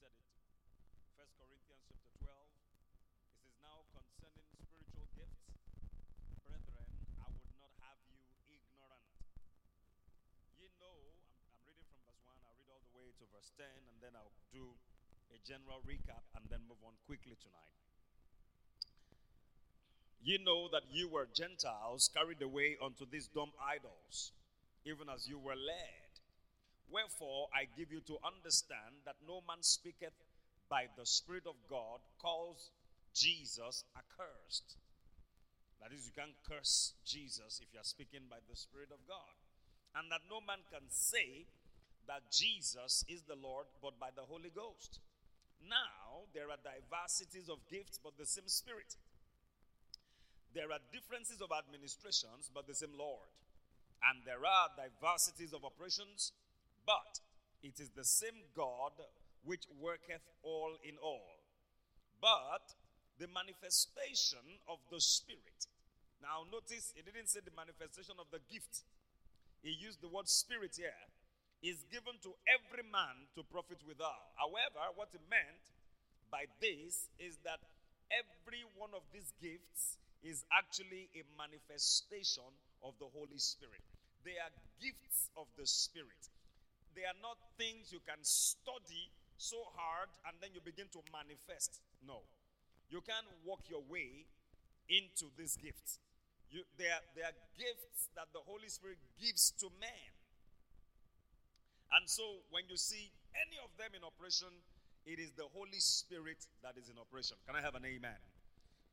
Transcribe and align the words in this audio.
listed 0.00 0.32
it. 0.32 0.48
First 1.12 1.36
Corinthians 1.36 1.84
chapter 1.84 2.08
12. 2.24 2.32
It 2.56 2.64
says, 2.72 3.56
Now 3.60 3.84
concerning 3.92 4.48
spiritual 4.56 5.04
gifts, 5.12 5.44
brethren, 6.48 6.88
I 7.20 7.28
would 7.28 7.52
not 7.60 7.72
have 7.84 8.00
you 8.08 8.24
ignorant. 8.48 9.20
You 10.56 10.72
know, 10.80 10.96
I'm, 11.20 11.36
I'm 11.52 11.60
reading 11.68 11.84
from 11.84 12.00
verse 12.08 12.20
1, 12.24 12.32
I'll 12.48 12.56
read 12.56 12.72
all 12.72 12.80
the 12.80 12.92
way 12.96 13.12
to 13.12 13.24
verse 13.28 13.52
10, 13.60 13.68
and 13.68 13.96
then 14.00 14.16
I'll 14.16 14.32
do 14.48 14.72
a 15.36 15.38
general 15.44 15.84
recap 15.84 16.24
and 16.32 16.48
then 16.48 16.64
move 16.64 16.80
on 16.80 16.96
quickly 17.04 17.36
tonight. 17.36 17.76
You 20.24 20.40
know 20.40 20.68
that 20.72 20.84
you 20.92 21.08
were 21.08 21.28
Gentiles 21.32 22.08
carried 22.12 22.40
away 22.40 22.76
unto 22.80 23.04
these 23.08 23.28
dumb 23.28 23.52
idols, 23.60 24.32
even 24.84 25.08
as 25.08 25.28
you 25.28 25.38
were 25.38 25.56
led. 25.56 26.09
Wherefore, 26.90 27.46
I 27.54 27.70
give 27.78 27.92
you 27.92 28.00
to 28.10 28.18
understand 28.26 29.06
that 29.06 29.22
no 29.26 29.42
man 29.46 29.62
speaketh 29.62 30.14
by 30.68 30.86
the 30.98 31.06
Spirit 31.06 31.46
of 31.46 31.54
God 31.70 32.02
calls 32.18 32.70
Jesus 33.14 33.84
accursed. 33.94 34.76
That 35.80 35.94
is, 35.94 36.04
you 36.06 36.12
can't 36.12 36.36
curse 36.46 36.94
Jesus 37.06 37.62
if 37.62 37.72
you 37.72 37.80
are 37.80 37.86
speaking 37.86 38.28
by 38.28 38.42
the 38.50 38.56
Spirit 38.56 38.90
of 38.92 39.00
God. 39.06 39.34
And 39.94 40.10
that 40.10 40.26
no 40.30 40.42
man 40.42 40.62
can 40.70 40.86
say 40.90 41.46
that 42.06 42.30
Jesus 42.30 43.06
is 43.08 43.22
the 43.22 43.38
Lord 43.38 43.66
but 43.82 43.98
by 43.98 44.10
the 44.14 44.26
Holy 44.26 44.50
Ghost. 44.50 44.98
Now, 45.62 46.26
there 46.34 46.50
are 46.50 46.60
diversities 46.60 47.48
of 47.48 47.62
gifts 47.70 47.98
but 48.02 48.18
the 48.18 48.26
same 48.26 48.46
Spirit. 48.46 48.98
There 50.54 50.70
are 50.70 50.82
differences 50.90 51.40
of 51.40 51.54
administrations 51.54 52.50
but 52.50 52.66
the 52.66 52.74
same 52.74 52.94
Lord. 52.98 53.30
And 54.02 54.22
there 54.24 54.42
are 54.42 54.74
diversities 54.74 55.52
of 55.52 55.64
operations 55.64 56.32
but 56.86 57.20
it 57.62 57.80
is 57.80 57.90
the 57.90 58.04
same 58.04 58.48
God 58.56 58.92
which 59.44 59.64
worketh 59.80 60.24
all 60.42 60.76
in 60.84 60.96
all. 61.02 61.40
But 62.20 62.74
the 63.18 63.28
manifestation 63.28 64.60
of 64.68 64.80
the 64.90 65.00
Spirit. 65.00 65.68
Now, 66.20 66.44
notice 66.48 66.92
he 66.96 67.04
didn't 67.04 67.28
say 67.28 67.40
the 67.40 67.56
manifestation 67.56 68.16
of 68.20 68.28
the 68.32 68.40
gift, 68.52 68.84
he 69.62 69.72
used 69.72 70.00
the 70.00 70.08
word 70.08 70.28
Spirit 70.28 70.76
here. 70.76 70.96
Is 71.60 71.84
given 71.92 72.16
to 72.24 72.32
every 72.48 72.88
man 72.88 73.28
to 73.36 73.44
profit 73.44 73.84
withal. 73.84 74.16
However, 74.40 74.80
what 74.96 75.12
he 75.12 75.20
meant 75.28 75.60
by 76.32 76.48
this 76.56 77.12
is 77.20 77.36
that 77.44 77.60
every 78.08 78.64
one 78.80 78.96
of 78.96 79.04
these 79.12 79.28
gifts 79.36 80.00
is 80.24 80.40
actually 80.48 81.12
a 81.12 81.20
manifestation 81.36 82.48
of 82.80 82.96
the 82.96 83.12
Holy 83.12 83.36
Spirit. 83.36 83.84
They 84.24 84.40
are 84.40 84.48
gifts 84.80 85.28
of 85.36 85.52
the 85.60 85.68
Spirit 85.68 86.32
they 86.94 87.06
are 87.06 87.18
not 87.22 87.38
things 87.56 87.92
you 87.92 88.00
can 88.02 88.20
study 88.22 89.10
so 89.40 89.56
hard 89.76 90.12
and 90.28 90.36
then 90.44 90.50
you 90.52 90.60
begin 90.60 90.86
to 90.92 91.00
manifest. 91.08 91.80
No. 92.04 92.26
You 92.90 93.00
can't 93.00 93.26
walk 93.46 93.64
your 93.70 93.82
way 93.86 94.26
into 94.90 95.30
these 95.38 95.56
gifts. 95.56 96.02
You, 96.50 96.66
they, 96.76 96.90
are, 96.90 97.04
they 97.14 97.22
are 97.22 97.36
gifts 97.54 98.10
that 98.18 98.28
the 98.34 98.42
Holy 98.42 98.68
Spirit 98.68 98.98
gives 99.16 99.54
to 99.62 99.70
man. 99.78 100.12
And 101.94 102.04
so 102.10 102.42
when 102.50 102.66
you 102.66 102.76
see 102.76 103.10
any 103.38 103.58
of 103.62 103.70
them 103.78 103.94
in 103.94 104.02
operation, 104.02 104.50
it 105.06 105.22
is 105.22 105.32
the 105.38 105.46
Holy 105.54 105.78
Spirit 105.78 106.42
that 106.66 106.74
is 106.74 106.90
in 106.90 106.98
operation. 106.98 107.38
Can 107.46 107.54
I 107.54 107.62
have 107.62 107.78
an 107.78 107.86
amen? 107.86 108.18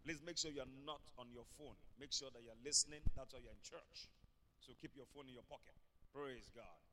Please 0.05 0.21
make 0.23 0.37
sure 0.37 0.53
you're 0.53 0.69
not 0.85 1.01
on 1.17 1.27
your 1.33 1.45
phone. 1.57 1.75
Make 1.99 2.13
sure 2.13 2.29
that 2.31 2.41
you're 2.45 2.61
listening. 2.63 3.01
That's 3.17 3.33
why 3.33 3.41
you're 3.43 3.53
in 3.53 3.65
church. 3.65 4.07
So 4.61 4.71
keep 4.79 4.95
your 4.95 5.09
phone 5.11 5.27
in 5.27 5.35
your 5.35 5.45
pocket. 5.49 5.75
Praise 6.13 6.47
God 6.55 6.86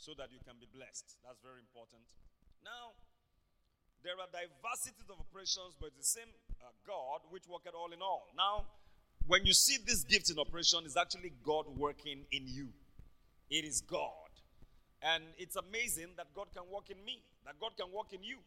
so 0.00 0.16
that 0.16 0.32
you 0.32 0.40
can 0.40 0.56
be 0.56 0.66
blessed. 0.72 1.20
That's 1.20 1.38
very 1.44 1.60
important. 1.60 2.00
Now, 2.64 2.96
there 4.00 4.16
are 4.16 4.28
diversities 4.32 5.04
of 5.12 5.20
operations, 5.20 5.76
but 5.76 5.92
the 5.92 6.04
same 6.04 6.32
uh, 6.64 6.72
God 6.88 7.20
which 7.28 7.44
worketh 7.44 7.76
all 7.76 7.92
in 7.92 8.00
all. 8.00 8.32
Now, 8.32 8.64
when 9.28 9.44
you 9.44 9.52
see 9.52 9.76
this 9.84 10.02
gift 10.04 10.30
in 10.32 10.38
operation, 10.40 10.80
it's 10.88 10.96
actually 10.96 11.32
God 11.44 11.68
working 11.76 12.24
in 12.32 12.48
you. 12.48 12.72
It 13.50 13.64
is 13.68 13.82
God. 13.82 14.32
And 15.02 15.24
it's 15.36 15.56
amazing 15.56 16.16
that 16.16 16.32
God 16.34 16.48
can 16.54 16.64
work 16.72 16.88
in 16.88 16.96
me, 17.04 17.20
that 17.44 17.60
God 17.60 17.72
can 17.76 17.92
work 17.92 18.12
in 18.12 18.24
you. 18.24 18.38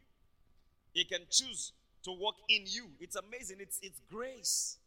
He 0.94 1.06
can 1.06 1.22
choose 1.30 1.72
to 2.04 2.12
work 2.12 2.36
in 2.50 2.64
you. 2.66 2.90
It's 3.00 3.16
amazing. 3.16 3.58
It's, 3.60 3.80
it's 3.82 4.02
grace. 4.12 4.78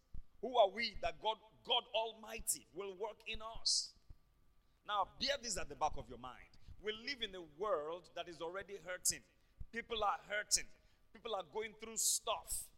Who 0.43 0.59
are 0.59 0.69
we 0.69 0.94
that 1.03 1.22
God, 1.22 1.37
God 1.66 1.82
Almighty 1.94 2.66
will 2.75 2.94
work 3.00 3.19
in 3.26 3.38
us? 3.62 3.91
Now, 4.87 5.09
bear 5.21 5.37
this 5.43 5.59
at 5.59 5.69
the 5.69 5.75
back 5.75 5.93
of 5.97 6.09
your 6.09 6.19
mind. 6.19 6.46
We 6.84 6.92
live 6.92 7.22
in 7.22 7.34
a 7.34 7.44
world 7.59 8.09
that 8.14 8.28
is 8.28 8.41
already 8.41 8.78
hurting. 8.84 9.22
People 9.72 10.03
are 10.04 10.20
hurting. 10.28 10.69
People 11.12 11.34
are 11.34 11.47
going 11.53 11.72
through 11.81 11.97
stuff. 11.97 12.69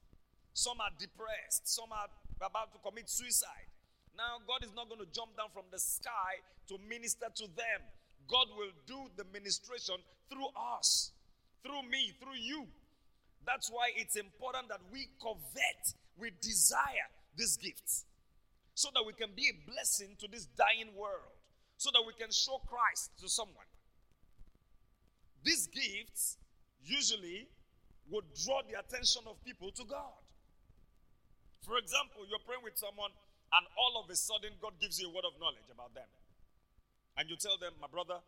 Some 0.55 0.81
are 0.81 0.91
depressed. 0.99 1.69
Some 1.69 1.93
are 1.93 2.09
about 2.41 2.73
to 2.73 2.79
commit 2.79 3.11
suicide. 3.11 3.69
Now, 4.17 4.43
God 4.47 4.65
is 4.65 4.75
not 4.75 4.89
going 4.89 5.01
to 5.01 5.11
jump 5.15 5.37
down 5.37 5.51
from 5.53 5.71
the 5.71 5.79
sky 5.79 6.43
to 6.69 6.79
minister 6.89 7.27
to 7.35 7.47
them. 7.55 7.81
God 8.27 8.49
will 8.57 8.75
do 8.87 9.11
the 9.17 9.25
ministration 9.33 9.97
through 10.29 10.51
us, 10.75 11.13
through 11.63 11.89
me, 11.89 12.13
through 12.21 12.39
you. 12.39 12.67
That's 13.47 13.71
why 13.71 13.91
it's 13.97 14.17
important 14.17 14.69
that 14.69 14.81
we 14.93 15.09
covet, 15.23 15.95
we 16.19 16.33
desire 16.43 17.09
these 17.37 17.57
gifts 17.57 18.05
so 18.79 18.91
that 18.95 19.03
we 19.05 19.13
can 19.13 19.31
be 19.35 19.51
a 19.51 19.71
blessing 19.71 20.15
to 20.21 20.29
this 20.31 20.47
dying 20.55 20.95
world, 20.95 21.35
so 21.79 21.91
that 21.91 22.03
we 22.07 22.13
can 22.15 22.31
show 22.31 22.63
Christ 22.63 23.11
to 23.19 23.29
someone. 23.29 23.67
These 25.49 25.73
gifts 25.73 26.37
usually 26.85 27.49
would 28.13 28.29
draw 28.45 28.61
the 28.69 28.77
attention 28.77 29.25
of 29.25 29.41
people 29.49 29.73
to 29.81 29.85
God. 29.89 30.21
For 31.65 31.81
example, 31.81 32.29
you're 32.29 32.45
praying 32.45 32.61
with 32.61 32.77
someone, 32.77 33.09
and 33.57 33.65
all 33.81 33.97
of 33.97 34.13
a 34.13 34.17
sudden, 34.17 34.53
God 34.61 34.77
gives 34.77 35.01
you 35.01 35.09
a 35.09 35.13
word 35.17 35.25
of 35.25 35.41
knowledge 35.41 35.65
about 35.73 35.97
them. 35.97 36.05
And 37.17 37.33
you 37.33 37.41
tell 37.41 37.57
them, 37.57 37.73
My 37.81 37.89
brother, 37.89 38.21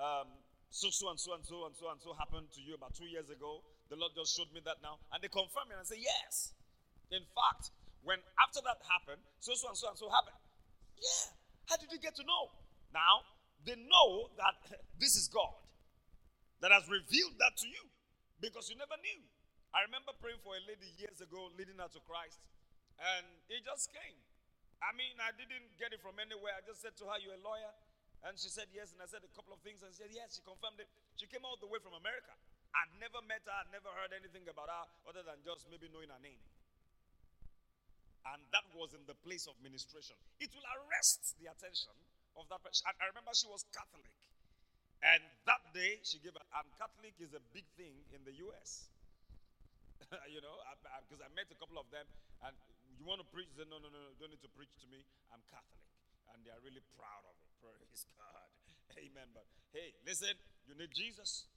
um, 0.00 0.32
so, 0.72 0.88
so, 0.88 1.12
and 1.12 1.20
so, 1.20 1.36
and 1.36 1.44
so, 1.44 1.68
and 1.68 1.76
so, 1.76 1.92
and 1.92 2.00
so 2.00 2.16
happened 2.16 2.48
to 2.56 2.64
you 2.64 2.80
about 2.80 2.96
two 2.96 3.12
years 3.12 3.28
ago. 3.28 3.60
The 3.92 4.00
Lord 4.00 4.16
just 4.16 4.32
showed 4.32 4.48
me 4.56 4.64
that 4.64 4.80
now. 4.80 4.96
And 5.12 5.20
they 5.20 5.28
confirm 5.28 5.68
it 5.68 5.76
and 5.76 5.84
say, 5.84 6.00
Yes. 6.00 6.56
In 7.12 7.28
fact, 7.36 7.76
when 8.08 8.24
after 8.40 8.64
that 8.64 8.80
happened, 8.88 9.20
so, 9.36 9.52
so, 9.52 9.68
and 9.68 9.76
so, 9.76 9.92
and 9.92 10.00
so 10.00 10.08
happened. 10.08 10.40
Yeah. 10.96 11.28
How 11.68 11.76
did 11.76 11.92
you 11.92 12.00
get 12.00 12.16
to 12.16 12.24
know? 12.24 12.56
Now, 12.96 13.20
they 13.68 13.76
know 13.76 14.32
that 14.40 14.56
this 14.96 15.12
is 15.12 15.28
God 15.28 15.60
that 16.60 16.70
has 16.70 16.86
revealed 16.86 17.34
that 17.42 17.56
to 17.62 17.66
you 17.66 17.84
because 18.38 18.70
you 18.70 18.76
never 18.76 18.94
knew. 19.00 19.22
I 19.74 19.82
remember 19.90 20.14
praying 20.22 20.38
for 20.46 20.54
a 20.54 20.62
lady 20.70 20.86
years 21.00 21.18
ago 21.18 21.50
leading 21.58 21.82
her 21.82 21.90
to 21.90 22.00
Christ, 22.06 22.38
and 23.00 23.26
it 23.50 23.66
just 23.66 23.90
came. 23.90 24.18
I 24.78 24.94
mean, 24.94 25.16
I 25.18 25.34
didn't 25.34 25.74
get 25.80 25.90
it 25.90 25.98
from 26.04 26.20
anywhere. 26.20 26.54
I 26.54 26.62
just 26.62 26.84
said 26.84 26.94
to 27.02 27.08
her, 27.10 27.16
You're 27.18 27.40
a 27.40 27.42
lawyer? 27.42 27.72
And 28.24 28.40
she 28.40 28.48
said 28.48 28.72
yes, 28.72 28.88
and 28.96 29.04
I 29.04 29.08
said 29.08 29.20
a 29.20 29.32
couple 29.36 29.52
of 29.52 29.60
things, 29.60 29.84
and 29.84 29.92
she 29.92 30.00
said 30.00 30.12
yes. 30.12 30.40
She 30.40 30.42
confirmed 30.44 30.80
it. 30.80 30.88
She 31.20 31.28
came 31.28 31.44
all 31.44 31.60
the 31.60 31.68
way 31.68 31.76
from 31.80 31.92
America. 31.92 32.32
I'd 32.72 32.92
never 32.96 33.20
met 33.28 33.44
her, 33.44 33.52
I'd 33.52 33.70
never 33.70 33.92
heard 34.00 34.16
anything 34.16 34.48
about 34.48 34.72
her 34.72 34.84
other 35.06 35.22
than 35.22 35.44
just 35.44 35.68
maybe 35.68 35.92
knowing 35.92 36.08
her 36.08 36.18
name. 36.24 36.40
And 38.24 38.40
that 38.56 38.64
was 38.72 38.96
in 38.96 39.04
the 39.04 39.14
place 39.20 39.44
of 39.44 39.54
ministration. 39.60 40.16
It 40.40 40.50
will 40.56 40.64
arrest 40.64 41.36
the 41.36 41.52
attention 41.52 41.92
of 42.40 42.48
that 42.48 42.64
person. 42.64 42.88
I 42.88 43.12
remember 43.12 43.30
she 43.36 43.46
was 43.46 43.68
Catholic. 43.70 44.08
And 45.04 45.20
that 45.44 45.60
day, 45.76 46.00
she 46.00 46.16
gave, 46.16 46.32
and 46.32 46.68
Catholic 46.80 47.12
is 47.20 47.36
a 47.36 47.42
big 47.52 47.68
thing 47.76 47.92
in 48.16 48.24
the 48.24 48.32
U.S. 48.48 48.88
you 50.32 50.40
know, 50.40 50.56
because 51.04 51.20
I, 51.20 51.28
I, 51.28 51.28
I, 51.28 51.36
met 51.36 51.52
a 51.52 51.58
couple 51.60 51.76
of 51.76 51.84
them, 51.92 52.08
and 52.40 52.56
you 52.96 53.04
want 53.04 53.20
to 53.20 53.28
preach? 53.28 53.52
They 53.52 53.68
said, 53.68 53.70
no, 53.70 53.76
no, 53.76 53.92
no, 53.92 54.00
no, 54.00 54.16
don't 54.16 54.32
need 54.32 54.40
to 54.40 54.52
preach 54.56 54.72
to 54.80 54.88
me. 54.88 55.04
I'm 55.28 55.44
Catholic. 55.52 55.84
And 56.32 56.40
they 56.40 56.48
are 56.56 56.62
really 56.64 56.80
proud 56.96 57.28
of 57.28 57.36
it. 57.36 57.48
Praise 57.60 58.08
God. 58.16 58.48
Amen. 58.96 59.28
But 59.36 59.44
hey, 59.76 59.92
listen, 60.08 60.32
you 60.64 60.72
need 60.72 60.88
Jesus. 60.96 61.52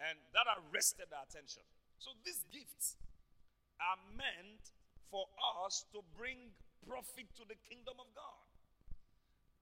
And 0.00 0.16
that 0.32 0.48
arrested 0.48 1.12
their 1.12 1.20
attention. 1.28 1.64
So 2.00 2.16
these 2.24 2.40
gifts 2.48 2.96
are 3.80 4.00
meant 4.16 4.72
for 5.12 5.28
us 5.64 5.84
to 5.92 6.00
bring 6.16 6.56
profit 6.88 7.28
to 7.36 7.44
the 7.44 7.56
kingdom 7.68 8.00
of 8.00 8.08
God. 8.16 8.44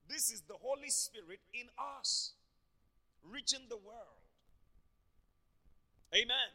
This 0.06 0.30
is 0.30 0.46
the 0.46 0.58
Holy 0.62 0.90
Spirit 0.90 1.42
in 1.54 1.66
us 1.74 2.38
reaching 3.30 3.64
the 3.68 3.80
world. 3.80 4.20
Amen. 6.14 6.50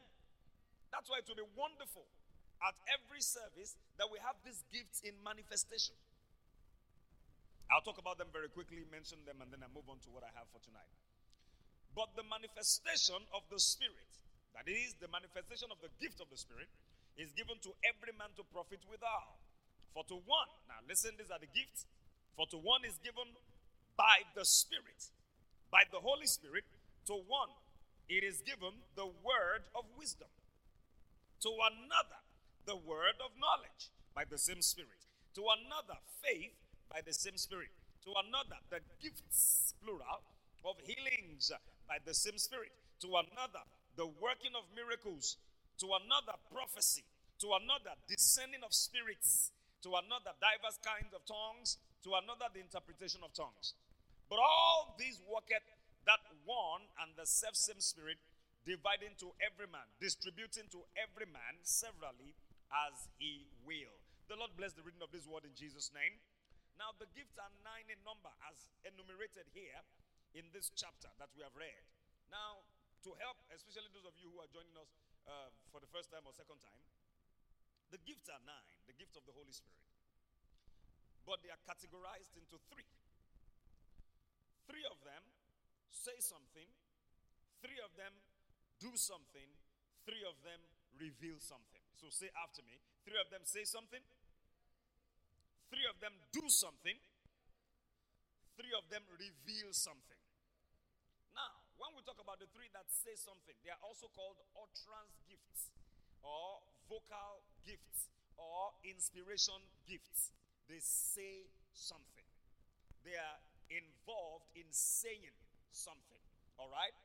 That's 0.89 1.09
why 1.09 1.21
it 1.21 1.27
will 1.29 1.37
be 1.37 1.49
wonderful 1.53 2.07
at 2.63 2.75
every 2.91 3.21
service 3.21 3.75
that 3.99 4.07
we 4.09 4.19
have 4.19 4.35
these 4.43 4.63
gifts 4.71 5.03
in 5.05 5.15
manifestation. 5.21 5.95
I'll 7.69 7.85
talk 7.85 8.01
about 8.01 8.17
them 8.17 8.33
very 8.33 8.49
quickly, 8.49 8.81
mention 8.89 9.21
them, 9.29 9.45
and 9.45 9.53
then 9.53 9.61
I 9.61 9.69
move 9.69 9.85
on 9.85 10.01
to 10.01 10.09
what 10.09 10.25
I 10.25 10.31
have 10.33 10.49
for 10.49 10.57
tonight. 10.65 10.89
But 11.93 12.17
the 12.17 12.25
manifestation 12.25 13.21
of 13.29 13.45
the 13.53 13.61
Spirit, 13.61 14.09
that 14.57 14.65
is, 14.65 14.97
the 14.97 15.11
manifestation 15.13 15.69
of 15.69 15.77
the 15.77 15.93
gift 16.01 16.17
of 16.17 16.33
the 16.33 16.39
Spirit, 16.39 16.69
is 17.13 17.29
given 17.37 17.61
to 17.61 17.71
every 17.85 18.15
man 18.17 18.33
to 18.41 18.43
profit 18.49 18.81
withal. 18.89 19.37
For 19.93 20.01
to 20.09 20.17
one, 20.25 20.51
now 20.65 20.81
listen, 20.89 21.13
these 21.21 21.29
are 21.29 21.41
the 21.41 21.51
gifts. 21.51 21.85
For 22.33 22.49
to 22.49 22.57
one 22.57 22.81
is 22.89 22.97
given 23.05 23.29
by 23.93 24.25
the 24.33 24.45
Spirit 24.47 25.13
by 25.71 25.83
the 25.91 25.99
Holy 25.99 26.27
Spirit 26.27 26.65
to 27.05 27.13
one 27.13 27.49
it 28.09 28.23
is 28.25 28.41
given 28.41 28.73
the 28.97 29.05
word 29.05 29.69
of 29.77 29.85
wisdom. 29.95 30.27
To 31.45 31.49
another, 31.49 32.19
the 32.65 32.75
word 32.75 33.21
of 33.21 33.31
knowledge 33.37 33.93
by 34.17 34.25
the 34.25 34.37
same 34.37 34.65
Spirit. 34.65 35.05
To 35.37 35.45
another, 35.45 36.01
faith 36.25 36.57
by 36.89 37.05
the 37.05 37.13
same 37.13 37.37
Spirit. 37.37 37.69
To 38.05 38.11
another, 38.17 38.57
the 38.73 38.81
gifts, 38.97 39.77
plural, 39.85 40.25
of 40.65 40.75
healings 40.81 41.53
by 41.87 42.01
the 42.03 42.17
same 42.17 42.41
Spirit. 42.41 42.73
To 43.05 43.07
another, 43.13 43.61
the 43.95 44.07
working 44.07 44.57
of 44.57 44.65
miracles. 44.73 45.37
To 45.79 45.93
another, 45.93 46.33
prophecy. 46.51 47.05
To 47.45 47.53
another, 47.61 47.93
discerning 48.09 48.65
of 48.65 48.73
spirits. 48.73 49.53
To 49.85 49.93
another, 50.01 50.33
diverse 50.41 50.81
kinds 50.81 51.13
of 51.13 51.21
tongues. 51.29 51.77
To 52.03 52.17
another, 52.17 52.49
the 52.51 52.59
interpretation 52.59 53.21
of 53.23 53.31
tongues. 53.37 53.77
But 54.29 54.37
all 54.37 54.95
these 55.01 55.17
worketh 55.25 55.65
that 56.05 56.21
one 56.45 56.85
and 57.01 57.13
the 57.17 57.25
self 57.25 57.57
same 57.57 57.81
Spirit, 57.81 58.21
dividing 58.65 59.17
to 59.21 59.33
every 59.41 59.65
man, 59.65 59.85
distributing 59.97 60.69
to 60.73 60.85
every 60.93 61.25
man 61.25 61.57
severally 61.65 62.37
as 62.69 63.09
he 63.17 63.49
will. 63.65 63.97
The 64.29 64.37
Lord 64.37 64.53
bless 64.53 64.77
the 64.77 64.85
reading 64.85 65.01
of 65.01 65.09
this 65.09 65.25
word 65.25 65.45
in 65.45 65.57
Jesus' 65.57 65.89
name. 65.89 66.21
Now, 66.77 66.93
the 66.95 67.09
gifts 67.11 67.35
are 67.41 67.49
nine 67.65 67.89
in 67.91 67.99
number, 68.07 68.31
as 68.47 68.69
enumerated 68.85 69.49
here 69.51 69.81
in 70.37 70.47
this 70.53 70.69
chapter 70.77 71.09
that 71.17 71.27
we 71.33 71.41
have 71.43 71.51
read. 71.57 71.83
Now, 72.29 72.63
to 73.03 73.11
help, 73.19 73.41
especially 73.51 73.89
those 73.91 74.05
of 74.07 74.15
you 74.21 74.29
who 74.31 74.39
are 74.39 74.51
joining 74.53 74.77
us 74.77 74.87
uh, 75.25 75.49
for 75.73 75.81
the 75.81 75.89
first 75.89 76.13
time 76.13 76.23
or 76.23 76.31
second 76.31 76.61
time, 76.61 76.83
the 77.89 77.99
gifts 78.05 78.29
are 78.29 78.39
nine, 78.45 78.77
the 78.85 78.95
gift 78.95 79.17
of 79.17 79.25
the 79.25 79.33
Holy 79.33 79.51
Spirit. 79.51 79.81
But 81.25 81.41
they 81.41 81.49
are 81.49 81.61
categorized 81.65 82.37
into 82.37 82.61
three. 82.69 82.87
Three 84.69 84.85
of 84.85 85.01
them 85.01 85.25
say 85.89 86.13
something, 86.21 86.69
three 87.65 87.81
of 87.81 87.89
them 87.97 88.13
do 88.77 88.93
something, 88.93 89.49
three 90.05 90.21
of 90.29 90.37
them 90.45 90.61
reveal 91.01 91.41
something. 91.41 91.81
So 91.97 92.13
say 92.13 92.29
after 92.37 92.61
me. 92.63 92.77
Three 93.09 93.17
of 93.17 93.33
them 93.33 93.41
say 93.43 93.65
something, 93.65 94.05
three 95.73 95.87
of 95.89 95.97
them 95.97 96.13
do 96.29 96.45
something, 96.45 96.93
three 98.53 98.73
of 98.77 98.85
them 98.93 99.01
reveal 99.17 99.73
something. 99.73 100.21
Now, 101.33 101.57
when 101.81 101.97
we 101.97 102.05
talk 102.05 102.21
about 102.21 102.37
the 102.37 102.45
three 102.53 102.69
that 102.77 102.85
say 102.93 103.17
something, 103.17 103.57
they 103.65 103.73
are 103.73 103.81
also 103.81 104.13
called 104.13 104.37
utterance 104.53 105.17
gifts, 105.25 105.73
or 106.21 106.61
vocal 106.85 107.41
gifts, 107.65 108.13
or 108.37 108.77
inspiration 108.85 109.57
gifts. 109.89 110.29
They 110.69 110.77
say 110.83 111.49
something. 111.73 112.29
They 113.01 113.17
are 113.17 113.41
involved 114.09 114.49
in 114.57 114.65
saying 114.73 115.37
something. 115.69 116.21
All 116.57 116.73
right? 116.73 116.97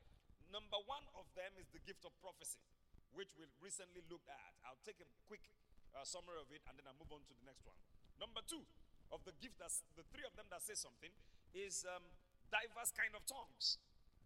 Number 0.49 0.81
one 0.89 1.05
of 1.13 1.29
them 1.37 1.53
is 1.61 1.69
the 1.69 1.81
gift 1.85 2.01
of 2.01 2.09
prophecy, 2.17 2.65
which 3.13 3.29
we 3.37 3.45
recently 3.61 4.01
looked 4.09 4.25
at. 4.25 4.51
I'll 4.65 4.81
take 4.81 4.97
a 4.97 5.09
quick 5.29 5.45
uh, 5.93 6.01
summary 6.01 6.41
of 6.41 6.49
it 6.49 6.65
and 6.65 6.73
then 6.73 6.89
I'll 6.89 6.97
move 6.97 7.13
on 7.13 7.21
to 7.29 7.33
the 7.37 7.45
next 7.45 7.61
one. 7.61 7.77
Number 8.17 8.41
two 8.49 8.65
of 9.13 9.21
the 9.21 9.37
gift 9.37 9.61
that's 9.61 9.85
the 9.93 10.01
three 10.09 10.25
of 10.25 10.33
them 10.33 10.49
that 10.49 10.65
say 10.65 10.73
something 10.73 11.13
is 11.53 11.85
um, 11.85 12.01
diverse 12.49 12.89
kind 12.89 13.13
of 13.13 13.21
tongues, 13.29 13.77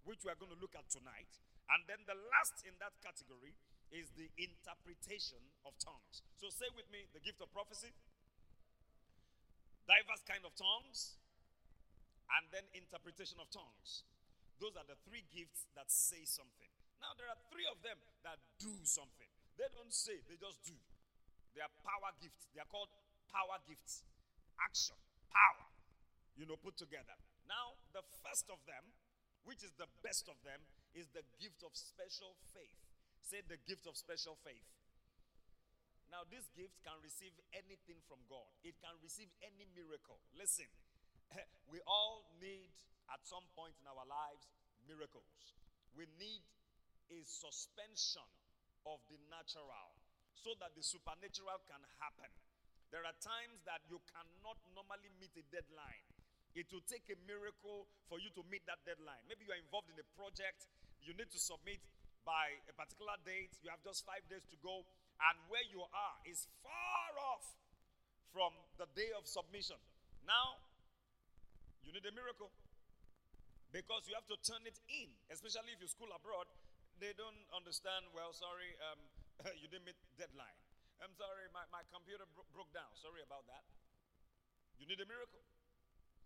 which 0.08 0.24
we 0.24 0.32
are 0.32 0.40
going 0.40 0.56
to 0.56 0.62
look 0.64 0.72
at 0.80 0.88
tonight. 0.88 1.30
And 1.68 1.84
then 1.86 2.00
the 2.08 2.16
last 2.32 2.64
in 2.64 2.80
that 2.80 2.96
category 3.04 3.60
is 3.92 4.08
the 4.16 4.32
interpretation 4.40 5.42
of 5.68 5.76
tongues. 5.84 6.24
So 6.40 6.48
say 6.48 6.72
with 6.72 6.88
me 6.88 7.12
the 7.12 7.20
gift 7.20 7.44
of 7.44 7.52
prophecy, 7.52 7.92
diverse 9.84 10.24
kind 10.24 10.48
of 10.48 10.56
tongues, 10.56 11.20
and 12.38 12.44
then 12.54 12.66
interpretation 12.78 13.42
of 13.42 13.50
tongues. 13.50 14.06
Those 14.62 14.76
are 14.76 14.86
the 14.86 15.00
three 15.08 15.24
gifts 15.32 15.66
that 15.74 15.88
say 15.88 16.28
something. 16.28 16.70
Now, 17.00 17.16
there 17.16 17.32
are 17.32 17.40
three 17.50 17.66
of 17.72 17.80
them 17.80 17.96
that 18.28 18.38
do 18.60 18.76
something. 18.84 19.32
They 19.56 19.68
don't 19.72 19.92
say, 19.96 20.20
they 20.28 20.36
just 20.36 20.60
do. 20.68 20.76
They 21.56 21.64
are 21.64 21.72
power 21.84 22.12
gifts. 22.20 22.52
They 22.52 22.60
are 22.60 22.68
called 22.68 22.92
power 23.32 23.58
gifts. 23.64 24.04
Action, 24.60 25.00
power, 25.32 25.68
you 26.36 26.44
know, 26.44 26.60
put 26.60 26.76
together. 26.76 27.16
Now, 27.48 27.80
the 27.96 28.04
first 28.20 28.52
of 28.52 28.60
them, 28.68 28.84
which 29.48 29.64
is 29.64 29.72
the 29.80 29.88
best 30.04 30.28
of 30.28 30.36
them, 30.44 30.60
is 30.92 31.08
the 31.16 31.24
gift 31.40 31.64
of 31.64 31.72
special 31.74 32.36
faith. 32.52 32.76
Say 33.24 33.40
the 33.48 33.58
gift 33.64 33.88
of 33.88 33.96
special 33.96 34.36
faith. 34.44 34.68
Now, 36.12 36.26
this 36.28 36.50
gift 36.58 36.76
can 36.84 36.98
receive 37.06 37.32
anything 37.54 38.02
from 38.10 38.20
God, 38.28 38.50
it 38.66 38.76
can 38.82 38.98
receive 39.00 39.30
any 39.46 39.70
miracle. 39.72 40.20
Listen, 40.36 40.68
we 41.74 41.80
all 41.86 42.26
need 42.42 42.70
at 43.10 43.22
some 43.26 43.46
point 43.58 43.74
in 43.82 43.86
our 43.90 44.06
lives 44.06 44.50
miracles. 44.90 45.54
We 45.94 46.10
need 46.18 46.42
a 47.14 47.22
suspension 47.26 48.26
of 48.86 49.02
the 49.10 49.22
natural 49.30 49.94
so 50.34 50.56
that 50.58 50.74
the 50.74 50.82
supernatural 50.82 51.62
can 51.70 51.82
happen. 52.02 52.30
There 52.90 53.06
are 53.06 53.14
times 53.22 53.62
that 53.70 53.86
you 53.86 54.02
cannot 54.10 54.58
normally 54.74 55.14
meet 55.22 55.34
a 55.38 55.46
deadline. 55.54 56.06
It 56.58 56.74
will 56.74 56.86
take 56.90 57.06
a 57.14 57.18
miracle 57.30 57.86
for 58.10 58.18
you 58.18 58.34
to 58.34 58.42
meet 58.50 58.66
that 58.66 58.82
deadline. 58.82 59.22
Maybe 59.30 59.46
you 59.46 59.54
are 59.54 59.62
involved 59.62 59.94
in 59.94 59.98
a 60.02 60.08
project, 60.18 60.66
you 61.06 61.14
need 61.14 61.30
to 61.30 61.38
submit 61.38 61.78
by 62.26 62.58
a 62.66 62.74
particular 62.74 63.14
date, 63.22 63.54
you 63.62 63.70
have 63.70 63.82
just 63.86 64.02
five 64.10 64.26
days 64.26 64.42
to 64.50 64.58
go, 64.66 64.82
and 65.30 65.36
where 65.54 65.64
you 65.70 65.86
are 65.86 66.18
is 66.26 66.50
far 66.66 67.10
off 67.22 67.46
from 68.34 68.54
the 68.82 68.90
day 68.98 69.14
of 69.14 69.30
submission. 69.30 69.78
Now, 70.26 70.58
you 71.90 71.98
need 71.98 72.06
a 72.06 72.14
miracle. 72.14 72.54
Because 73.74 74.06
you 74.06 74.14
have 74.14 74.30
to 74.30 74.38
turn 74.46 74.62
it 74.70 74.78
in, 74.94 75.10
especially 75.34 75.74
if 75.74 75.82
you 75.82 75.90
school 75.90 76.14
abroad. 76.14 76.46
They 77.02 77.18
don't 77.18 77.42
understand, 77.50 78.06
well, 78.14 78.30
sorry, 78.30 78.78
um, 78.94 79.02
you 79.62 79.66
didn't 79.66 79.90
meet 79.90 79.98
deadline. 80.22 80.54
I'm 81.02 81.16
sorry, 81.18 81.50
my, 81.50 81.66
my 81.74 81.82
computer 81.90 82.30
bro- 82.38 82.46
broke 82.54 82.70
down. 82.78 82.94
Sorry 82.94 83.26
about 83.26 83.50
that. 83.50 83.66
You 84.78 84.86
need 84.86 85.02
a 85.02 85.10
miracle. 85.10 85.42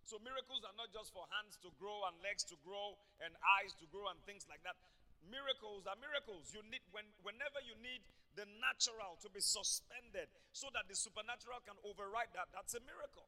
So 0.04 0.20
miracles 0.20 0.60
are 0.68 0.76
not 0.76 0.92
just 0.92 1.16
for 1.16 1.24
hands 1.32 1.56
to 1.64 1.72
grow 1.80 2.04
and 2.04 2.12
legs 2.20 2.44
to 2.52 2.60
grow 2.60 3.00
and 3.24 3.32
eyes 3.56 3.72
to 3.80 3.88
grow 3.88 4.12
and 4.12 4.20
things 4.28 4.44
like 4.52 4.60
that. 4.68 4.76
Miracles 5.24 5.88
are 5.88 5.96
miracles. 5.96 6.52
You 6.52 6.60
need 6.68 6.84
when 6.92 7.08
whenever 7.24 7.56
you 7.64 7.72
need 7.80 8.04
the 8.36 8.44
natural 8.60 9.16
to 9.24 9.32
be 9.32 9.40
suspended 9.40 10.28
so 10.52 10.68
that 10.76 10.84
the 10.92 10.96
supernatural 10.98 11.64
can 11.64 11.78
override 11.88 12.34
that, 12.36 12.52
that's 12.52 12.76
a 12.76 12.82
miracle. 12.84 13.24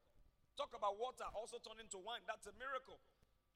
Talk 0.57 0.73
about 0.73 0.97
water 0.97 1.29
also 1.37 1.61
turning 1.61 1.89
to 1.93 2.01
wine, 2.01 2.25
that's 2.25 2.49
a 2.49 2.55
miracle. 2.57 2.97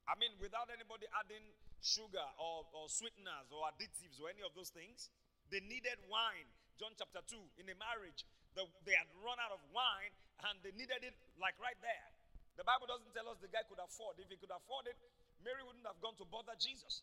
I 0.05 0.17
mean, 0.21 0.37
without 0.37 0.69
anybody 0.69 1.09
adding 1.17 1.45
sugar 1.81 2.25
or, 2.37 2.69
or 2.77 2.93
sweeteners 2.93 3.49
or 3.53 3.65
additives 3.73 4.21
or 4.21 4.29
any 4.29 4.45
of 4.45 4.53
those 4.53 4.69
things, 4.69 5.09
they 5.49 5.65
needed 5.65 5.97
wine. 6.09 6.49
John 6.77 6.93
chapter 6.97 7.21
2, 7.25 7.61
in 7.61 7.69
a 7.69 7.77
marriage, 7.77 8.25
the, 8.57 8.65
they 8.85 8.97
had 8.97 9.09
run 9.21 9.37
out 9.41 9.53
of 9.53 9.61
wine 9.73 10.13
and 10.49 10.57
they 10.65 10.73
needed 10.77 11.05
it 11.05 11.17
like 11.37 11.57
right 11.61 11.77
there. 11.85 12.09
The 12.57 12.65
Bible 12.65 12.89
doesn't 12.89 13.13
tell 13.17 13.29
us 13.33 13.41
the 13.41 13.53
guy 13.53 13.65
could 13.69 13.81
afford. 13.81 14.21
If 14.21 14.29
he 14.29 14.37
could 14.37 14.53
afford 14.53 14.89
it, 14.89 14.97
Mary 15.41 15.65
wouldn't 15.65 15.85
have 15.89 16.01
gone 16.05 16.17
to 16.21 16.27
bother 16.29 16.53
Jesus. 16.61 17.01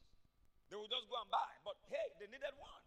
They 0.69 0.77
would 0.77 0.91
just 0.91 1.09
go 1.09 1.17
and 1.17 1.29
buy. 1.33 1.51
But 1.65 1.79
hey, 1.89 2.13
they 2.21 2.29
needed 2.29 2.53
one. 2.61 2.83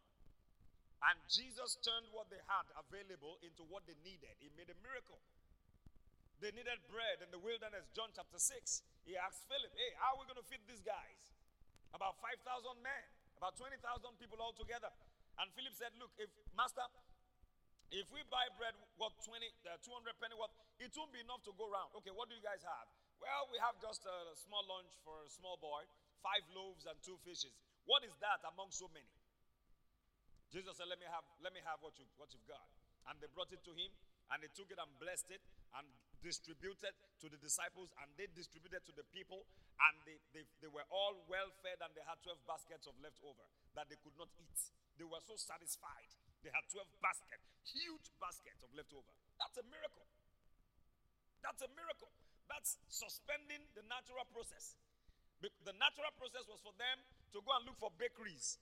And 1.10 1.16
Jesus 1.32 1.80
turned 1.80 2.12
what 2.12 2.28
they 2.28 2.38
had 2.44 2.66
available 2.76 3.40
into 3.40 3.64
what 3.72 3.88
they 3.88 3.96
needed. 4.04 4.36
He 4.38 4.52
made 4.52 4.68
a 4.68 4.78
miracle. 4.84 5.16
They 6.40 6.56
needed 6.56 6.80
bread 6.88 7.20
in 7.20 7.28
the 7.28 7.36
wilderness, 7.36 7.92
John 7.92 8.08
chapter 8.16 8.40
6. 8.40 8.48
He 9.04 9.12
asked 9.12 9.44
Philip, 9.44 9.68
Hey, 9.76 9.92
how 10.00 10.16
are 10.16 10.24
we 10.24 10.24
going 10.24 10.40
to 10.40 10.48
feed 10.48 10.64
these 10.64 10.80
guys? 10.80 11.28
About 11.92 12.16
5,000 12.24 12.40
men, 12.80 13.04
about 13.36 13.60
20,000 13.60 13.76
people 14.16 14.40
all 14.40 14.56
together. 14.56 14.88
And 15.36 15.52
Philip 15.52 15.76
said, 15.76 15.92
Look, 16.00 16.16
if 16.16 16.32
Master, 16.56 16.80
if 17.92 18.08
we 18.08 18.24
buy 18.32 18.48
bread 18.56 18.72
what 18.96 19.12
20, 19.20 19.36
uh, 19.68 19.76
200 19.84 20.16
penny 20.16 20.32
worth, 20.32 20.52
it 20.80 20.88
won't 20.96 21.12
be 21.12 21.20
enough 21.20 21.44
to 21.44 21.52
go 21.60 21.68
around. 21.68 21.92
Okay, 22.00 22.12
what 22.16 22.32
do 22.32 22.34
you 22.36 22.44
guys 22.44 22.64
have? 22.64 22.88
Well, 23.20 23.52
we 23.52 23.60
have 23.60 23.76
just 23.76 24.00
a 24.08 24.32
small 24.32 24.64
lunch 24.64 24.96
for 25.04 25.20
a 25.20 25.28
small 25.28 25.60
boy, 25.60 25.84
five 26.24 26.40
loaves 26.56 26.88
and 26.88 26.96
two 27.04 27.20
fishes. 27.20 27.52
What 27.84 28.00
is 28.00 28.16
that 28.24 28.40
among 28.48 28.72
so 28.72 28.88
many? 28.96 29.12
Jesus 30.48 30.80
said, 30.80 30.88
Let 30.88 30.96
me 30.96 31.08
have, 31.12 31.28
let 31.44 31.52
me 31.52 31.60
have 31.68 31.84
what, 31.84 32.00
you, 32.00 32.08
what 32.16 32.32
you've 32.32 32.48
got. 32.48 32.64
And 33.12 33.20
they 33.20 33.28
brought 33.28 33.52
it 33.52 33.60
to 33.68 33.76
him, 33.76 33.92
and 34.32 34.40
he 34.40 34.48
took 34.56 34.72
it 34.72 34.80
and 34.80 34.88
blessed 34.96 35.28
it 35.36 35.44
and 35.76 35.84
distributed 36.20 36.92
to 37.20 37.26
the 37.28 37.40
disciples 37.40 37.92
and 38.00 38.08
they 38.16 38.28
distributed 38.32 38.84
to 38.88 38.92
the 38.96 39.04
people 39.12 39.44
and 39.88 39.94
they, 40.04 40.16
they, 40.36 40.44
they 40.60 40.70
were 40.70 40.84
all 40.92 41.16
well 41.28 41.48
fed 41.64 41.80
and 41.80 41.90
they 41.96 42.04
had 42.04 42.20
12 42.24 42.36
baskets 42.44 42.84
of 42.84 42.94
leftover 43.00 43.44
that 43.76 43.88
they 43.88 43.96
could 44.04 44.14
not 44.20 44.28
eat. 44.40 44.58
They 45.00 45.08
were 45.08 45.20
so 45.24 45.36
satisfied. 45.40 46.12
They 46.44 46.52
had 46.52 46.64
12 46.72 46.84
baskets, 47.00 47.44
huge 47.64 48.08
baskets 48.20 48.60
of 48.64 48.72
leftover. 48.76 49.12
That's 49.40 49.56
a 49.60 49.66
miracle. 49.68 50.08
That's 51.40 51.60
a 51.64 51.70
miracle. 51.72 52.12
That's 52.48 52.76
suspending 52.88 53.64
the 53.72 53.84
natural 53.88 54.24
process. 54.32 54.76
The 55.40 55.72
natural 55.80 56.12
process 56.20 56.44
was 56.44 56.60
for 56.60 56.76
them 56.76 57.00
to 57.32 57.40
go 57.40 57.56
and 57.56 57.64
look 57.64 57.80
for 57.80 57.88
bakeries 57.96 58.60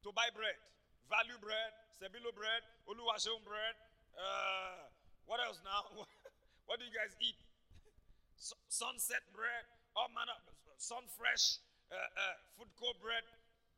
to 0.00 0.08
buy 0.16 0.32
bread. 0.32 0.56
Value 1.12 1.36
bread, 1.44 1.70
Sebilo 1.92 2.32
bread, 2.32 2.64
Oluwaseun 2.88 3.44
bread. 3.44 3.74
Uh, 4.16 4.88
what 5.28 5.44
else 5.44 5.60
now? 5.60 6.08
What 6.66 6.78
do 6.78 6.84
you 6.86 6.94
guys 6.94 7.14
eat? 7.22 7.38
sunset 8.68 9.24
bread, 9.32 9.64
all 9.96 10.12
manner, 10.12 10.36
sun 10.76 11.02
fresh, 11.16 11.58
uh, 11.88 11.96
uh, 11.96 12.36
food 12.58 12.68
court 12.76 13.00
bread. 13.00 13.24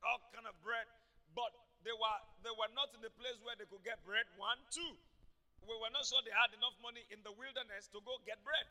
all 0.02 0.18
kind 0.34 0.46
of 0.46 0.54
bread. 0.62 0.86
But 1.34 1.50
they 1.86 1.94
were 1.94 2.20
they 2.42 2.54
were 2.54 2.70
not 2.74 2.90
in 2.94 3.02
the 3.02 3.10
place 3.18 3.38
where 3.42 3.54
they 3.58 3.66
could 3.70 3.82
get 3.86 4.02
bread. 4.06 4.26
One, 4.38 4.58
two. 4.70 4.94
We 5.66 5.74
were 5.78 5.90
not 5.92 6.06
sure 6.06 6.22
they 6.24 6.34
had 6.34 6.54
enough 6.54 6.74
money 6.80 7.02
in 7.10 7.20
the 7.26 7.34
wilderness 7.34 7.90
to 7.92 8.00
go 8.06 8.18
get 8.24 8.40
bread. 8.46 8.66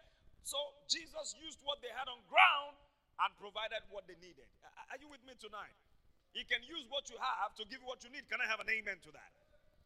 So 0.48 0.58
Jesus 0.88 1.36
used 1.38 1.60
what 1.68 1.84
they 1.84 1.92
had 1.92 2.08
on 2.08 2.24
ground 2.32 2.80
and 3.22 3.30
provided 3.38 3.84
what 3.92 4.08
they 4.08 4.16
needed. 4.24 4.48
Are 4.64 4.98
you 4.98 5.12
with 5.12 5.22
me 5.28 5.36
tonight? 5.38 5.76
He 6.32 6.48
can 6.48 6.64
use 6.64 6.88
what 6.88 7.12
you 7.12 7.20
have 7.20 7.54
to 7.60 7.68
give 7.68 7.84
what 7.84 8.02
you 8.02 8.10
need. 8.10 8.26
Can 8.32 8.40
I 8.40 8.48
have 8.48 8.64
an 8.64 8.72
amen 8.72 9.04
to 9.04 9.12
that? 9.14 9.32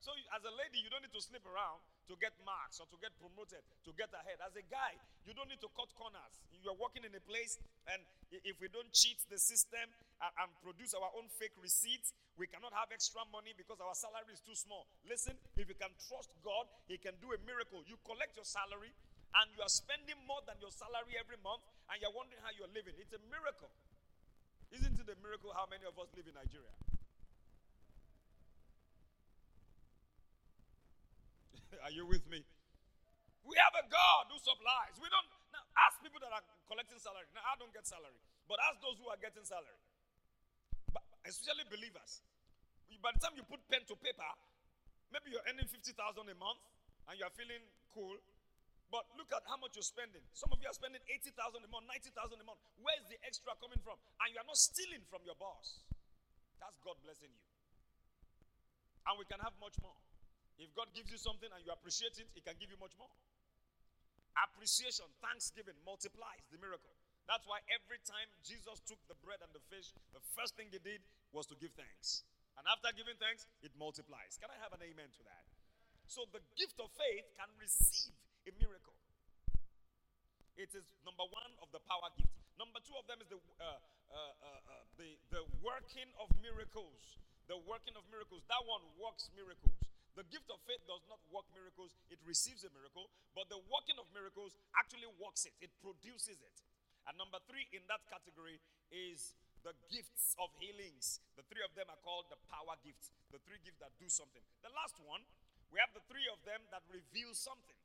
So, 0.02 0.10
as 0.34 0.42
a 0.42 0.50
lady, 0.58 0.82
you 0.82 0.90
don't 0.90 1.06
need 1.06 1.14
to 1.14 1.22
sleep 1.22 1.46
around 1.46 1.78
to 2.10 2.18
get 2.18 2.34
marks 2.42 2.82
or 2.82 2.90
to 2.90 2.98
get 2.98 3.14
promoted, 3.22 3.62
to 3.86 3.94
get 3.94 4.10
ahead. 4.18 4.42
As 4.42 4.58
a 4.58 4.66
guy, 4.66 4.98
you 5.30 5.38
don't 5.38 5.46
need 5.46 5.62
to 5.62 5.70
cut 5.78 5.94
corners. 5.94 6.42
You're 6.66 6.78
working 6.78 7.06
in 7.06 7.14
a 7.14 7.22
place, 7.22 7.62
and 7.86 8.02
if 8.34 8.58
we 8.58 8.66
don't 8.74 8.90
cheat 8.98 9.22
the 9.30 9.38
system 9.38 9.86
and, 10.22 10.50
produce 10.66 10.98
our 10.98 11.10
own 11.14 11.30
fake 11.38 11.54
receipts, 11.62 12.18
we 12.34 12.50
cannot 12.50 12.74
have 12.74 12.90
extra 12.90 13.22
money 13.30 13.54
because 13.54 13.78
our 13.78 13.94
salary 13.94 14.34
is 14.34 14.42
too 14.42 14.58
small. 14.58 14.90
Listen, 15.06 15.38
if 15.54 15.70
you 15.70 15.78
can 15.78 15.94
trust 16.10 16.34
God, 16.42 16.66
He 16.90 16.98
can 16.98 17.14
do 17.22 17.34
a 17.34 17.40
miracle. 17.46 17.86
You 17.86 18.02
collect 18.02 18.34
your 18.34 18.46
salary, 18.46 18.94
and 19.38 19.46
you 19.54 19.62
are 19.62 19.70
spending 19.70 20.18
more 20.26 20.42
than 20.50 20.58
your 20.58 20.74
salary 20.74 21.14
every 21.22 21.38
month, 21.46 21.62
and 21.94 22.02
you're 22.02 22.14
wondering 22.14 22.42
how 22.42 22.50
you're 22.58 22.74
living. 22.74 22.98
It's 22.98 23.14
a 23.14 23.22
miracle. 23.30 23.70
Isn't 24.74 24.98
it 24.98 25.06
a 25.06 25.18
miracle 25.22 25.54
how 25.54 25.70
many 25.70 25.86
of 25.86 25.94
us 26.02 26.10
live 26.18 26.26
in 26.26 26.34
Nigeria? 26.34 26.74
Are 31.86 31.94
you 31.94 32.04
with 32.04 32.24
me? 32.28 32.44
We 33.48 33.56
have 33.58 33.74
a 33.80 33.86
God 33.88 34.24
who 34.30 34.38
supplies. 34.38 35.00
We 35.02 35.10
don't 35.10 35.28
now 35.56 35.64
ask 35.88 35.98
people 36.04 36.22
that 36.22 36.30
are 36.30 36.44
collecting 36.68 37.00
salary. 37.02 37.26
Now 37.34 37.48
I 37.48 37.58
don't 37.58 37.74
get 37.74 37.88
salary, 37.88 38.20
but 38.46 38.62
ask 38.70 38.80
those 38.84 39.00
who 39.02 39.10
are 39.10 39.18
getting 39.18 39.44
salary. 39.48 39.80
But 40.94 41.04
especially 41.26 41.66
believers. 41.72 42.22
By 43.02 43.16
the 43.18 43.22
time 43.24 43.34
you 43.34 43.42
put 43.48 43.64
pen 43.66 43.82
to 43.90 43.98
paper, 43.98 44.32
maybe 45.10 45.34
you're 45.34 45.44
earning 45.50 45.66
50,000 45.66 45.98
a 45.98 46.38
month 46.38 46.62
and 47.10 47.18
you're 47.18 47.34
feeling 47.34 47.66
cool. 47.90 48.14
But 48.94 49.08
look 49.18 49.32
at 49.34 49.42
how 49.48 49.58
much 49.58 49.74
you're 49.74 49.88
spending. 49.88 50.22
Some 50.36 50.52
of 50.54 50.60
you 50.62 50.68
are 50.70 50.76
spending 50.76 51.02
80,000 51.08 51.34
a 51.34 51.70
month, 51.72 51.88
90,000 51.90 52.12
a 52.14 52.46
month. 52.46 52.60
Where 52.78 52.94
is 53.00 53.08
the 53.08 53.18
extra 53.24 53.56
coming 53.58 53.80
from? 53.82 53.96
And 54.22 54.36
you 54.36 54.38
are 54.38 54.46
not 54.46 54.60
stealing 54.60 55.02
from 55.08 55.24
your 55.24 55.40
boss. 55.40 55.82
That's 56.60 56.78
God 56.84 57.00
blessing 57.02 57.32
you. 57.32 57.42
And 59.08 59.18
we 59.18 59.26
can 59.26 59.42
have 59.42 59.56
much 59.58 59.80
more. 59.82 59.98
If 60.62 60.70
God 60.78 60.94
gives 60.94 61.10
you 61.10 61.18
something 61.18 61.50
and 61.50 61.66
you 61.66 61.74
appreciate 61.74 62.14
it, 62.22 62.30
He 62.38 62.42
can 62.46 62.54
give 62.62 62.70
you 62.70 62.78
much 62.78 62.94
more. 63.02 63.10
Appreciation, 64.38 65.10
thanksgiving 65.18 65.76
multiplies 65.82 66.46
the 66.54 66.62
miracle. 66.62 66.94
That's 67.26 67.50
why 67.50 67.66
every 67.74 67.98
time 68.06 68.30
Jesus 68.46 68.78
took 68.86 69.02
the 69.10 69.18
bread 69.26 69.42
and 69.42 69.50
the 69.58 69.64
fish, 69.74 69.90
the 70.14 70.22
first 70.38 70.54
thing 70.54 70.70
He 70.70 70.78
did 70.78 71.02
was 71.34 71.50
to 71.50 71.58
give 71.58 71.74
thanks. 71.74 72.22
And 72.62 72.70
after 72.70 72.94
giving 72.94 73.18
thanks, 73.18 73.50
it 73.66 73.74
multiplies. 73.74 74.38
Can 74.38 74.54
I 74.54 74.58
have 74.62 74.70
an 74.78 74.86
amen 74.86 75.10
to 75.10 75.22
that? 75.26 75.46
So 76.06 76.30
the 76.30 76.46
gift 76.54 76.78
of 76.78 76.94
faith 76.94 77.26
can 77.34 77.50
receive 77.58 78.14
a 78.46 78.54
miracle. 78.62 78.94
It 80.60 80.70
is 80.78 80.86
number 81.02 81.26
one 81.26 81.58
of 81.66 81.74
the 81.74 81.82
power 81.90 82.14
gifts. 82.14 82.38
Number 82.62 82.78
two 82.86 82.94
of 83.02 83.10
them 83.10 83.18
is 83.18 83.30
the 83.34 83.42
uh, 83.58 83.66
uh, 83.66 84.14
uh, 84.14 84.46
uh 84.46 84.84
the 85.00 85.18
the 85.34 85.42
working 85.66 86.06
of 86.22 86.30
miracles. 86.38 87.18
The 87.50 87.58
working 87.66 87.98
of 87.98 88.06
miracles. 88.14 88.46
That 88.46 88.62
one 88.70 88.86
works 89.02 89.32
miracles. 89.34 89.74
The 90.22 90.30
gift 90.30 90.54
of 90.54 90.62
faith 90.70 90.86
does 90.86 91.02
not 91.10 91.18
work 91.34 91.50
miracles, 91.50 91.98
it 92.14 92.22
receives 92.30 92.62
a 92.62 92.70
miracle, 92.78 93.10
but 93.34 93.50
the 93.50 93.58
working 93.74 93.98
of 93.98 94.06
miracles 94.14 94.54
actually 94.78 95.10
works 95.18 95.50
it, 95.50 95.58
it 95.66 95.74
produces 95.82 96.38
it. 96.38 96.58
And 97.10 97.18
number 97.18 97.42
three 97.50 97.66
in 97.74 97.82
that 97.90 98.06
category 98.06 98.62
is 98.94 99.34
the 99.66 99.74
gifts 99.90 100.38
of 100.38 100.54
healings. 100.62 101.26
The 101.34 101.42
three 101.50 101.66
of 101.66 101.74
them 101.74 101.90
are 101.90 101.98
called 102.06 102.30
the 102.30 102.38
power 102.54 102.78
gifts, 102.86 103.10
the 103.34 103.42
three 103.50 103.58
gifts 103.66 103.82
that 103.82 103.98
do 103.98 104.06
something. 104.14 104.46
The 104.62 104.70
last 104.78 104.94
one, 105.02 105.26
we 105.74 105.82
have 105.82 105.90
the 105.98 106.06
three 106.06 106.30
of 106.30 106.38
them 106.46 106.62
that 106.70 106.86
reveal 106.94 107.34
something. 107.34 107.82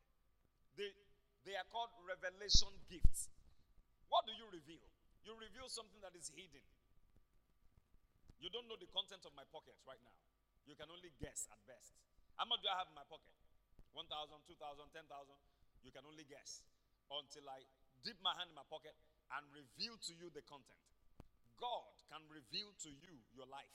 They, 0.76 0.92
they 1.48 1.56
are 1.56 1.64
called 1.72 1.88
revelation 2.04 2.68
gifts. 2.92 3.32
What 4.12 4.28
do 4.28 4.36
you 4.36 4.44
reveal? 4.52 4.84
You 5.24 5.32
reveal 5.40 5.72
something 5.72 6.04
that 6.04 6.12
is 6.12 6.28
hidden. 6.36 6.60
You 8.44 8.52
don't 8.52 8.68
know 8.68 8.76
the 8.76 8.92
content 8.92 9.24
of 9.24 9.32
my 9.32 9.48
pockets 9.48 9.80
right 9.88 10.04
now. 10.04 10.12
You 10.68 10.76
can 10.76 10.92
only 10.92 11.16
guess 11.16 11.48
at 11.48 11.64
best. 11.64 11.96
How 12.36 12.44
much 12.44 12.60
do 12.60 12.68
I 12.68 12.76
have 12.76 12.88
in 12.92 12.96
my 12.96 13.06
pocket? 13.08 13.32
1,000, 13.96 14.12
2,000, 14.44 14.92
10,000? 14.92 15.08
You 15.80 15.88
can 15.88 16.04
only 16.04 16.28
guess 16.28 16.60
until 17.08 17.48
I 17.48 17.64
dip 18.04 18.20
my 18.20 18.36
hand 18.36 18.52
in 18.52 18.56
my 18.56 18.66
pocket 18.68 18.92
and 19.32 19.42
reveal 19.56 19.96
to 19.96 20.12
you 20.12 20.28
the 20.36 20.44
content. 20.44 20.76
God 21.56 21.88
can 22.12 22.20
reveal 22.28 22.68
to 22.84 22.90
you 22.92 23.16
your 23.32 23.48
life. 23.48 23.72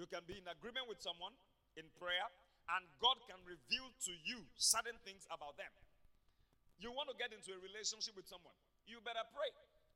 You 0.00 0.08
can 0.08 0.24
be 0.24 0.40
in 0.40 0.48
agreement 0.48 0.88
with 0.88 1.00
someone 1.04 1.36
in 1.76 1.84
prayer, 2.00 2.24
and 2.72 2.82
God 3.00 3.20
can 3.28 3.40
reveal 3.44 3.92
to 4.08 4.12
you 4.24 4.40
certain 4.56 4.96
things 5.04 5.28
about 5.28 5.60
them. 5.60 5.72
You 6.80 6.92
want 6.92 7.12
to 7.12 7.16
get 7.16 7.32
into 7.36 7.52
a 7.52 7.60
relationship 7.60 8.16
with 8.16 8.28
someone, 8.28 8.56
you 8.88 9.00
better 9.04 9.24
pray 9.32 9.52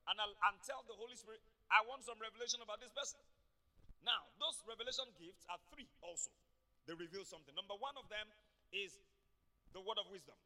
and, 0.09 0.17
and 0.21 0.55
tell 0.65 0.85
the 0.89 0.97
Holy 0.97 1.17
Spirit, 1.17 1.41
I 1.69 1.85
want 1.89 2.05
some 2.05 2.17
revelation 2.21 2.61
about 2.65 2.81
this 2.81 2.93
person. 2.93 3.21
Now, 4.01 4.25
those 4.41 4.57
revelation 4.65 5.09
gifts 5.21 5.45
are 5.53 5.61
three 5.73 5.89
also 6.01 6.33
they 6.89 6.95
reveal 6.97 7.25
something. 7.25 7.53
Number 7.57 7.77
one 7.77 7.97
of 8.01 8.07
them 8.09 8.27
is 8.73 8.97
the 9.75 9.83
word 9.83 9.99
of 10.01 10.09
wisdom. 10.09 10.37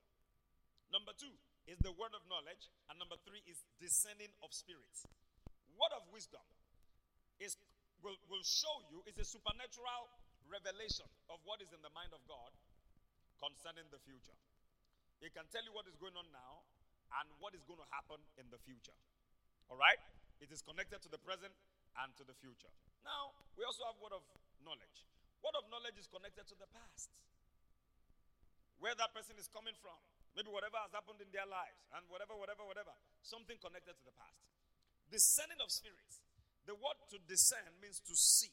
Number 0.93 1.15
two 1.17 1.33
is 1.67 1.81
the 1.81 1.93
word 1.95 2.13
of 2.13 2.23
knowledge. 2.29 2.71
And 2.91 2.99
number 2.99 3.17
three 3.25 3.41
is 3.49 3.63
discerning 3.81 4.31
of 4.45 4.53
spirits. 4.53 5.09
Word 5.75 5.95
of 5.97 6.05
wisdom 6.15 6.45
is 7.43 7.59
will, 8.05 8.19
will 8.29 8.45
show 8.45 8.85
you 8.93 9.01
is 9.09 9.17
a 9.17 9.27
supernatural 9.27 10.13
revelation 10.47 11.09
of 11.33 11.41
what 11.49 11.65
is 11.65 11.73
in 11.73 11.81
the 11.81 11.91
mind 11.97 12.13
of 12.13 12.21
God 12.29 12.53
concerning 13.41 13.89
the 13.89 13.99
future. 14.05 14.37
It 15.25 15.33
can 15.33 15.49
tell 15.49 15.65
you 15.65 15.73
what 15.73 15.89
is 15.89 15.97
going 15.97 16.15
on 16.21 16.29
now 16.31 16.63
and 17.21 17.27
what 17.41 17.57
is 17.57 17.65
going 17.65 17.81
to 17.81 17.89
happen 17.97 18.21
in 18.37 18.45
the 18.53 18.61
future. 18.61 18.95
All 19.73 19.81
right? 19.81 19.99
It 20.45 20.53
is 20.53 20.61
connected 20.61 21.01
to 21.01 21.09
the 21.09 21.21
present 21.23 21.55
and 22.05 22.13
to 22.21 22.25
the 22.27 22.37
future. 22.37 22.71
Now, 23.07 23.33
we 23.57 23.65
also 23.65 23.89
have 23.89 23.97
word 24.03 24.13
of 24.13 24.25
knowledge. 24.61 25.09
Word 25.45 25.61
of 25.61 25.69
knowledge 25.69 26.01
is 26.01 26.09
connected 26.09 26.49
to 26.49 26.57
the 26.57 26.65
past. 26.73 27.13
Where 28.81 28.97
that 28.97 29.13
person 29.13 29.37
is 29.37 29.45
coming 29.53 29.77
from. 29.77 30.01
Maybe 30.33 30.49
whatever 30.49 30.81
has 30.81 30.91
happened 30.97 31.21
in 31.21 31.29
their 31.31 31.45
lives 31.45 31.85
and 31.93 32.03
whatever, 32.09 32.33
whatever, 32.35 32.65
whatever. 32.65 32.97
Something 33.21 33.61
connected 33.61 33.93
to 33.93 34.05
the 34.09 34.17
past. 34.17 34.41
Discerning 35.13 35.61
of 35.61 35.69
spirits. 35.69 36.25
The 36.65 36.73
word 36.73 36.97
to 37.13 37.21
discern 37.29 37.77
means 37.85 38.01
to 38.09 38.17
see. 38.17 38.51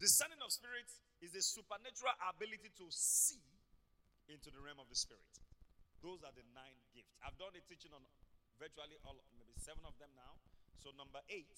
Discerning 0.00 0.40
of 0.40 0.48
spirits 0.48 0.96
is 1.20 1.36
a 1.36 1.44
supernatural 1.44 2.16
ability 2.24 2.72
to 2.80 2.88
see 2.88 3.44
into 4.32 4.48
the 4.48 4.58
realm 4.64 4.80
of 4.80 4.88
the 4.88 4.96
spirit. 4.96 5.28
Those 6.00 6.24
are 6.24 6.32
the 6.32 6.44
nine 6.56 6.80
gifts. 6.96 7.14
I've 7.20 7.36
done 7.36 7.52
a 7.52 7.62
teaching 7.68 7.92
on 7.92 8.00
virtually 8.56 8.96
all, 9.04 9.20
maybe 9.36 9.52
seven 9.60 9.84
of 9.84 9.92
them 10.00 10.12
now. 10.16 10.40
So, 10.80 10.92
number 10.96 11.20
eight, 11.28 11.52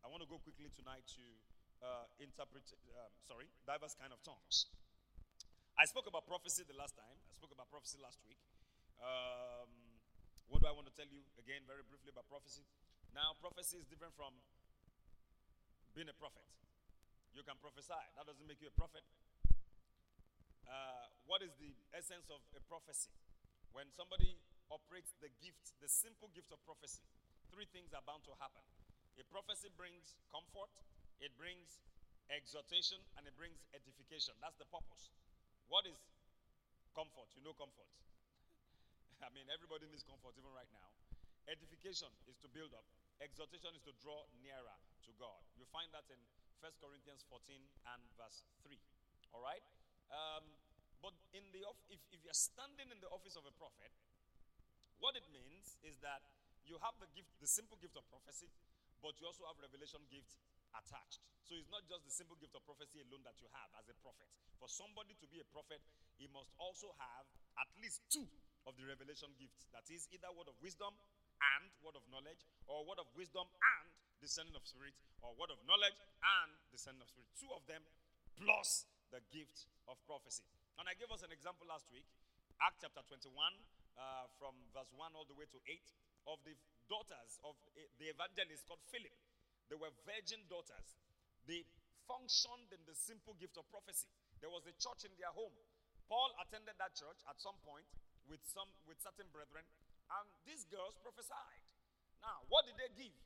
I 0.00 0.08
want 0.08 0.24
to 0.24 0.28
go 0.28 0.40
quickly 0.40 0.72
tonight 0.72 1.04
to 1.16 1.24
uh, 1.84 2.08
interpret, 2.16 2.64
um, 2.96 3.12
sorry, 3.28 3.46
diverse 3.68 3.92
kind 3.92 4.10
of 4.10 4.18
tongues. 4.24 4.72
I 5.76 5.84
spoke 5.84 6.08
about 6.08 6.24
prophecy 6.24 6.64
the 6.64 6.78
last 6.78 6.96
time. 6.96 7.18
I 7.28 7.34
spoke 7.36 7.52
about 7.52 7.68
prophecy 7.68 8.00
last 8.00 8.24
week. 8.24 8.40
Um, 9.04 9.68
what 10.48 10.64
do 10.64 10.66
I 10.70 10.72
want 10.72 10.88
to 10.88 10.94
tell 10.96 11.08
you 11.08 11.20
again, 11.36 11.66
very 11.68 11.84
briefly 11.84 12.08
about 12.08 12.24
prophecy? 12.30 12.64
Now, 13.12 13.36
prophecy 13.38 13.78
is 13.78 13.86
different 13.86 14.16
from 14.16 14.32
being 15.92 16.08
a 16.08 16.16
prophet. 16.16 16.46
You 17.34 17.42
can 17.42 17.58
prophesy, 17.58 17.94
that 17.94 18.24
doesn't 18.24 18.46
make 18.46 18.62
you 18.62 18.70
a 18.70 18.76
prophet. 18.78 19.02
Uh, 20.64 21.10
what 21.26 21.42
is 21.42 21.52
the 21.58 21.74
essence 21.92 22.30
of 22.30 22.40
a 22.54 22.62
prophecy? 22.70 23.12
When 23.74 23.90
somebody 23.90 24.38
operates 24.70 25.12
the 25.18 25.28
gift, 25.42 25.74
the 25.82 25.90
simple 25.90 26.30
gift 26.30 26.54
of 26.54 26.62
prophecy, 26.62 27.02
three 27.50 27.66
things 27.74 27.90
are 27.90 28.02
bound 28.06 28.22
to 28.30 28.34
happen. 28.38 28.62
A 29.18 29.24
prophecy 29.30 29.70
brings 29.74 30.14
comfort, 30.30 30.70
it 31.20 31.32
brings 31.38 31.82
exhortation 32.32 32.98
and 33.18 33.26
it 33.28 33.34
brings 33.36 33.60
edification. 33.76 34.34
That's 34.40 34.56
the 34.56 34.68
purpose. 34.70 35.12
What 35.68 35.84
is 35.86 35.98
comfort? 36.94 37.28
You 37.36 37.44
know 37.44 37.54
comfort. 37.56 37.88
I 39.26 39.30
mean, 39.34 39.46
everybody 39.52 39.86
needs 39.90 40.06
comfort 40.06 40.34
even 40.38 40.50
right 40.54 40.70
now. 40.72 40.88
Edification 41.44 42.08
is 42.24 42.40
to 42.40 42.48
build 42.48 42.72
up, 42.72 42.88
exhortation 43.20 43.76
is 43.76 43.84
to 43.84 43.92
draw 44.00 44.24
nearer 44.40 44.78
to 45.04 45.10
God. 45.20 45.44
You 45.60 45.68
find 45.68 45.92
that 45.92 46.08
in 46.08 46.16
1 46.64 46.72
Corinthians 46.80 47.20
14 47.28 47.60
and 47.92 48.00
verse 48.16 48.48
3. 48.64 48.80
All 49.36 49.44
right? 49.44 49.60
Um, 50.08 50.44
but 51.04 51.12
in 51.36 51.44
the 51.52 51.60
if, 51.92 52.00
if 52.16 52.24
you're 52.24 52.32
standing 52.32 52.88
in 52.88 52.96
the 53.04 53.10
office 53.12 53.36
of 53.36 53.44
a 53.44 53.52
prophet, 53.60 53.92
what 55.04 55.12
it 55.20 55.28
means 55.28 55.76
is 55.84 56.00
that 56.00 56.24
you 56.64 56.80
have 56.80 56.96
the 56.96 57.08
gift, 57.12 57.28
the 57.44 57.50
simple 57.50 57.76
gift 57.76 57.92
of 58.00 58.08
prophecy, 58.08 58.48
but 59.02 59.18
you 59.18 59.26
also 59.26 59.46
have 59.48 59.58
revelation 59.62 60.02
gift 60.10 60.36
attached. 60.74 61.22
So 61.44 61.54
it's 61.54 61.70
not 61.70 61.84
just 61.86 62.02
the 62.02 62.14
simple 62.14 62.36
gift 62.40 62.56
of 62.56 62.64
prophecy 62.64 63.04
alone 63.04 63.22
that 63.28 63.36
you 63.38 63.48
have 63.52 63.70
as 63.78 63.86
a 63.86 63.96
prophet. 64.00 64.26
For 64.56 64.66
somebody 64.66 65.14
to 65.20 65.26
be 65.28 65.38
a 65.44 65.48
prophet, 65.52 65.80
he 66.16 66.26
must 66.32 66.50
also 66.56 66.92
have 66.96 67.26
at 67.60 67.68
least 67.78 68.00
two 68.08 68.24
of 68.64 68.74
the 68.80 68.84
revelation 68.88 69.28
gifts. 69.36 69.68
That 69.76 69.84
is 69.92 70.08
either 70.08 70.32
word 70.32 70.48
of 70.48 70.56
wisdom 70.64 70.96
and 71.56 71.68
word 71.84 72.00
of 72.00 72.04
knowledge, 72.08 72.40
or 72.64 72.86
word 72.88 72.96
of 72.96 73.08
wisdom 73.12 73.44
and 73.44 73.86
discerning 74.22 74.56
of 74.56 74.64
spirit, 74.64 74.96
or 75.20 75.36
word 75.36 75.52
of 75.52 75.60
knowledge 75.68 75.98
and 76.40 76.50
discerning 76.72 77.04
of 77.04 77.08
spirit. 77.12 77.28
Two 77.36 77.52
of 77.52 77.60
them 77.68 77.84
plus 78.40 78.88
the 79.12 79.20
gift 79.28 79.68
of 79.86 80.00
prophecy. 80.08 80.48
And 80.80 80.88
I 80.88 80.96
gave 80.96 81.12
us 81.12 81.20
an 81.22 81.30
example 81.30 81.68
last 81.68 81.86
week, 81.92 82.08
Act 82.62 82.80
chapter 82.80 83.04
21, 83.04 83.30
uh, 83.98 84.26
from 84.40 84.56
verse 84.72 84.90
1 84.96 85.12
all 85.12 85.26
the 85.28 85.36
way 85.36 85.44
to 85.50 85.58
8, 85.68 85.76
of 86.30 86.40
the 86.48 86.56
daughters 86.88 87.40
of 87.44 87.56
eh, 87.76 87.88
the 88.00 88.12
evangelist 88.12 88.66
called 88.68 88.82
Philip. 88.88 89.14
They 89.68 89.78
were 89.78 89.92
virgin 90.04 90.44
daughters. 90.48 90.96
They 91.48 91.64
functioned 92.04 92.68
in 92.72 92.82
the 92.84 92.96
simple 92.96 93.36
gift 93.40 93.56
of 93.56 93.68
prophecy. 93.72 94.12
There 94.40 94.52
was 94.52 94.64
a 94.68 94.74
church 94.76 95.08
in 95.08 95.12
their 95.16 95.32
home. 95.32 95.54
Paul 96.08 96.32
attended 96.40 96.76
that 96.76 96.92
church 96.92 97.16
at 97.24 97.40
some 97.40 97.56
point 97.64 97.88
with 98.28 98.40
some 98.44 98.68
with 98.84 99.00
certain 99.00 99.28
brethren, 99.32 99.64
and 100.20 100.26
these 100.44 100.68
girls 100.68 100.96
prophesied. 101.00 101.64
Now, 102.20 102.44
what 102.48 102.68
did 102.68 102.76
they 102.76 102.92
give? 102.96 103.16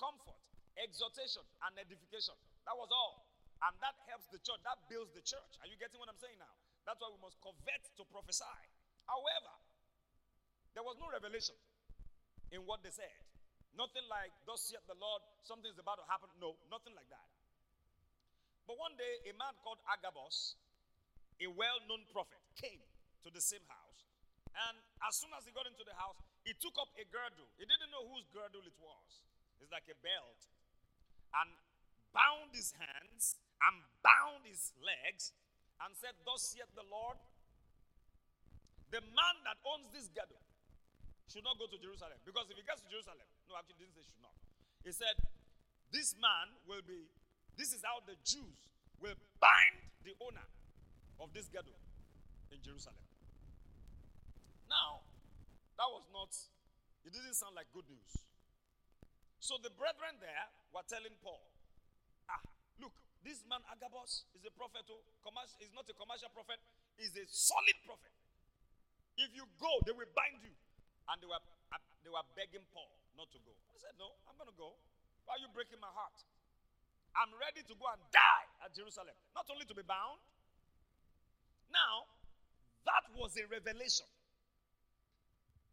Comfort, 0.00 0.40
exhortation, 0.80 1.44
and 1.68 1.72
edification. 1.76 2.36
That 2.64 2.76
was 2.76 2.88
all. 2.92 3.28
And 3.62 3.76
that 3.84 3.94
helps 4.08 4.26
the 4.32 4.40
church. 4.42 4.60
That 4.64 4.80
builds 4.88 5.12
the 5.12 5.22
church. 5.22 5.52
Are 5.60 5.68
you 5.68 5.76
getting 5.76 6.00
what 6.00 6.08
I'm 6.08 6.18
saying 6.18 6.40
now? 6.40 6.52
That's 6.84 6.98
why 6.98 7.12
we 7.12 7.20
must 7.22 7.38
covet 7.38 7.84
to 7.96 8.02
prophesy. 8.10 8.58
However, 9.06 9.54
there 10.74 10.82
was 10.82 10.96
no 10.98 11.12
revelation 11.12 11.54
in 12.52 12.60
what 12.68 12.84
they 12.84 12.92
said. 12.92 13.10
Nothing 13.72 14.04
like, 14.12 14.30
thus 14.44 14.68
saith 14.68 14.84
the 14.84 14.96
Lord, 15.00 15.24
something's 15.40 15.80
about 15.80 15.96
to 15.96 16.06
happen. 16.06 16.28
No, 16.36 16.60
nothing 16.68 16.92
like 16.92 17.08
that. 17.08 17.24
But 18.68 18.76
one 18.76 18.94
day, 19.00 19.24
a 19.26 19.32
man 19.34 19.56
called 19.64 19.80
Agabus, 19.88 20.60
a 21.40 21.48
well 21.48 21.80
known 21.88 22.04
prophet, 22.12 22.38
came 22.54 22.84
to 23.24 23.32
the 23.32 23.40
same 23.40 23.64
house. 23.66 24.04
And 24.68 24.76
as 25.08 25.16
soon 25.16 25.32
as 25.32 25.48
he 25.48 25.56
got 25.56 25.64
into 25.64 25.82
the 25.88 25.96
house, 25.96 26.20
he 26.44 26.52
took 26.60 26.76
up 26.76 26.92
a 27.00 27.08
girdle. 27.08 27.48
He 27.56 27.64
didn't 27.64 27.88
know 27.88 28.04
whose 28.12 28.28
girdle 28.28 28.60
it 28.62 28.76
was. 28.76 29.24
It's 29.64 29.72
like 29.72 29.88
a 29.88 29.96
belt. 30.04 30.44
And 31.32 31.48
bound 32.12 32.52
his 32.52 32.76
hands 32.76 33.40
and 33.64 33.80
bound 34.04 34.44
his 34.44 34.76
legs 34.84 35.32
and 35.80 35.96
said, 35.96 36.12
Thus 36.28 36.52
saith 36.52 36.68
the 36.76 36.84
Lord, 36.92 37.16
the 38.92 39.00
man 39.00 39.36
that 39.48 39.56
owns 39.64 39.88
this 39.88 40.12
girdle 40.12 40.44
should 41.32 41.48
not 41.48 41.56
go 41.56 41.64
to 41.64 41.80
Jerusalem. 41.80 42.20
Because 42.28 42.44
if 42.52 42.60
he 42.60 42.64
gets 42.68 42.84
to 42.84 42.88
Jerusalem, 42.92 43.24
no, 43.48 43.56
actually, 43.56 43.80
didn't 43.80 43.96
say 43.96 44.04
should 44.04 44.20
not. 44.20 44.36
He 44.84 44.92
said, 44.92 45.16
This 45.88 46.12
man 46.20 46.52
will 46.68 46.84
be, 46.84 47.08
this 47.56 47.72
is 47.72 47.80
how 47.80 48.04
the 48.04 48.20
Jews 48.20 48.68
will 49.00 49.16
bind 49.40 49.80
the 50.04 50.12
owner 50.20 50.44
of 51.16 51.32
this 51.32 51.48
girdle 51.48 51.80
in 52.52 52.60
Jerusalem. 52.60 53.00
Now, 54.68 55.00
that 55.80 55.88
was 55.88 56.04
not, 56.12 56.36
it 57.08 57.16
didn't 57.16 57.32
sound 57.32 57.56
like 57.56 57.72
good 57.72 57.88
news. 57.88 58.12
So 59.40 59.56
the 59.58 59.72
brethren 59.74 60.20
there 60.20 60.46
were 60.70 60.84
telling 60.84 61.16
Paul, 61.24 61.42
ah, 62.28 62.44
look, 62.78 62.94
this 63.24 63.42
man 63.48 63.64
Agabus 63.72 64.28
is 64.36 64.44
a 64.44 64.52
prophet, 64.52 64.84
he's 65.58 65.72
not 65.72 65.88
a 65.88 65.96
commercial 65.96 66.30
prophet, 66.30 66.60
he's 67.00 67.16
a 67.16 67.24
solid 67.26 67.78
prophet. 67.88 68.12
If 69.16 69.32
you 69.34 69.44
go, 69.58 69.82
they 69.84 69.92
will 69.92 70.08
bind 70.14 70.40
you. 70.44 70.54
And 71.10 71.16
they 71.18 71.28
were, 71.28 71.42
they 72.04 72.12
were 72.12 72.26
begging 72.38 72.62
Paul 72.70 72.90
not 73.18 73.30
to 73.34 73.38
go. 73.42 73.52
He 73.74 73.78
said, 73.82 73.96
no, 73.98 74.14
I'm 74.28 74.38
going 74.38 74.50
to 74.50 74.58
go. 74.58 74.76
Why 75.26 75.38
are 75.38 75.42
you 75.42 75.50
breaking 75.50 75.82
my 75.82 75.90
heart? 75.90 76.16
I'm 77.16 77.32
ready 77.36 77.60
to 77.66 77.74
go 77.76 77.86
and 77.92 78.00
die 78.08 78.46
at 78.64 78.72
Jerusalem, 78.72 79.14
not 79.36 79.44
only 79.52 79.68
to 79.68 79.76
be 79.76 79.84
bound. 79.84 80.22
Now, 81.68 82.08
that 82.88 83.04
was 83.14 83.36
a 83.36 83.44
revelation 83.48 84.08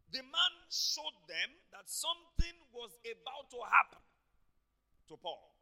the 0.10 0.26
man 0.26 0.54
showed 0.74 1.18
them 1.30 1.50
that 1.70 1.86
something 1.86 2.58
was 2.74 2.98
about 3.06 3.46
to 3.54 3.60
happen 3.62 4.02
to 5.10 5.16
Paul. 5.22 5.54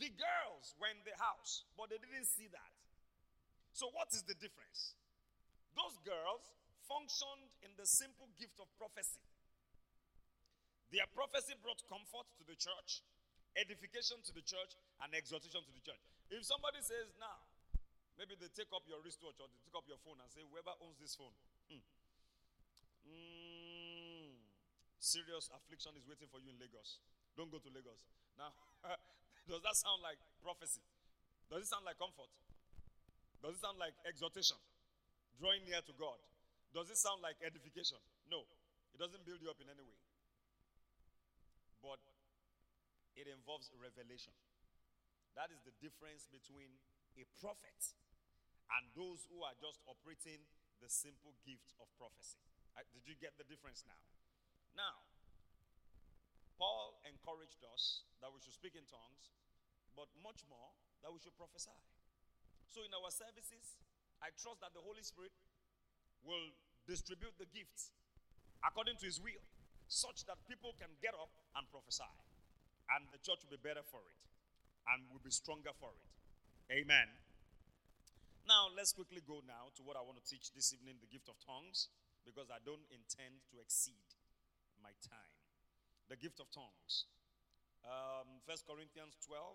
The 0.00 0.08
girls 0.08 0.72
were 0.80 0.88
in 0.88 1.04
the 1.04 1.16
house, 1.20 1.68
but 1.76 1.92
they 1.92 2.00
didn't 2.00 2.28
see 2.28 2.48
that. 2.48 2.72
So, 3.76 3.92
what 3.92 4.08
is 4.16 4.24
the 4.24 4.34
difference? 4.40 4.96
Those 5.76 6.00
girls 6.06 6.42
functioned 6.88 7.52
in 7.62 7.70
the 7.76 7.84
simple 7.86 8.26
gift 8.40 8.56
of 8.58 8.66
prophecy. 8.80 9.20
Their 10.88 11.04
prophecy 11.12 11.52
brought 11.60 11.84
comfort 11.84 12.24
to 12.40 12.44
the 12.48 12.56
church, 12.56 13.04
edification 13.54 14.24
to 14.24 14.32
the 14.32 14.40
church, 14.40 14.72
and 15.04 15.12
exhortation 15.12 15.60
to 15.60 15.72
the 15.72 15.84
church. 15.84 16.00
If 16.32 16.48
somebody 16.48 16.80
says, 16.80 17.12
now, 17.20 17.44
maybe 18.16 18.34
they 18.40 18.48
take 18.56 18.72
up 18.72 18.88
your 18.88 19.04
wristwatch 19.04 19.36
or 19.36 19.52
they 19.52 19.60
take 19.60 19.76
up 19.76 19.84
your 19.84 20.00
phone 20.00 20.16
and 20.18 20.28
say, 20.32 20.40
whoever 20.48 20.72
owns 20.80 20.96
this 20.96 21.12
phone, 21.12 21.36
Mm, 23.08 24.36
serious 25.00 25.48
affliction 25.48 25.96
is 25.96 26.04
waiting 26.04 26.28
for 26.28 26.40
you 26.44 26.52
in 26.52 26.60
Lagos. 26.60 27.00
Don't 27.36 27.48
go 27.48 27.56
to 27.56 27.70
Lagos. 27.72 28.04
Now, 28.36 28.52
does 29.48 29.64
that 29.64 29.76
sound 29.80 30.04
like 30.04 30.20
prophecy? 30.44 30.84
Does 31.48 31.64
it 31.64 31.68
sound 31.72 31.88
like 31.88 31.96
comfort? 31.96 32.28
Does 33.40 33.56
it 33.56 33.62
sound 33.64 33.80
like 33.80 33.96
exhortation? 34.04 34.60
Drawing 35.40 35.64
near 35.64 35.80
to 35.80 35.94
God? 35.96 36.20
Does 36.78 36.94
it 36.94 37.00
sound 37.02 37.18
like 37.26 37.34
edification? 37.42 37.98
No. 38.30 38.46
It 38.94 39.02
doesn't 39.02 39.26
build 39.26 39.42
you 39.42 39.50
up 39.50 39.58
in 39.58 39.66
any 39.66 39.82
way. 39.82 39.98
But 41.82 41.98
it 43.18 43.26
involves 43.26 43.66
revelation. 43.74 44.30
That 45.34 45.50
is 45.50 45.58
the 45.66 45.74
difference 45.82 46.30
between 46.30 46.70
a 47.18 47.26
prophet 47.42 47.98
and 48.78 48.86
those 48.94 49.26
who 49.26 49.42
are 49.42 49.58
just 49.58 49.82
operating 49.90 50.38
the 50.78 50.86
simple 50.86 51.34
gift 51.42 51.74
of 51.82 51.90
prophecy. 51.98 52.38
Did 52.94 53.10
you 53.10 53.18
get 53.18 53.34
the 53.34 53.46
difference 53.50 53.82
now? 53.82 53.98
Now, 54.78 55.02
Paul 56.62 56.94
encouraged 57.02 57.58
us 57.74 58.06
that 58.22 58.30
we 58.30 58.38
should 58.38 58.54
speak 58.54 58.78
in 58.78 58.86
tongues, 58.86 59.34
but 59.98 60.06
much 60.22 60.46
more 60.46 60.70
that 61.02 61.10
we 61.10 61.18
should 61.18 61.34
prophesy. 61.34 61.74
So, 62.70 62.86
in 62.86 62.94
our 62.94 63.10
services, 63.10 63.82
I 64.22 64.30
trust 64.38 64.62
that 64.62 64.78
the 64.78 64.82
Holy 64.86 65.02
Spirit 65.02 65.34
will 66.22 66.54
distribute 66.88 67.36
the 67.36 67.44
gifts 67.52 67.92
according 68.64 68.96
to 68.98 69.06
His 69.06 69.20
will, 69.20 69.44
such 69.86 70.24
that 70.24 70.40
people 70.48 70.72
can 70.80 70.90
get 71.04 71.12
up 71.14 71.30
and 71.54 71.68
prophesy, 71.68 72.08
and 72.96 73.04
the 73.12 73.20
church 73.20 73.44
will 73.44 73.54
be 73.54 73.60
better 73.60 73.84
for 73.84 74.00
it, 74.02 74.16
and 74.90 75.04
will 75.12 75.22
be 75.22 75.30
stronger 75.30 75.70
for 75.76 75.92
it. 75.92 76.08
Amen. 76.72 77.12
Now, 78.48 78.72
let's 78.72 78.96
quickly 78.96 79.20
go 79.20 79.44
now 79.44 79.68
to 79.76 79.84
what 79.84 80.00
I 80.00 80.02
want 80.02 80.16
to 80.16 80.24
teach 80.24 80.56
this 80.56 80.72
evening 80.72 80.96
the 81.04 81.12
gift 81.12 81.28
of 81.28 81.36
tongues 81.36 81.92
because 82.24 82.48
I 82.48 82.60
don't 82.64 82.84
intend 82.88 83.44
to 83.52 83.60
exceed 83.60 84.08
my 84.80 84.96
time. 85.04 85.36
The 86.08 86.16
gift 86.16 86.40
of 86.40 86.48
tongues. 86.48 87.04
Um, 87.84 88.40
1 88.48 88.64
Corinthians 88.64 89.20
12 89.28 89.52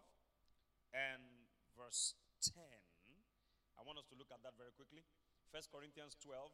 and 0.94 1.26
verse 1.74 2.14
10. 2.54 2.62
I 3.78 3.82
want 3.82 3.98
us 3.98 4.06
to 4.14 4.16
look 4.18 4.30
at 4.30 4.46
that 4.46 4.54
very 4.62 4.74
quickly. 4.78 5.02
1 5.50 5.74
Corinthians 5.74 6.14
12, 6.22 6.54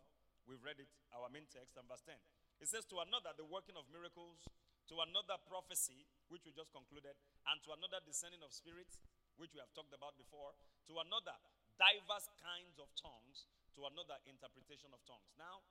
we've 0.49 0.65
read 0.65 0.81
it, 0.81 0.89
our 1.13 1.29
main 1.29 1.45
text, 1.53 1.77
and 1.77 1.85
verse 1.85 2.01
10. 2.01 2.17
It 2.57 2.67
says, 2.67 2.89
To 2.89 3.05
another, 3.05 3.37
the 3.37 3.45
working 3.45 3.77
of 3.77 3.85
miracles, 3.93 4.49
to 4.89 4.97
another, 5.05 5.37
prophecy, 5.45 6.09
which 6.33 6.41
we 6.49 6.51
just 6.51 6.73
concluded, 6.73 7.13
and 7.45 7.61
to 7.61 7.77
another, 7.77 8.01
discerning 8.01 8.41
of 8.41 8.49
spirits, 8.49 8.97
which 9.37 9.53
we 9.53 9.61
have 9.61 9.69
talked 9.77 9.93
about 9.93 10.17
before, 10.17 10.57
to 10.89 10.97
another, 10.97 11.37
diverse 11.77 12.25
kinds 12.41 12.81
of 12.81 12.89
tongues, 12.97 13.45
to 13.77 13.85
another, 13.85 14.17
interpretation 14.25 14.89
of 14.89 14.99
tongues. 15.05 15.29
Now, 15.37 15.61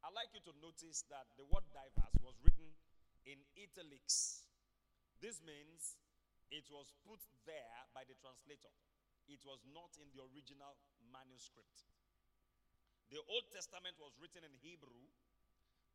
I'd 0.00 0.16
like 0.16 0.32
you 0.32 0.40
to 0.48 0.54
notice 0.64 1.04
that 1.12 1.28
the 1.36 1.44
word 1.44 1.68
diverse 1.70 2.16
was 2.24 2.40
written 2.40 2.72
in 3.28 3.44
italics. 3.60 4.48
This 5.20 5.44
means 5.44 6.00
it 6.48 6.68
was 6.72 6.92
put 7.04 7.20
there 7.44 7.78
by 7.92 8.08
the 8.08 8.16
translator. 8.20 8.72
It 9.28 9.40
was 9.44 9.64
not 9.72 9.96
in 9.96 10.08
the 10.12 10.24
original 10.24 10.76
manuscript. 11.08 11.88
The 13.14 13.22
Old 13.30 13.46
Testament 13.54 13.94
was 14.02 14.10
written 14.18 14.42
in 14.42 14.50
Hebrew, 14.58 15.06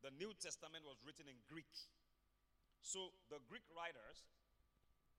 the 0.00 0.08
New 0.16 0.32
Testament 0.40 0.88
was 0.88 0.96
written 1.04 1.28
in 1.28 1.36
Greek. 1.52 1.68
So 2.80 3.12
the 3.28 3.36
Greek 3.44 3.68
writers 3.76 4.24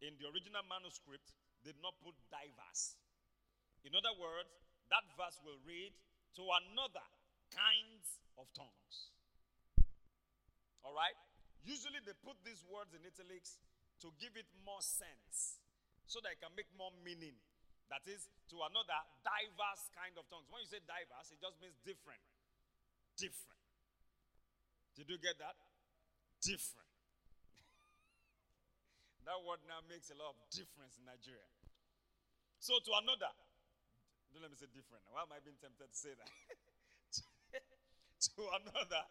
in 0.01 0.17
the 0.17 0.25
original 0.33 0.65
manuscript 0.65 1.29
did 1.61 1.77
not 1.77 1.93
put 2.01 2.17
diverse. 2.33 2.97
In 3.85 3.93
other 3.93 4.17
words, 4.17 4.49
that 4.89 5.05
verse 5.13 5.37
will 5.45 5.61
read 5.61 5.93
to 6.41 6.43
another 6.65 7.05
kinds 7.53 8.17
of 8.41 8.49
tongues. 8.57 9.13
All 10.81 10.97
right? 10.97 11.13
Usually 11.61 12.01
they 12.01 12.17
put 12.25 12.41
these 12.41 12.65
words 12.65 12.97
in 12.97 13.05
italics 13.05 13.61
to 14.01 14.09
give 14.17 14.33
it 14.33 14.49
more 14.65 14.81
sense 14.81 15.61
so 16.09 16.17
that 16.25 16.33
it 16.33 16.41
can 16.41 16.49
make 16.57 16.73
more 16.73 16.89
meaning. 17.05 17.37
That 17.91 18.07
is 18.07 18.23
to 18.55 18.63
another 18.63 18.95
diverse 19.19 19.91
kind 19.91 20.15
of 20.15 20.23
tongues. 20.31 20.47
When 20.47 20.63
you 20.63 20.69
say 20.71 20.79
diverse, 20.87 21.27
it 21.35 21.43
just 21.43 21.59
means 21.59 21.75
different. 21.83 22.23
Different. 23.19 23.59
Did 24.95 25.11
you 25.11 25.19
get 25.19 25.35
that? 25.43 25.59
Different. 26.39 26.87
that 29.27 29.35
word 29.43 29.59
now 29.67 29.83
makes 29.91 30.07
a 30.07 30.15
lot 30.15 30.31
of 30.31 30.39
difference 30.55 30.95
in 30.95 31.03
Nigeria. 31.03 31.43
So 32.63 32.79
to 32.79 32.91
another, 33.03 33.35
don't 34.31 34.39
let 34.39 34.55
me 34.55 34.55
say 34.55 34.71
different. 34.71 35.03
Why 35.11 35.27
am 35.27 35.35
I 35.35 35.43
being 35.43 35.59
tempted 35.59 35.91
to 35.91 35.97
say 35.97 36.15
that? 36.15 36.31
to 38.39 38.43
another 38.55 39.03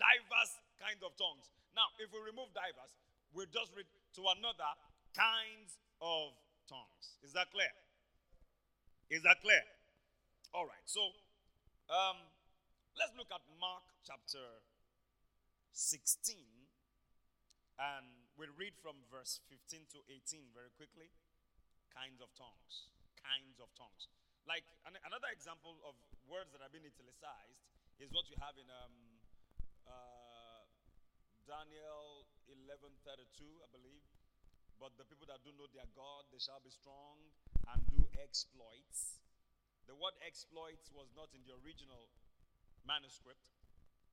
diverse 0.00 0.56
kind 0.80 0.96
of 1.04 1.12
tongues. 1.20 1.52
Now, 1.76 1.92
if 2.00 2.08
we 2.08 2.20
remove 2.24 2.48
diverse, 2.56 2.96
we 3.36 3.44
just 3.52 3.76
read 3.76 3.88
to 4.16 4.22
another 4.40 4.72
kinds 5.12 5.76
of 6.00 6.32
tongues. 6.64 7.20
Is 7.20 7.36
that 7.36 7.52
clear? 7.52 7.68
Is 9.12 9.20
that 9.28 9.44
clear? 9.44 9.60
All 10.56 10.64
right. 10.64 10.88
So, 10.88 11.12
um, 11.92 12.16
let's 12.96 13.12
look 13.12 13.28
at 13.28 13.44
Mark 13.60 13.84
chapter 14.08 14.64
16 15.76 16.40
and 17.76 18.08
we'll 18.40 18.56
read 18.56 18.72
from 18.80 19.04
verse 19.12 19.44
15 19.52 19.84
to 19.92 20.00
18 20.08 20.56
very 20.56 20.72
quickly. 20.80 21.12
Kinds 21.92 22.24
of 22.24 22.32
tongues. 22.40 22.88
Kinds 23.20 23.60
of 23.60 23.68
tongues. 23.76 24.08
Like 24.48 24.64
an, 24.88 24.96
another 25.04 25.28
example 25.28 25.76
of 25.84 25.92
words 26.24 26.48
that 26.56 26.64
have 26.64 26.72
been 26.72 26.88
italicized 26.88 27.60
is 28.00 28.08
what 28.16 28.24
you 28.32 28.40
have 28.40 28.56
in 28.56 28.64
um, 28.72 28.96
uh, 29.84 30.64
Daniel 31.44 32.24
11:32, 32.48 33.60
I 33.60 33.68
believe. 33.76 34.00
But 34.82 34.98
the 34.98 35.06
people 35.06 35.30
that 35.30 35.38
do 35.46 35.54
know 35.54 35.70
their 35.70 35.86
God, 35.94 36.26
they 36.34 36.42
shall 36.42 36.58
be 36.58 36.74
strong 36.74 37.22
and 37.70 37.78
do 37.86 38.02
exploits. 38.18 39.22
The 39.86 39.94
word 39.94 40.18
exploits 40.26 40.90
was 40.90 41.06
not 41.14 41.30
in 41.38 41.46
the 41.46 41.54
original 41.62 42.10
manuscript. 42.82 43.46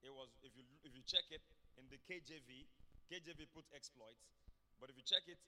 It 0.05 0.13
was, 0.13 0.29
if 0.45 0.53
you 0.53 0.61
if 0.85 0.93
you 0.93 1.01
check 1.09 1.25
it 1.33 1.41
in 1.81 1.89
the 1.89 1.97
KJV, 2.05 2.69
KJV 3.09 3.49
put 3.49 3.65
exploits. 3.73 4.29
But 4.77 4.93
if 4.93 4.95
you 5.01 5.01
check 5.01 5.25
it 5.25 5.41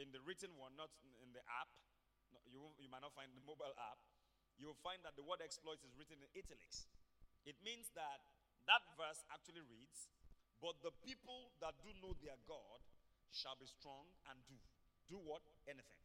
in 0.00 0.08
the 0.16 0.24
written 0.24 0.56
one, 0.56 0.80
not 0.80 0.88
in 1.20 1.28
the 1.36 1.44
app, 1.52 1.68
you, 2.48 2.72
you 2.80 2.88
might 2.88 3.04
not 3.04 3.12
find 3.12 3.28
the 3.36 3.44
mobile 3.44 3.76
app, 3.76 4.00
you 4.56 4.64
will 4.64 4.80
find 4.80 5.04
that 5.04 5.12
the 5.12 5.28
word 5.28 5.44
exploits 5.44 5.84
is 5.84 5.92
written 6.00 6.16
in 6.24 6.28
italics. 6.32 6.88
It 7.44 7.60
means 7.60 7.92
that 8.00 8.24
that 8.64 8.80
verse 8.96 9.28
actually 9.28 9.60
reads, 9.68 10.08
But 10.64 10.80
the 10.80 10.96
people 11.04 11.52
that 11.60 11.76
do 11.84 11.92
know 12.00 12.16
their 12.24 12.40
God 12.48 12.80
shall 13.32 13.56
be 13.56 13.66
strong 13.66 14.12
and 14.28 14.36
do. 14.44 14.60
Do 15.08 15.18
what? 15.18 15.42
Anything. 15.64 15.98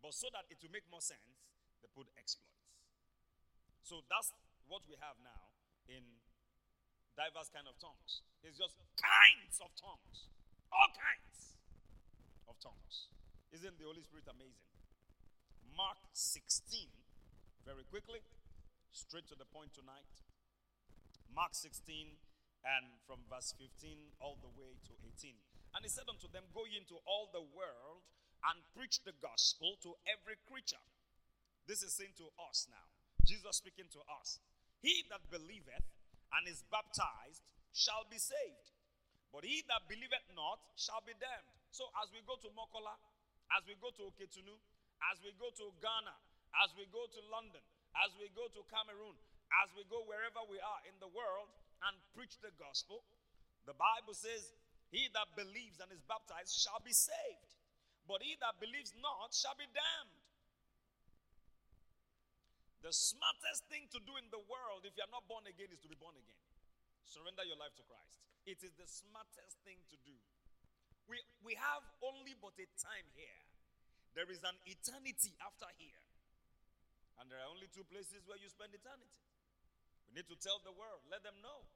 But 0.00 0.12
so 0.16 0.28
that 0.32 0.48
it 0.48 0.60
will 0.60 0.72
make 0.72 0.84
more 0.88 1.04
sense, 1.04 1.44
they 1.80 1.88
put 1.92 2.08
exploits. 2.16 2.64
So 3.84 4.00
that's 4.08 4.32
what 4.68 4.84
we 4.88 4.96
have 5.00 5.16
now 5.20 5.52
in 5.88 6.04
diverse 7.16 7.52
kind 7.52 7.68
of 7.68 7.76
tongues. 7.76 8.24
It's 8.40 8.56
just 8.56 8.76
kinds 8.96 9.60
of 9.60 9.72
tongues. 9.76 10.28
All 10.72 10.90
kinds 10.92 11.56
of 12.48 12.56
tongues. 12.60 13.08
Isn't 13.52 13.76
the 13.78 13.86
Holy 13.86 14.02
Spirit 14.02 14.26
amazing? 14.26 14.64
Mark 15.76 15.98
16, 16.12 16.88
very 17.64 17.84
quickly, 17.88 18.20
straight 18.92 19.26
to 19.30 19.36
the 19.38 19.46
point 19.48 19.74
tonight. 19.74 20.06
Mark 21.34 21.54
16, 21.54 22.18
and 22.64 22.88
from 23.04 23.20
verse 23.28 23.52
15 23.60 24.16
all 24.24 24.40
the 24.40 24.52
way 24.56 24.80
to 24.88 24.92
18. 25.04 25.36
And 25.76 25.84
he 25.84 25.90
said 25.92 26.08
unto 26.08 26.26
them, 26.32 26.48
Go 26.56 26.64
into 26.64 26.96
all 27.04 27.28
the 27.28 27.44
world 27.44 28.04
and 28.48 28.64
preach 28.72 29.04
the 29.04 29.16
gospel 29.20 29.76
to 29.84 29.96
every 30.08 30.40
creature. 30.48 30.80
This 31.68 31.84
is 31.84 31.96
saying 31.96 32.16
to 32.20 32.28
us 32.48 32.68
now. 32.68 32.88
Jesus 33.24 33.60
speaking 33.60 33.88
to 33.92 34.00
us. 34.20 34.40
He 34.84 35.04
that 35.08 35.24
believeth 35.32 35.88
and 36.36 36.44
is 36.44 36.60
baptized 36.68 37.40
shall 37.72 38.04
be 38.06 38.20
saved, 38.20 38.68
but 39.32 39.48
he 39.48 39.64
that 39.72 39.88
believeth 39.88 40.28
not 40.36 40.60
shall 40.76 41.00
be 41.00 41.16
damned. 41.16 41.48
So 41.72 41.88
as 42.04 42.12
we 42.12 42.20
go 42.28 42.36
to 42.36 42.52
Mokola, 42.52 42.92
as 43.56 43.64
we 43.64 43.74
go 43.80 43.88
to 43.96 44.12
Oketunu, 44.12 44.54
as 45.08 45.16
we 45.24 45.32
go 45.40 45.48
to 45.56 45.66
Ghana, 45.80 46.16
as 46.62 46.70
we 46.76 46.84
go 46.92 47.08
to 47.08 47.20
London, 47.32 47.64
as 47.96 48.12
we 48.20 48.28
go 48.36 48.46
to 48.52 48.60
Cameroon, 48.68 49.16
as 49.64 49.72
we 49.72 49.88
go 49.88 50.04
wherever 50.04 50.44
we 50.46 50.60
are 50.60 50.80
in 50.84 50.94
the 51.00 51.10
world 51.10 51.48
and 51.88 51.94
preach 52.16 52.40
the 52.40 52.52
gospel, 52.56 53.04
the 53.68 53.76
Bible 53.76 54.16
says, 54.16 54.52
He 54.92 55.08
that 55.12 55.32
believes 55.36 55.80
and 55.80 55.88
is 55.92 56.04
baptized 56.04 56.52
shall 56.52 56.80
be 56.80 56.92
saved, 56.92 57.50
but 58.04 58.20
he 58.20 58.36
that 58.40 58.60
believes 58.60 58.92
not 59.00 59.32
shall 59.32 59.56
be 59.56 59.68
damned. 59.72 60.24
The 62.84 62.92
smartest 62.92 63.64
thing 63.72 63.88
to 63.96 64.00
do 64.04 64.20
in 64.20 64.28
the 64.28 64.44
world 64.44 64.84
if 64.84 64.92
you're 64.92 65.08
not 65.08 65.24
born 65.24 65.48
again 65.48 65.72
is 65.72 65.80
to 65.80 65.88
be 65.88 65.96
born 65.96 66.12
again. 66.20 66.44
Surrender 67.08 67.40
your 67.48 67.56
life 67.56 67.72
to 67.80 67.84
Christ. 67.88 68.20
It 68.44 68.60
is 68.60 68.76
the 68.76 68.84
smartest 68.84 69.56
thing 69.64 69.80
to 69.88 69.96
do. 70.04 70.12
We, 71.08 71.16
we 71.40 71.56
have 71.56 71.80
only 72.04 72.36
but 72.36 72.52
a 72.60 72.68
time 72.76 73.08
here. 73.16 73.40
There 74.12 74.28
is 74.28 74.44
an 74.44 74.56
eternity 74.68 75.32
after 75.40 75.68
here. 75.80 76.04
And 77.16 77.32
there 77.32 77.40
are 77.40 77.48
only 77.48 77.72
two 77.72 77.88
places 77.88 78.20
where 78.28 78.36
you 78.36 78.52
spend 78.52 78.76
eternity. 78.76 79.24
Need 80.14 80.30
to 80.30 80.38
tell 80.38 80.62
the 80.62 80.70
world, 80.70 81.02
let 81.10 81.26
them 81.26 81.34
know 81.42 81.66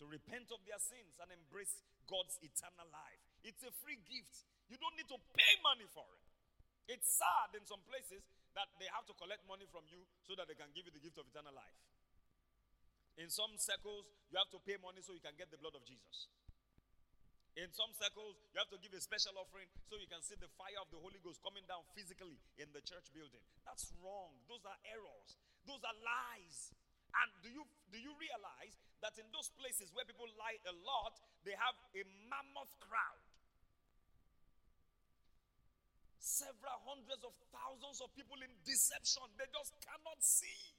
to 0.00 0.04
repent 0.08 0.52
of 0.52 0.60
their 0.64 0.80
sins 0.80 1.16
and 1.20 1.28
embrace 1.32 1.80
God's 2.08 2.36
eternal 2.40 2.88
life. 2.88 3.20
It's 3.44 3.60
a 3.64 3.72
free 3.84 4.00
gift. 4.04 4.44
You 4.68 4.76
don't 4.80 4.96
need 4.96 5.08
to 5.08 5.20
pay 5.36 5.52
money 5.64 5.88
for 5.88 6.04
it. 6.16 6.24
It's 6.92 7.08
sad 7.08 7.56
in 7.56 7.64
some 7.64 7.80
places 7.88 8.24
that 8.56 8.68
they 8.80 8.88
have 8.92 9.04
to 9.08 9.14
collect 9.16 9.44
money 9.48 9.68
from 9.68 9.84
you 9.88 10.04
so 10.24 10.36
that 10.36 10.48
they 10.48 10.56
can 10.56 10.72
give 10.72 10.88
you 10.88 10.92
the 10.92 11.04
gift 11.04 11.20
of 11.20 11.28
eternal 11.28 11.52
life. 11.52 11.80
In 13.20 13.28
some 13.28 13.52
circles, 13.60 14.08
you 14.32 14.40
have 14.40 14.48
to 14.52 14.60
pay 14.64 14.80
money 14.80 15.04
so 15.04 15.12
you 15.12 15.22
can 15.22 15.36
get 15.36 15.52
the 15.52 15.60
blood 15.60 15.76
of 15.76 15.84
Jesus. 15.84 16.32
In 17.58 17.68
some 17.74 17.92
circles, 17.98 18.40
you 18.54 18.58
have 18.62 18.70
to 18.72 18.80
give 18.80 18.94
a 18.94 19.02
special 19.02 19.36
offering 19.36 19.68
so 19.90 19.98
you 20.00 20.08
can 20.08 20.22
see 20.22 20.38
the 20.38 20.48
fire 20.56 20.80
of 20.80 20.88
the 20.88 21.02
Holy 21.02 21.20
Ghost 21.20 21.42
coming 21.44 21.66
down 21.66 21.84
physically 21.92 22.40
in 22.56 22.70
the 22.72 22.80
church 22.80 23.10
building. 23.12 23.42
That's 23.66 23.90
wrong. 24.00 24.32
Those 24.46 24.64
are 24.64 24.78
errors. 24.86 25.36
Those 25.66 25.82
are 25.82 25.96
lies. 26.00 26.72
And 27.10 27.28
do 27.42 27.48
you 27.50 27.64
do 27.90 27.98
you 27.98 28.14
realize 28.16 28.78
that 29.02 29.18
in 29.18 29.26
those 29.34 29.50
places 29.58 29.90
where 29.90 30.06
people 30.06 30.30
lie 30.38 30.58
a 30.68 30.74
lot, 30.86 31.18
they 31.42 31.56
have 31.58 31.74
a 31.96 32.02
mammoth 32.30 32.70
crowd? 32.78 33.22
Several 36.20 36.78
hundreds 36.86 37.24
of 37.26 37.34
thousands 37.50 37.98
of 38.04 38.12
people 38.14 38.38
in 38.38 38.52
deception. 38.62 39.24
They 39.34 39.48
just 39.50 39.74
cannot 39.82 40.20
see. 40.22 40.76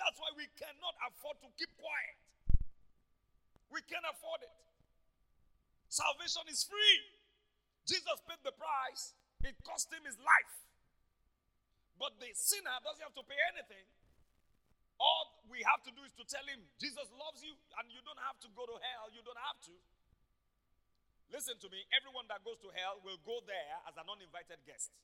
That's 0.00 0.16
why 0.16 0.32
we 0.34 0.48
cannot 0.56 0.96
afford 1.04 1.36
to 1.44 1.48
keep 1.60 1.68
quiet. 1.76 2.16
We 3.68 3.84
can't 3.84 4.06
afford 4.08 4.40
it. 4.44 4.56
Salvation 5.92 6.48
is 6.48 6.64
free. 6.64 7.00
Jesus 7.84 8.18
paid 8.24 8.40
the 8.46 8.54
price, 8.54 9.12
it 9.42 9.58
cost 9.66 9.92
him 9.92 10.06
his 10.06 10.16
life. 10.22 10.54
But 11.98 12.16
the 12.18 12.30
sinner 12.32 12.78
doesn't 12.82 13.02
have 13.02 13.16
to 13.18 13.26
pay 13.26 13.38
anything. 13.52 13.86
All 15.02 15.42
we 15.50 15.66
have 15.66 15.82
to 15.82 15.90
do 15.90 16.06
is 16.06 16.14
to 16.14 16.22
tell 16.30 16.46
him, 16.46 16.62
Jesus 16.78 17.10
loves 17.18 17.42
you, 17.42 17.50
and 17.82 17.90
you 17.90 17.98
don't 18.06 18.22
have 18.22 18.38
to 18.46 18.48
go 18.54 18.62
to 18.62 18.78
hell. 18.78 19.10
You 19.10 19.18
don't 19.26 19.42
have 19.50 19.58
to. 19.66 19.74
Listen 21.34 21.58
to 21.58 21.68
me. 21.74 21.82
Everyone 21.90 22.30
that 22.30 22.46
goes 22.46 22.62
to 22.62 22.70
hell 22.78 23.02
will 23.02 23.18
go 23.26 23.42
there 23.42 23.74
as 23.90 23.98
an 23.98 24.06
uninvited 24.06 24.62
guest. 24.62 24.94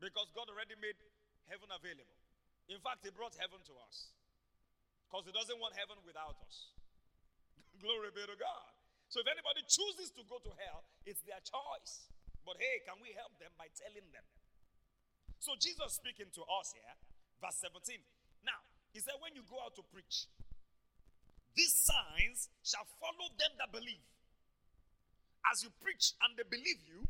Because 0.00 0.32
God 0.32 0.48
already 0.48 0.80
made 0.80 0.96
heaven 1.44 1.68
available. 1.68 2.16
In 2.72 2.80
fact, 2.80 3.04
He 3.04 3.12
brought 3.12 3.36
heaven 3.36 3.60
to 3.68 3.74
us. 3.84 4.16
Because 5.04 5.28
He 5.28 5.34
doesn't 5.36 5.60
want 5.60 5.76
heaven 5.76 6.00
without 6.06 6.40
us. 6.40 6.72
Glory 7.84 8.16
be 8.16 8.24
to 8.24 8.38
God. 8.38 8.70
So 9.12 9.20
if 9.20 9.28
anybody 9.28 9.60
chooses 9.68 10.08
to 10.16 10.24
go 10.24 10.40
to 10.40 10.52
hell, 10.64 10.88
it's 11.04 11.20
their 11.28 11.42
choice. 11.44 12.08
But 12.48 12.56
hey, 12.56 12.80
can 12.88 12.96
we 13.04 13.12
help 13.12 13.36
them 13.36 13.52
by 13.60 13.68
telling 13.76 14.08
them? 14.08 14.24
So 15.36 15.52
Jesus 15.60 16.00
speaking 16.00 16.32
to 16.32 16.42
us 16.48 16.72
here, 16.72 16.94
verse 17.42 17.60
17. 17.60 18.00
Now, 18.44 18.60
he 18.92 19.00
said, 19.00 19.18
when 19.18 19.34
you 19.34 19.42
go 19.48 19.58
out 19.64 19.74
to 19.80 19.84
preach, 19.90 20.30
these 21.56 21.74
signs 21.74 22.50
shall 22.62 22.86
follow 22.98 23.30
them 23.38 23.52
that 23.58 23.70
believe. 23.70 24.02
As 25.50 25.62
you 25.62 25.70
preach 25.82 26.14
and 26.24 26.34
they 26.34 26.46
believe 26.46 26.82
you, 26.88 27.04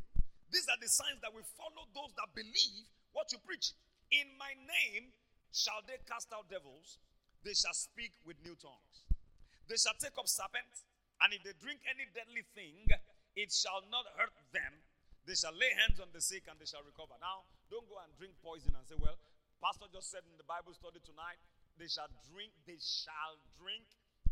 these 0.51 0.67
are 0.69 0.79
the 0.79 0.89
signs 0.89 1.19
that 1.25 1.33
will 1.33 1.47
follow 1.57 1.87
those 1.95 2.13
that 2.19 2.29
believe 2.37 2.85
what 3.11 3.31
you 3.33 3.39
preach. 3.41 3.73
In 4.13 4.29
my 4.37 4.53
name 4.53 5.09
shall 5.49 5.81
they 5.87 5.97
cast 6.05 6.29
out 6.35 6.51
devils, 6.51 6.99
they 7.41 7.55
shall 7.55 7.73
speak 7.73 8.13
with 8.27 8.37
new 8.45 8.53
tongues. 8.59 8.95
They 9.65 9.79
shall 9.81 9.97
take 9.97 10.13
up 10.19 10.29
serpents 10.29 10.85
and 11.23 11.31
if 11.33 11.41
they 11.41 11.55
drink 11.57 11.79
any 11.87 12.05
deadly 12.11 12.43
thing, 12.53 12.85
it 13.33 13.49
shall 13.49 13.81
not 13.89 14.05
hurt 14.19 14.35
them. 14.51 14.83
They 15.25 15.33
shall 15.33 15.55
lay 15.55 15.73
hands 15.81 15.97
on 15.97 16.13
the 16.13 16.21
sick 16.21 16.45
and 16.45 16.59
they 16.59 16.69
shall 16.69 16.85
recover. 16.85 17.17
Now, 17.17 17.47
don't 17.71 17.87
go 17.89 17.97
and 18.03 18.11
drink 18.19 18.37
poison 18.45 18.77
and 18.77 18.85
say, 18.85 18.99
Well, 18.99 19.17
Pastor 19.65 19.89
just 19.89 20.13
said 20.13 20.21
in 20.29 20.37
the 20.37 20.45
Bible 20.45 20.77
study 20.77 21.01
tonight, 21.01 21.41
they 21.81 21.89
shall 21.89 22.05
drink, 22.29 22.53
they 22.69 22.77
shall 22.77 23.33
drink 23.57 23.81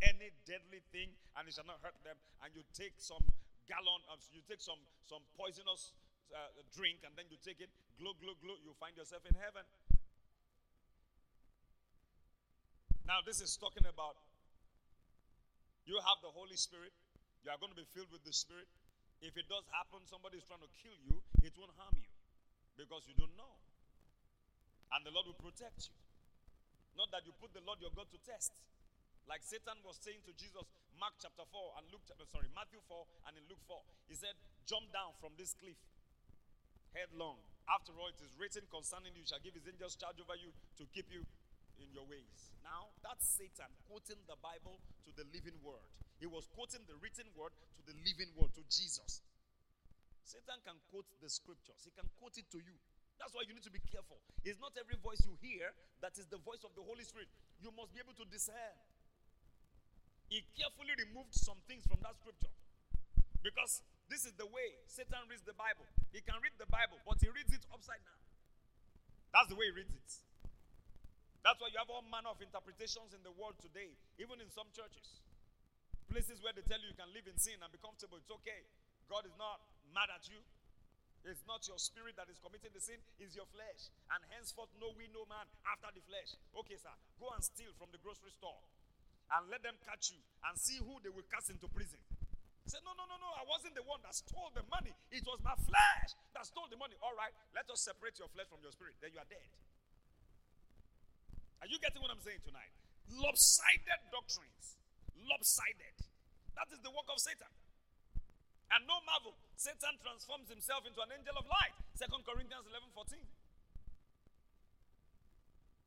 any 0.06 0.30
deadly 0.46 0.86
thing 0.94 1.10
and 1.34 1.50
it 1.50 1.58
shall 1.58 1.66
not 1.66 1.82
hurt 1.82 1.98
them. 2.06 2.14
And 2.46 2.54
you 2.54 2.62
take 2.78 2.94
some 3.02 3.26
gallon 3.66 4.06
of, 4.14 4.22
you 4.30 4.46
take 4.46 4.62
some, 4.62 4.78
some 5.10 5.26
poisonous 5.34 5.98
uh, 6.30 6.54
drink 6.78 7.02
and 7.02 7.18
then 7.18 7.26
you 7.34 7.42
take 7.42 7.58
it, 7.66 7.74
glow, 7.98 8.14
glow, 8.22 8.38
glow, 8.46 8.62
you 8.62 8.78
find 8.78 8.94
yourself 8.94 9.26
in 9.26 9.34
heaven. 9.42 9.66
Now, 13.10 13.26
this 13.26 13.42
is 13.42 13.58
talking 13.58 13.90
about 13.90 14.22
you 15.90 15.98
have 15.98 16.22
the 16.22 16.30
Holy 16.30 16.62
Spirit. 16.62 16.94
You 17.42 17.50
are 17.50 17.58
going 17.58 17.74
to 17.74 17.80
be 17.82 17.90
filled 17.90 18.14
with 18.14 18.22
the 18.22 18.38
Spirit. 18.38 18.70
If 19.26 19.34
it 19.34 19.50
does 19.50 19.66
happen, 19.74 20.06
somebody 20.06 20.38
is 20.38 20.46
trying 20.46 20.62
to 20.62 20.70
kill 20.78 20.94
you, 21.10 21.26
it 21.42 21.58
won't 21.58 21.74
harm 21.82 21.98
you 21.98 22.14
because 22.78 23.10
you 23.10 23.18
don't 23.18 23.34
know. 23.34 23.58
And 24.94 25.02
the 25.06 25.12
Lord 25.12 25.26
will 25.30 25.42
protect 25.42 25.90
you. 25.90 25.98
Not 26.94 27.10
that 27.10 27.26
you 27.26 27.34
put 27.42 27.54
the 27.58 27.66
Lord 27.66 27.82
your 27.82 27.94
God 27.94 28.10
to 28.14 28.20
test. 28.22 28.54
Like 29.26 29.42
Satan 29.42 29.80
was 29.82 29.98
saying 29.98 30.22
to 30.30 30.34
Jesus, 30.36 30.68
Mark 31.00 31.18
chapter 31.18 31.48
4 31.48 31.80
and 31.82 31.90
Luke 31.90 32.06
sorry, 32.30 32.52
Matthew 32.54 32.84
4 32.86 33.30
and 33.30 33.34
in 33.40 33.44
Luke 33.50 33.64
4. 33.66 33.82
He 34.12 34.16
said, 34.16 34.36
Jump 34.70 34.94
down 34.94 35.18
from 35.18 35.34
this 35.36 35.58
cliff 35.58 35.80
headlong. 36.94 37.42
After 37.66 37.96
all, 37.98 38.12
it 38.12 38.22
is 38.22 38.36
written 38.38 38.64
concerning 38.70 39.16
you, 39.18 39.26
shall 39.26 39.42
give 39.42 39.58
his 39.58 39.66
angels 39.66 39.98
charge 39.98 40.20
over 40.22 40.38
you 40.38 40.54
to 40.78 40.84
keep 40.94 41.10
you 41.10 41.26
in 41.82 41.90
your 41.90 42.06
ways. 42.06 42.54
Now, 42.62 42.94
that's 43.02 43.26
Satan 43.26 43.72
quoting 43.90 44.20
the 44.30 44.38
Bible 44.40 44.78
to 45.08 45.12
the 45.18 45.26
living 45.34 45.58
word. 45.66 45.84
He 46.22 46.30
was 46.30 46.46
quoting 46.54 46.86
the 46.86 46.96
written 47.02 47.28
word 47.34 47.52
to 47.52 47.82
the 47.84 47.96
living 48.06 48.32
word, 48.38 48.54
to 48.56 48.64
Jesus. 48.70 49.26
Satan 50.24 50.60
can 50.64 50.78
quote 50.88 51.08
the 51.20 51.28
scriptures, 51.28 51.84
he 51.84 51.92
can 51.92 52.08
quote 52.20 52.38
it 52.40 52.48
to 52.54 52.60
you. 52.62 52.78
That's 53.24 53.32
why 53.32 53.48
you 53.48 53.56
need 53.56 53.64
to 53.64 53.72
be 53.72 53.80
careful. 53.88 54.20
It's 54.44 54.60
not 54.60 54.76
every 54.76 55.00
voice 55.00 55.24
you 55.24 55.32
hear 55.40 55.72
that 56.04 56.20
is 56.20 56.28
the 56.28 56.44
voice 56.44 56.60
of 56.68 56.76
the 56.76 56.84
Holy 56.84 57.08
Spirit. 57.08 57.32
You 57.64 57.72
must 57.72 57.96
be 57.96 58.04
able 58.04 58.12
to 58.20 58.28
discern. 58.28 58.76
He 60.28 60.44
carefully 60.60 60.92
removed 61.08 61.32
some 61.32 61.56
things 61.64 61.88
from 61.88 62.04
that 62.04 62.20
scripture 62.20 62.52
because 63.40 63.80
this 64.12 64.28
is 64.28 64.36
the 64.36 64.44
way 64.52 64.76
Satan 64.92 65.24
reads 65.32 65.48
the 65.48 65.56
Bible. 65.56 65.88
He 66.12 66.20
can 66.20 66.36
read 66.44 66.52
the 66.60 66.68
Bible, 66.68 67.00
but 67.08 67.24
he 67.24 67.32
reads 67.32 67.56
it 67.56 67.64
upside 67.72 68.04
down. 68.04 68.20
That's 69.32 69.48
the 69.48 69.56
way 69.56 69.72
he 69.72 69.88
reads 69.88 69.96
it. 69.96 70.10
That's 71.48 71.64
why 71.64 71.72
you 71.72 71.80
have 71.80 71.88
all 71.88 72.04
manner 72.04 72.28
of 72.28 72.44
interpretations 72.44 73.16
in 73.16 73.24
the 73.24 73.32
world 73.40 73.56
today, 73.64 73.96
even 74.20 74.44
in 74.44 74.52
some 74.52 74.68
churches. 74.76 75.24
Places 76.12 76.44
where 76.44 76.52
they 76.52 76.68
tell 76.68 76.84
you 76.84 76.92
you 76.92 77.00
can 77.00 77.08
live 77.16 77.24
in 77.24 77.40
sin 77.40 77.56
and 77.64 77.72
be 77.72 77.80
comfortable. 77.80 78.20
It's 78.20 78.32
okay. 78.44 78.68
God 79.08 79.24
is 79.24 79.36
not 79.40 79.64
mad 79.96 80.12
at 80.12 80.28
you. 80.28 80.44
It's 81.24 81.48
not 81.48 81.64
your 81.72 81.80
spirit 81.80 82.20
that 82.20 82.28
is 82.28 82.36
committing 82.44 82.76
the 82.76 82.84
sin, 82.84 83.00
it's 83.16 83.36
your 83.36 83.48
flesh. 83.56 83.88
And 84.12 84.20
henceforth, 84.36 84.72
no 84.76 84.92
we 85.00 85.08
no 85.16 85.24
man 85.32 85.48
after 85.64 85.88
the 85.96 86.04
flesh. 86.04 86.36
Okay, 86.52 86.76
sir, 86.76 86.92
go 87.16 87.32
and 87.32 87.40
steal 87.40 87.72
from 87.80 87.92
the 87.96 88.00
grocery 88.04 88.32
store 88.36 88.60
and 89.32 89.48
let 89.48 89.64
them 89.64 89.80
catch 89.88 90.12
you 90.12 90.20
and 90.46 90.54
see 90.60 90.84
who 90.84 91.00
they 91.00 91.10
will 91.10 91.26
cast 91.32 91.48
into 91.48 91.72
prison. 91.72 92.00
Say, 92.64 92.80
no, 92.88 92.96
no, 92.96 93.04
no, 93.08 93.20
no. 93.20 93.28
I 93.36 93.44
wasn't 93.44 93.76
the 93.76 93.84
one 93.84 94.00
that 94.08 94.16
stole 94.16 94.48
the 94.56 94.64
money. 94.72 94.96
It 95.12 95.28
was 95.28 95.36
my 95.44 95.56
flesh 95.68 96.16
that 96.32 96.48
stole 96.48 96.68
the 96.72 96.80
money. 96.80 96.96
All 97.04 97.12
right, 97.16 97.32
let 97.52 97.68
us 97.68 97.84
separate 97.84 98.16
your 98.20 98.32
flesh 98.32 98.48
from 98.48 98.64
your 98.64 98.72
spirit. 98.72 98.96
Then 99.04 99.12
you 99.12 99.20
are 99.20 99.28
dead. 99.28 99.52
Are 101.60 101.68
you 101.68 101.80
getting 101.80 102.00
what 102.00 102.12
I'm 102.12 102.24
saying 102.24 102.44
tonight? 102.44 102.72
Lopsided 103.12 104.00
doctrines. 104.12 104.80
Lopsided. 105.28 105.96
That 106.56 106.72
is 106.72 106.80
the 106.84 106.92
work 106.92 107.08
of 107.12 107.20
Satan. 107.20 107.52
And 108.74 108.90
no 108.90 108.98
marvel, 109.06 109.38
Satan 109.54 110.02
transforms 110.02 110.50
himself 110.50 110.82
into 110.90 110.98
an 111.06 111.14
angel 111.14 111.38
of 111.38 111.46
light. 111.46 111.78
Second 111.94 112.26
Corinthians 112.26 112.66
11 112.66 112.90
14. 112.98 113.22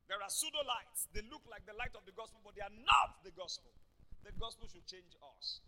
There 0.07 0.23
are 0.23 0.31
pseudo 0.31 0.63
lights. 0.63 1.11
They 1.11 1.27
look 1.27 1.43
like 1.51 1.67
the 1.67 1.75
light 1.75 1.91
of 1.99 2.07
the 2.07 2.15
gospel, 2.15 2.39
but 2.47 2.55
they 2.55 2.63
are 2.63 2.77
not 2.87 3.27
the 3.27 3.35
gospel. 3.35 3.75
The 4.23 4.31
gospel 4.39 4.71
should 4.71 4.87
change 4.87 5.19
us. 5.19 5.59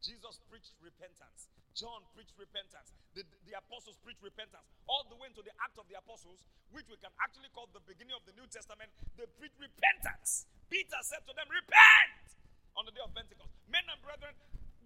Jesus 0.00 0.40
preached 0.48 0.72
repentance. 0.80 1.52
John 1.76 2.00
preached 2.16 2.32
repentance. 2.40 2.96
The, 3.12 3.28
the 3.44 3.60
apostles 3.60 4.00
preached 4.00 4.24
repentance. 4.24 4.64
All 4.88 5.04
the 5.12 5.20
way 5.20 5.28
into 5.28 5.44
the 5.44 5.52
Act 5.60 5.76
of 5.76 5.84
the 5.92 6.00
Apostles, 6.00 6.40
which 6.72 6.88
we 6.88 6.96
can 6.96 7.12
actually 7.20 7.52
call 7.52 7.68
the 7.76 7.84
beginning 7.84 8.16
of 8.16 8.24
the 8.24 8.32
New 8.40 8.48
Testament, 8.48 8.88
they 9.20 9.28
preached 9.36 9.60
repentance. 9.60 10.48
Peter 10.72 11.00
said 11.04 11.20
to 11.28 11.36
them, 11.36 11.44
Repent 11.52 12.24
on 12.72 12.88
the 12.88 12.92
day 12.94 13.04
of 13.04 13.12
Pentecost. 13.12 13.52
Men 13.68 13.84
and 13.90 14.00
brethren, 14.00 14.32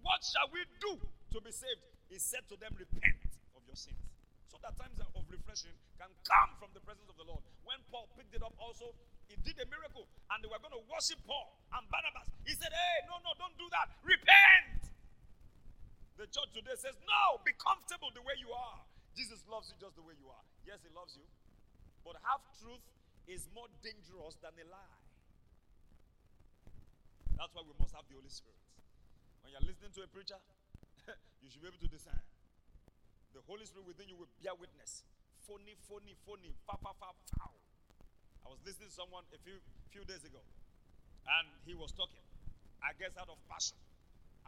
what 0.03 0.23
shall 0.27 0.51
we 0.51 0.67
do 0.83 0.99
to 1.31 1.39
be 1.41 1.53
saved? 1.53 1.83
He 2.09 2.17
said 2.17 2.45
to 2.49 2.55
them, 2.57 2.73
Repent 2.77 3.21
of 3.53 3.61
your 3.69 3.77
sins. 3.77 4.01
So 4.49 4.57
that 4.65 4.73
times 4.81 4.97
of 4.97 5.23
refreshing 5.29 5.77
can 6.01 6.09
come 6.25 6.51
from 6.57 6.73
the 6.73 6.81
presence 6.81 7.05
of 7.05 7.17
the 7.21 7.27
Lord. 7.29 7.45
When 7.61 7.77
Paul 7.93 8.09
picked 8.17 8.33
it 8.33 8.41
up, 8.41 8.57
also, 8.57 8.97
he 9.29 9.37
did 9.45 9.61
a 9.61 9.67
miracle 9.69 10.09
and 10.33 10.41
they 10.41 10.49
were 10.49 10.57
going 10.57 10.73
to 10.73 10.81
worship 10.89 11.21
Paul 11.29 11.53
and 11.77 11.85
Barnabas. 11.93 12.33
He 12.49 12.57
said, 12.57 12.73
Hey, 12.73 13.05
no, 13.05 13.21
no, 13.21 13.37
don't 13.37 13.53
do 13.61 13.69
that. 13.69 13.93
Repent. 14.01 14.89
The 16.17 16.25
church 16.27 16.49
today 16.51 16.73
says, 16.75 16.97
No, 17.05 17.37
be 17.45 17.53
comfortable 17.61 18.09
the 18.17 18.25
way 18.25 18.33
you 18.41 18.49
are. 18.49 18.81
Jesus 19.13 19.45
loves 19.45 19.69
you 19.69 19.77
just 19.77 19.93
the 19.93 20.03
way 20.03 20.17
you 20.17 20.27
are. 20.33 20.45
Yes, 20.65 20.81
he 20.81 20.89
loves 20.91 21.13
you. 21.13 21.23
But 22.01 22.17
half 22.25 22.41
truth 22.57 22.81
is 23.29 23.45
more 23.53 23.69
dangerous 23.85 24.33
than 24.41 24.57
a 24.57 24.65
lie. 24.65 24.99
That's 27.37 27.53
why 27.55 27.63
we 27.63 27.71
must 27.77 27.93
have 27.95 28.03
the 28.09 28.17
Holy 28.17 28.33
Spirit. 28.33 28.59
When 29.45 29.53
you're 29.53 29.63
listening 29.63 29.95
to 29.95 30.03
a 30.03 30.09
preacher, 30.11 30.35
you 31.41 31.47
should 31.49 31.61
be 31.61 31.69
able 31.69 31.81
to 31.81 31.91
discern. 31.91 32.21
The 33.33 33.41
Holy 33.45 33.65
Spirit 33.65 33.85
within 33.85 34.09
you 34.09 34.17
will 34.17 34.31
bear 34.41 34.53
witness. 34.57 35.05
Phony, 35.45 35.77
phony, 35.89 36.13
phony, 36.25 36.53
fa, 36.65 36.77
fa, 36.81 36.93
fa, 36.97 37.09
foul. 37.37 37.57
I 38.45 38.53
was 38.53 38.61
listening 38.65 38.89
to 38.89 38.95
someone 38.95 39.25
a 39.33 39.39
few 39.41 39.57
few 39.89 40.05
days 40.05 40.21
ago, 40.21 40.41
and 41.25 41.45
he 41.65 41.73
was 41.73 41.89
talking, 41.97 42.21
I 42.81 42.93
guess 42.97 43.17
out 43.17 43.29
of 43.29 43.37
passion. 43.49 43.77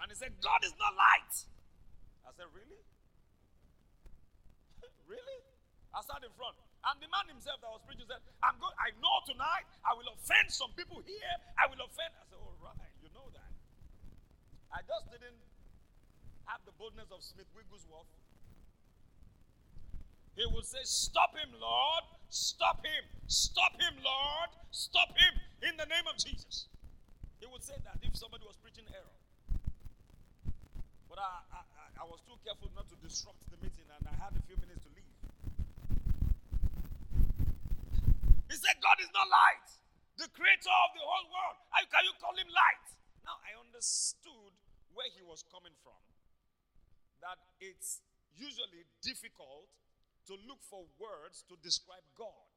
And 0.01 0.09
he 0.09 0.15
said, 0.17 0.33
God 0.41 0.61
is 0.65 0.73
not 0.77 0.93
light. 0.97 1.35
I 2.25 2.29
said, 2.33 2.49
Really? 2.53 2.81
really? 5.11 5.39
I 5.93 6.01
sat 6.01 6.21
in 6.25 6.33
front. 6.33 6.57
And 6.81 6.97
the 6.97 7.09
man 7.13 7.29
himself 7.29 7.61
that 7.61 7.69
was 7.69 7.85
preaching 7.85 8.09
said, 8.09 8.21
I'm 8.41 8.57
good. 8.57 8.73
I 8.81 8.89
know 8.97 9.15
tonight 9.29 9.69
I 9.85 9.93
will 9.93 10.09
offend 10.09 10.49
some 10.49 10.73
people 10.73 10.97
here. 11.05 11.35
I 11.53 11.69
will 11.69 11.81
offend. 11.85 12.09
I 12.17 12.25
said, 12.25 12.41
All 12.41 12.57
right, 12.65 12.93
you 13.05 13.09
know 13.13 13.29
that. 13.37 13.51
I 14.73 14.81
just 14.81 15.13
didn't 15.13 15.37
have 16.51 16.59
the 16.67 16.75
boldness 16.75 17.07
of 17.15 17.23
Smith 17.23 17.47
Wigglesworth. 17.55 18.11
He 20.35 20.43
would 20.51 20.67
say, 20.67 20.83
Stop 20.83 21.31
him, 21.31 21.55
Lord. 21.55 22.03
Stop 22.27 22.83
him. 22.83 23.03
Stop 23.27 23.79
him, 23.79 23.95
Lord. 24.03 24.51
Stop 24.71 25.15
him 25.15 25.33
in 25.63 25.79
the 25.79 25.87
name 25.87 26.03
of 26.11 26.19
Jesus. 26.19 26.67
He 27.39 27.47
would 27.47 27.63
say 27.63 27.79
that 27.87 28.03
if 28.03 28.19
somebody 28.19 28.43
was 28.43 28.59
preaching 28.59 28.83
error. 28.91 29.15
But 31.07 31.23
I, 31.23 31.39
I, 31.55 32.03
I 32.03 32.05
was 32.07 32.19
too 32.27 32.35
careful 32.43 32.71
not 32.75 32.87
to 32.91 32.95
disrupt 32.99 33.43
the 33.47 33.59
meeting, 33.63 33.87
and 33.87 34.03
I 34.07 34.15
had 34.19 34.35
a 34.35 34.43
few 34.47 34.59
minutes 34.59 34.83
to 34.87 34.91
leave. 34.91 35.15
He 38.51 38.55
said, 38.59 38.75
God 38.83 38.99
is 38.99 39.11
not 39.15 39.27
light, 39.31 39.67
the 40.19 40.27
creator 40.35 40.75
of 40.83 40.89
the 40.95 41.03
whole 41.03 41.27
world. 41.31 41.57
How 41.71 41.83
can 41.87 42.03
you 42.03 42.15
call 42.19 42.35
him 42.35 42.47
light? 42.51 42.87
Now, 43.23 43.39
I 43.39 43.55
understood 43.55 44.51
where 44.91 45.07
he 45.15 45.23
was 45.23 45.43
coming 45.47 45.75
from. 45.83 45.99
That 47.21 47.37
it's 47.61 48.01
usually 48.35 48.85
difficult 49.01 49.69
to 50.27 50.33
look 50.49 50.61
for 50.65 50.85
words 50.97 51.45
to 51.49 51.55
describe 51.61 52.05
God. 52.17 52.49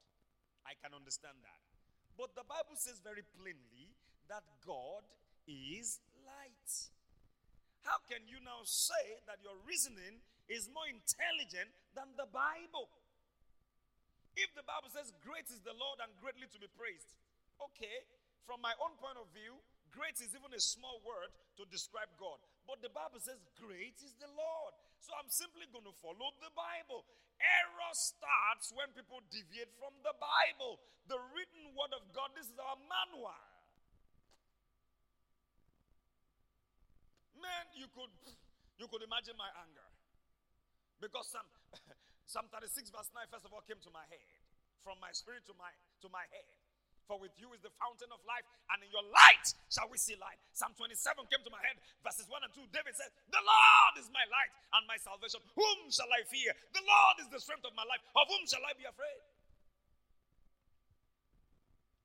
I 0.64 0.72
can 0.80 0.96
understand 0.96 1.36
that. 1.44 1.60
But 2.16 2.32
the 2.32 2.46
Bible 2.46 2.76
says 2.78 3.00
very 3.04 3.24
plainly 3.36 3.92
that 4.32 4.44
God 4.64 5.04
is 5.44 6.00
light. 6.24 6.70
How 7.84 8.00
can 8.08 8.24
you 8.24 8.40
now 8.40 8.64
say 8.64 9.20
that 9.28 9.44
your 9.44 9.60
reasoning 9.68 10.24
is 10.48 10.72
more 10.72 10.88
intelligent 10.88 11.68
than 11.92 12.08
the 12.16 12.24
Bible? 12.32 12.88
If 14.34 14.50
the 14.56 14.64
Bible 14.64 14.88
says, 14.88 15.12
Great 15.20 15.46
is 15.52 15.60
the 15.62 15.76
Lord 15.76 16.00
and 16.00 16.10
greatly 16.18 16.48
to 16.48 16.58
be 16.58 16.70
praised, 16.72 17.12
okay, 17.60 18.08
from 18.48 18.64
my 18.64 18.72
own 18.80 18.96
point 18.96 19.20
of 19.20 19.28
view, 19.36 19.60
great 19.94 20.18
is 20.18 20.34
even 20.34 20.50
a 20.50 20.58
small 20.58 20.98
word 21.06 21.30
to 21.56 21.62
describe 21.70 22.10
God. 22.18 22.42
But 22.66 22.82
the 22.82 22.90
Bible 22.90 23.22
says, 23.22 23.38
Great 23.54 23.94
is 24.02 24.12
the 24.18 24.28
Lord. 24.34 24.74
So 24.98 25.14
I'm 25.14 25.30
simply 25.30 25.70
going 25.70 25.86
to 25.86 25.94
follow 26.02 26.34
the 26.42 26.50
Bible. 26.52 27.06
Error 27.38 27.94
starts 27.94 28.74
when 28.74 28.90
people 28.96 29.22
deviate 29.30 29.70
from 29.78 29.94
the 30.02 30.16
Bible. 30.18 30.82
The 31.06 31.20
written 31.36 31.76
word 31.76 31.92
of 31.94 32.02
God, 32.10 32.34
this 32.34 32.50
is 32.50 32.58
our 32.58 32.80
manual. 32.88 33.36
Man, 37.38 37.64
you 37.76 37.86
could 37.92 38.10
you 38.80 38.88
could 38.88 39.04
imagine 39.04 39.36
my 39.36 39.52
anger. 39.60 39.88
Because 40.98 41.28
Psalm, 41.28 41.46
Psalm 42.32 42.46
36, 42.48 42.88
verse 42.88 43.12
9, 43.12 43.28
first 43.28 43.44
of 43.44 43.52
all, 43.52 43.60
came 43.68 43.78
to 43.84 43.92
my 43.92 44.08
head. 44.08 44.24
From 44.80 44.96
my 45.04 45.12
spirit 45.12 45.44
to 45.46 45.54
my 45.60 45.68
to 46.00 46.08
my 46.08 46.24
head. 46.32 46.48
For 47.04 47.20
with 47.20 47.36
you 47.36 47.52
is 47.52 47.60
the 47.60 47.72
fountain 47.76 48.08
of 48.08 48.20
life, 48.24 48.48
and 48.72 48.80
in 48.80 48.88
your 48.88 49.04
light 49.12 49.46
shall 49.68 49.88
we 49.92 50.00
see 50.00 50.16
light. 50.16 50.40
Psalm 50.56 50.72
27 50.72 50.96
came 51.28 51.44
to 51.44 51.52
my 51.52 51.60
head, 51.60 51.76
verses 52.00 52.24
1 52.32 52.40
and 52.40 52.52
2. 52.56 52.64
David 52.72 52.96
said, 52.96 53.12
The 53.28 53.44
Lord 53.44 53.94
is 54.00 54.08
my 54.08 54.24
light 54.32 54.52
and 54.72 54.88
my 54.88 54.96
salvation. 54.96 55.44
Whom 55.52 55.78
shall 55.92 56.08
I 56.08 56.24
fear? 56.24 56.56
The 56.72 56.80
Lord 56.80 57.16
is 57.20 57.28
the 57.28 57.40
strength 57.40 57.68
of 57.68 57.76
my 57.76 57.84
life. 57.84 58.00
Of 58.16 58.24
whom 58.32 58.48
shall 58.48 58.64
I 58.64 58.72
be 58.72 58.88
afraid? 58.88 59.20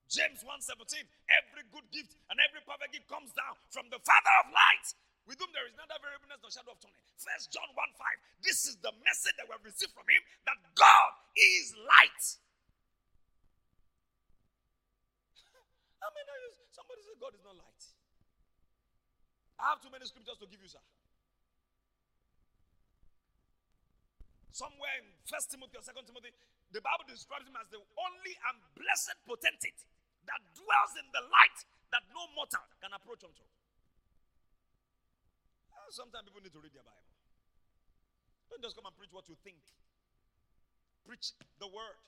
James 0.09 0.41
1:17. 0.41 1.05
Every 1.29 1.63
good 1.69 1.85
gift 1.93 2.17
and 2.33 2.41
every 2.41 2.65
perfect 2.65 2.91
gift 2.97 3.05
comes 3.05 3.29
down 3.37 3.53
from 3.69 3.93
the 3.93 4.01
Father 4.01 4.33
of 4.41 4.49
lights, 4.49 4.97
with 5.29 5.37
whom 5.37 5.53
there 5.53 5.69
is 5.69 5.77
neither 5.77 6.01
variableness 6.01 6.41
nor 6.41 6.49
shadow 6.49 6.73
of 6.73 6.81
turning. 6.81 6.97
First 7.13 7.53
John 7.53 7.69
1 7.77 7.93
5. 7.93 8.41
This 8.41 8.65
is 8.65 8.75
the 8.81 8.89
message 9.05 9.37
that 9.37 9.45
we 9.45 9.53
have 9.53 9.61
received 9.61 9.93
from 9.93 10.09
him 10.09 10.21
that 10.49 10.57
God 10.73 11.11
is 11.37 11.77
light. 11.77 12.41
How 16.01 16.09
many 16.09 16.25
of 16.25 16.39
you, 16.41 16.68
somebody 16.79 17.03
said 17.03 17.19
God 17.19 17.35
is 17.35 17.43
not 17.43 17.59
light? 17.59 17.83
I 19.59 19.75
have 19.75 19.83
too 19.83 19.91
many 19.91 20.07
scriptures 20.07 20.39
to 20.39 20.47
give 20.47 20.63
you, 20.63 20.71
sir. 20.71 20.79
Somewhere 24.55 24.95
in 25.03 25.11
First 25.27 25.51
Timothy 25.51 25.75
or 25.75 25.83
Second 25.83 26.07
Timothy, 26.07 26.31
the 26.71 26.79
Bible 26.79 27.03
describes 27.11 27.43
him 27.43 27.59
as 27.59 27.67
the 27.67 27.83
only 27.83 28.33
and 28.47 28.57
blessed 28.79 29.19
potentate 29.27 29.83
that 30.23 30.39
dwells 30.55 30.93
in 30.95 31.07
the 31.11 31.23
light 31.27 31.59
that 31.91 32.07
no 32.15 32.23
mortal 32.35 32.63
can 32.79 32.95
approach 32.95 33.27
unto. 33.27 33.43
Ah, 35.75 35.91
sometimes 35.91 36.27
people 36.31 36.43
need 36.43 36.55
to 36.55 36.63
read 36.63 36.71
their 36.71 36.87
Bible. 36.87 37.11
Don't 38.47 38.63
just 38.63 38.79
come 38.79 38.87
and 38.87 38.95
preach 38.95 39.11
what 39.11 39.27
you 39.27 39.35
think. 39.43 39.59
Preach 41.03 41.35
the 41.59 41.67
word. 41.67 41.99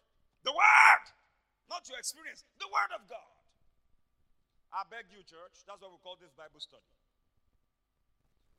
The 0.48 0.54
word! 0.56 1.04
Not 1.70 1.88
your 1.88 2.00
experience. 2.00 2.44
The 2.60 2.68
word 2.68 2.92
of 2.96 3.08
God. 3.08 3.41
I 4.72 4.88
beg 4.88 5.12
you, 5.12 5.20
church. 5.28 5.68
That's 5.68 5.84
what 5.84 5.92
we 5.92 6.00
call 6.00 6.16
this 6.16 6.32
Bible 6.32 6.64
study. 6.64 6.88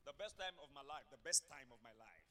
The 0.05 0.13
best 0.21 0.37
time 0.37 0.53
of 0.61 0.69
my 0.77 0.85
life, 0.85 1.09
the 1.09 1.23
best 1.25 1.49
time 1.49 1.73
of 1.73 1.81
my 1.81 1.95
life 1.97 2.29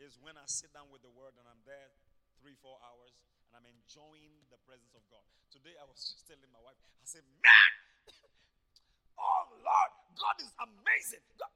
is 0.00 0.16
when 0.24 0.40
I 0.40 0.48
sit 0.48 0.72
down 0.72 0.88
with 0.88 1.04
the 1.04 1.12
word 1.12 1.36
and 1.36 1.44
I'm 1.44 1.60
there 1.68 1.92
three, 2.40 2.56
four 2.64 2.80
hours 2.80 3.12
and 3.50 3.60
I'm 3.60 3.68
enjoying 3.68 4.32
the 4.48 4.56
presence 4.64 4.96
of 4.96 5.04
God. 5.12 5.26
Today 5.52 5.76
I 5.76 5.84
was 5.84 6.00
just 6.00 6.24
telling 6.24 6.48
my 6.48 6.62
wife, 6.64 6.80
I 6.80 7.04
said, 7.04 7.26
Man, 7.44 7.72
oh 9.20 9.44
Lord, 9.60 9.92
God 10.16 10.36
is 10.40 10.52
amazing. 10.56 11.20
God. 11.36 11.52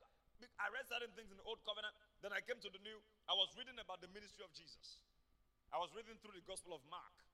I 0.61 0.68
read 0.68 0.85
certain 0.85 1.14
things 1.16 1.33
in 1.33 1.40
the 1.40 1.46
old 1.48 1.64
covenant, 1.64 1.96
then 2.20 2.37
I 2.37 2.44
came 2.44 2.61
to 2.61 2.68
the 2.68 2.83
new. 2.85 3.00
I 3.24 3.33
was 3.33 3.48
reading 3.57 3.81
about 3.81 4.05
the 4.05 4.11
ministry 4.12 4.44
of 4.44 4.53
Jesus. 4.53 5.00
I 5.72 5.81
was 5.81 5.88
reading 5.96 6.20
through 6.20 6.37
the 6.37 6.44
Gospel 6.44 6.77
of 6.77 6.85
Mark. 6.92 7.24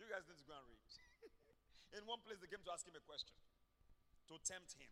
You 0.00 0.10
guys 0.10 0.26
need 0.26 0.40
to 0.42 0.46
go 0.48 0.58
and 0.58 0.66
read. 0.66 0.82
in 1.96 2.02
one 2.08 2.20
place, 2.24 2.40
they 2.40 2.48
came 2.48 2.64
to 2.64 2.72
ask 2.72 2.84
him 2.88 2.96
a 2.96 3.04
question 3.04 3.36
to 4.28 4.34
tempt 4.46 4.72
him. 4.80 4.88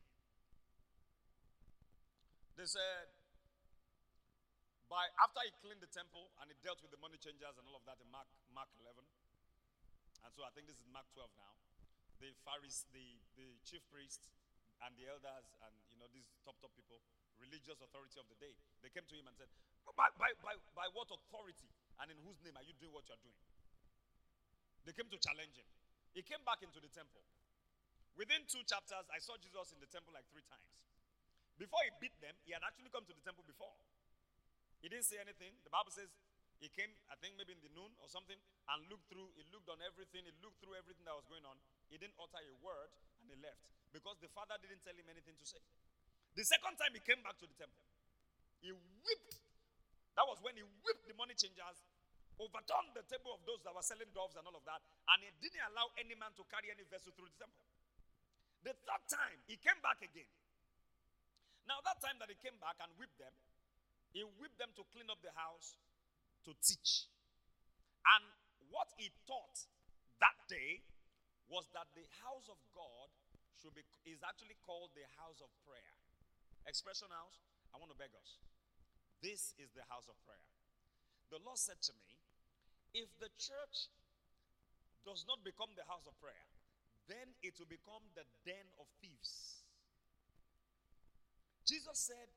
They 2.61 2.69
said, 2.69 3.09
by 4.91 5.07
after 5.23 5.41
he 5.47 5.55
cleaned 5.65 5.81
the 5.81 5.89
temple 5.89 6.29
and 6.43 6.51
he 6.51 6.57
dealt 6.61 6.83
with 6.83 6.91
the 6.91 7.01
money 7.01 7.17
changers 7.17 7.55
and 7.57 7.65
all 7.65 7.79
of 7.79 7.87
that 7.87 7.97
in 8.03 8.11
Mark 8.11 8.27
Mark 8.53 8.69
11, 8.83 9.01
and 10.27 10.31
so 10.35 10.45
I 10.45 10.51
think 10.53 10.69
this 10.69 10.77
is 10.83 10.89
Mark 10.93 11.09
12 11.17 11.31
now. 11.41 11.55
The 12.21 12.37
Pharisees, 12.45 12.85
the, 12.93 13.17
the 13.41 13.49
chief 13.65 13.81
priests, 13.89 14.29
and 14.85 14.93
the 14.97 15.09
elders, 15.09 15.49
and 15.65 15.73
you 15.89 15.97
know 15.97 16.09
these 16.13 16.29
top 16.45 16.61
top 16.61 16.73
people, 16.77 17.01
religious 17.41 17.81
authority 17.81 18.21
of 18.21 18.29
the 18.29 18.37
day, 18.37 18.53
they 18.85 18.93
came 18.93 19.09
to 19.09 19.17
him 19.17 19.25
and 19.25 19.37
said, 19.37 19.49
by, 19.97 20.13
by, 20.21 20.37
by, 20.45 20.53
by 20.77 20.87
what 20.93 21.09
authority 21.09 21.73
and 22.01 22.13
in 22.13 22.19
whose 22.21 22.37
name 22.45 22.57
are 22.61 22.65
you 22.65 22.77
doing 22.77 22.93
what 22.93 23.09
you're 23.09 23.21
doing? 23.25 23.41
They 24.85 24.93
came 24.93 25.09
to 25.09 25.21
challenge 25.21 25.57
him. 25.57 25.69
He 26.15 26.23
came 26.27 26.43
back 26.43 26.61
into 26.63 26.83
the 26.83 26.91
temple. 26.91 27.23
Within 28.19 28.43
two 28.51 28.61
chapters, 28.67 29.07
I 29.15 29.23
saw 29.23 29.39
Jesus 29.39 29.73
in 29.73 29.79
the 29.79 29.89
temple 29.89 30.13
like 30.13 30.27
three 30.29 30.45
times. 30.45 30.67
Before 31.57 31.81
he 31.85 31.93
beat 32.01 32.17
them, 32.25 32.35
he 32.45 32.57
had 32.57 32.65
actually 32.65 32.91
come 32.91 33.05
to 33.05 33.15
the 33.15 33.23
temple 33.23 33.45
before. 33.47 33.73
He 34.81 34.89
didn't 34.89 35.07
say 35.07 35.21
anything. 35.21 35.53
The 35.63 35.73
Bible 35.73 35.93
says 35.93 36.09
he 36.61 36.69
came, 36.73 36.93
I 37.13 37.17
think 37.21 37.37
maybe 37.37 37.57
in 37.57 37.63
the 37.65 37.73
noon 37.73 37.93
or 38.01 38.09
something, 38.09 38.37
and 38.37 38.79
looked 38.89 39.09
through, 39.13 39.29
he 39.37 39.45
looked 39.53 39.69
on 39.69 39.81
everything, 39.85 40.25
he 40.25 40.35
looked 40.45 40.61
through 40.61 40.77
everything 40.77 41.05
that 41.05 41.17
was 41.17 41.29
going 41.29 41.45
on. 41.45 41.57
He 41.93 41.97
didn't 42.01 42.17
utter 42.21 42.41
a 42.41 42.55
word 42.61 42.91
and 43.21 43.33
he 43.33 43.37
left 43.41 43.61
because 43.93 44.17
the 44.25 44.31
father 44.33 44.57
didn't 44.61 44.81
tell 44.85 44.97
him 44.97 45.09
anything 45.09 45.37
to 45.37 45.47
say. 45.47 45.61
The 46.37 46.45
second 46.45 46.81
time 46.81 46.97
he 46.97 47.03
came 47.03 47.21
back 47.25 47.37
to 47.43 47.47
the 47.49 47.57
temple, 47.59 47.85
he 48.61 48.73
whipped. 48.73 49.37
That 50.17 50.29
was 50.29 50.39
when 50.45 50.57
he 50.57 50.65
whipped 50.85 51.09
the 51.09 51.17
money 51.17 51.35
changers, 51.37 51.81
overturned 52.41 52.97
the 52.97 53.05
table 53.05 53.37
of 53.37 53.45
those 53.45 53.61
that 53.69 53.77
were 53.77 53.85
selling 53.85 54.09
doves 54.17 54.35
and 54.35 54.45
all 54.49 54.57
of 54.57 54.65
that, 54.65 54.81
and 55.13 55.21
he 55.21 55.31
didn't 55.45 55.61
allow 55.71 55.93
any 56.01 56.17
man 56.17 56.33
to 56.41 56.45
carry 56.49 56.73
any 56.73 56.89
vessel 56.89 57.13
through 57.13 57.29
the 57.29 57.39
temple. 57.39 57.69
The 58.65 58.73
third 58.73 59.05
time, 59.09 59.39
he 59.45 59.61
came 59.61 59.77
back 59.85 60.01
again. 60.01 60.29
Now, 61.69 61.85
that 61.85 62.01
time 62.01 62.17
that 62.19 62.33
he 62.33 62.37
came 62.41 62.57
back 62.59 62.81
and 62.81 62.91
whipped 62.97 63.21
them, 63.21 63.33
he 64.17 64.25
whipped 64.41 64.59
them 64.59 64.73
to 64.75 64.83
clean 64.91 65.07
up 65.13 65.21
the 65.23 65.33
house, 65.37 65.77
to 66.49 66.57
teach. 66.65 67.07
And 68.05 68.25
what 68.73 68.89
he 68.97 69.13
taught 69.29 69.69
that 70.25 70.37
day 70.49 70.83
was 71.47 71.69
that 71.77 71.89
the 71.93 72.05
house 72.25 72.49
of 72.49 72.59
God 72.73 73.09
should 73.61 73.77
be 73.77 73.85
is 74.09 74.25
actually 74.25 74.57
called 74.65 74.91
the 74.97 75.05
house 75.21 75.39
of 75.45 75.53
prayer. 75.69 75.93
Expression 76.65 77.13
house, 77.13 77.41
I 77.73 77.79
want 77.79 77.93
to 77.93 77.99
beg 77.99 78.13
us. 78.17 78.41
This 79.21 79.53
is 79.61 79.69
the 79.77 79.85
house 79.93 80.09
of 80.09 80.17
prayer. 80.25 80.41
The 81.29 81.39
Lord 81.45 81.61
said 81.61 81.79
to 81.87 81.93
me, 81.93 82.20
if 82.95 83.09
the 83.19 83.31
church 83.39 83.91
does 85.07 85.25
not 85.27 85.41
become 85.43 85.71
the 85.75 85.87
house 85.89 86.05
of 86.05 86.15
prayer, 86.21 86.47
then 87.09 87.35
it 87.43 87.59
will 87.59 87.71
become 87.71 88.03
the 88.15 88.27
den 88.47 88.67
of 88.79 88.87
thieves. 89.03 89.65
Jesus 91.67 91.99
said, 91.99 92.29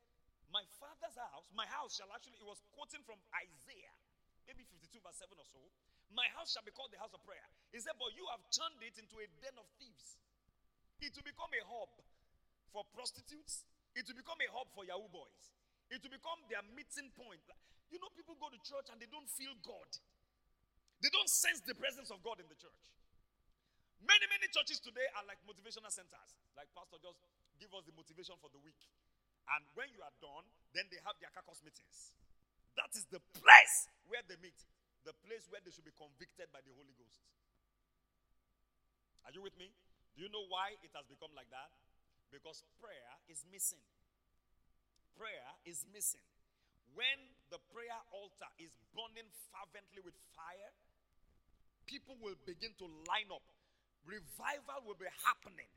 my 0.54 0.62
father's 0.78 1.18
house, 1.18 1.50
my 1.58 1.66
house 1.66 1.98
shall 1.98 2.14
actually, 2.14 2.38
it 2.38 2.46
was 2.46 2.62
quoting 2.78 3.02
from 3.02 3.18
Isaiah, 3.34 3.98
maybe 4.46 4.62
52 4.70 5.02
verse 5.02 5.18
7 5.18 5.34
or 5.34 5.50
so. 5.50 5.58
My 6.14 6.30
house 6.38 6.54
shall 6.54 6.62
be 6.62 6.70
called 6.70 6.94
the 6.94 7.02
house 7.02 7.10
of 7.18 7.26
prayer. 7.26 7.42
He 7.74 7.82
said, 7.82 7.98
But 7.98 8.14
you 8.14 8.30
have 8.30 8.46
turned 8.54 8.78
it 8.86 9.02
into 9.02 9.18
a 9.18 9.26
den 9.42 9.58
of 9.58 9.66
thieves. 9.82 10.22
It 11.02 11.10
will 11.18 11.26
become 11.26 11.50
a 11.50 11.64
hub 11.66 11.90
for 12.70 12.86
prostitutes. 12.94 13.66
It 13.98 14.06
will 14.06 14.22
become 14.22 14.38
a 14.46 14.50
hub 14.54 14.70
for 14.78 14.86
Yahoo 14.86 15.10
boys. 15.10 15.50
It 15.90 16.06
will 16.06 16.14
become 16.14 16.38
their 16.54 16.62
meeting 16.78 17.10
point. 17.18 17.42
You 17.90 17.98
know, 17.98 18.14
people 18.14 18.38
go 18.38 18.54
to 18.54 18.62
church 18.62 18.94
and 18.94 19.02
they 19.02 19.10
don't 19.10 19.30
feel 19.34 19.58
God. 19.66 19.90
They 21.04 21.12
don't 21.12 21.28
sense 21.28 21.60
the 21.68 21.76
presence 21.76 22.08
of 22.16 22.24
God 22.24 22.40
in 22.40 22.48
the 22.48 22.56
church. 22.56 22.80
Many, 24.08 24.24
many 24.32 24.48
churches 24.56 24.80
today 24.80 25.04
are 25.20 25.28
like 25.28 25.40
motivational 25.44 25.92
centers. 25.92 26.32
Like, 26.56 26.72
Pastor, 26.72 26.96
just 27.04 27.20
give 27.60 27.72
us 27.76 27.84
the 27.84 27.92
motivation 27.92 28.40
for 28.40 28.48
the 28.56 28.60
week. 28.64 28.80
And 29.52 29.68
when 29.76 29.92
you 29.92 30.00
are 30.00 30.16
done, 30.24 30.48
then 30.72 30.88
they 30.88 31.04
have 31.04 31.20
their 31.20 31.32
caucus 31.36 31.60
meetings. 31.60 32.16
That 32.80 32.96
is 32.96 33.04
the 33.12 33.20
place 33.36 33.92
where 34.08 34.24
they 34.24 34.40
meet, 34.40 34.56
the 35.04 35.12
place 35.28 35.52
where 35.52 35.60
they 35.60 35.76
should 35.76 35.84
be 35.84 35.96
convicted 35.96 36.48
by 36.56 36.64
the 36.64 36.72
Holy 36.72 36.96
Ghost. 36.96 37.20
Are 39.28 39.32
you 39.36 39.44
with 39.44 39.56
me? 39.60 39.76
Do 40.16 40.24
you 40.24 40.32
know 40.32 40.48
why 40.48 40.80
it 40.80 40.92
has 40.96 41.04
become 41.12 41.36
like 41.36 41.52
that? 41.52 41.72
Because 42.32 42.64
prayer 42.80 43.12
is 43.28 43.44
missing. 43.52 43.84
Prayer 45.20 45.52
is 45.68 45.84
missing. 45.92 46.24
When 46.96 47.20
the 47.52 47.60
prayer 47.74 48.00
altar 48.16 48.50
is 48.56 48.72
burning 48.96 49.28
fervently 49.52 50.02
with 50.02 50.18
fire, 50.34 50.72
people 51.86 52.16
will 52.22 52.38
begin 52.46 52.72
to 52.80 52.86
line 53.08 53.30
up. 53.32 53.44
Revival 54.04 54.84
will 54.84 55.00
be 55.00 55.08
happening. 55.24 55.70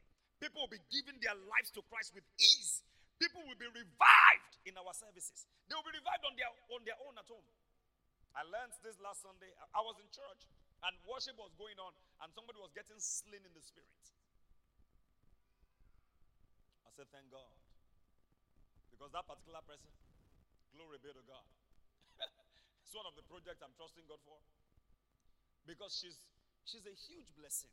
People 0.42 0.66
will 0.66 0.73
be 0.73 0.83
giving 0.90 1.16
their 1.23 1.35
lives 1.49 1.71
to 1.73 1.81
Christ 1.88 2.12
with 2.12 2.27
ease 2.37 2.83
People 3.16 3.40
will 3.49 3.57
be 3.57 3.69
revived 3.73 4.55
in 4.69 4.77
our 4.77 4.92
services. 4.92 5.49
They 5.69 5.73
will 5.73 5.88
be 5.88 5.97
revived 5.97 6.25
on 6.29 6.37
their, 6.37 6.53
on 6.69 6.85
their 6.85 6.99
own 7.09 7.16
at 7.16 7.25
home. 7.25 7.49
I 8.37 8.45
learned 8.45 8.77
this 8.85 9.01
last 9.01 9.25
Sunday. 9.25 9.49
I 9.73 9.81
was 9.81 9.97
in 9.97 10.09
church 10.12 10.45
and 10.85 10.92
worship 11.09 11.40
was 11.40 11.57
going 11.57 11.81
on, 11.81 11.97
and 12.21 12.29
somebody 12.37 12.61
was 12.61 12.69
getting 12.77 13.01
slain 13.01 13.40
in 13.40 13.53
the 13.57 13.64
spirit. 13.64 14.05
I 16.85 16.92
said, 16.92 17.09
Thank 17.09 17.33
God. 17.33 17.49
Because 18.92 19.09
that 19.16 19.25
particular 19.25 19.64
person, 19.64 19.88
glory 20.77 21.01
be 21.01 21.16
to 21.16 21.25
God. 21.25 21.45
it's 22.85 22.92
one 22.92 23.09
of 23.09 23.16
the 23.16 23.25
projects 23.25 23.64
I'm 23.64 23.73
trusting 23.81 24.05
God 24.05 24.21
for. 24.29 24.37
Because 25.66 25.98
she's 25.98 26.16
she's 26.62 26.87
a 26.87 26.94
huge 26.94 27.35
blessing. 27.35 27.70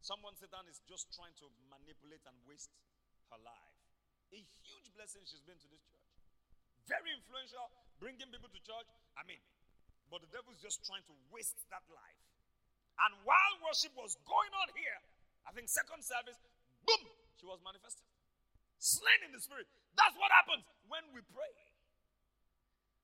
Someone 0.00 0.36
Satan 0.36 0.64
is 0.68 0.80
just 0.84 1.12
trying 1.12 1.32
to 1.40 1.48
manipulate 1.68 2.24
and 2.28 2.36
waste 2.48 2.72
her 3.32 3.40
life. 3.40 3.76
A 4.32 4.40
huge 4.40 4.88
blessing 4.96 5.24
she's 5.24 5.44
been 5.44 5.56
to 5.60 5.68
this 5.68 5.84
church. 5.88 6.08
Very 6.88 7.12
influential, 7.16 7.72
bringing 8.00 8.28
people 8.28 8.52
to 8.52 8.60
church. 8.60 8.88
I 9.16 9.24
mean, 9.24 9.40
but 10.12 10.20
the 10.20 10.28
devil's 10.28 10.60
just 10.60 10.84
trying 10.84 11.04
to 11.08 11.14
waste 11.32 11.56
that 11.72 11.84
life. 11.88 12.20
And 13.08 13.16
while 13.24 13.54
worship 13.64 13.96
was 13.96 14.16
going 14.28 14.52
on 14.64 14.68
here, 14.76 15.00
I 15.48 15.52
think 15.52 15.72
second 15.72 16.04
service, 16.04 16.36
boom, 16.84 17.04
she 17.40 17.48
was 17.48 17.60
manifested. 17.64 18.04
Slain 18.76 19.24
in 19.24 19.32
the 19.32 19.40
spirit. 19.40 19.64
That's 19.96 20.16
what 20.20 20.28
happens 20.30 20.64
when 20.92 21.04
we 21.16 21.24
pray. 21.32 21.56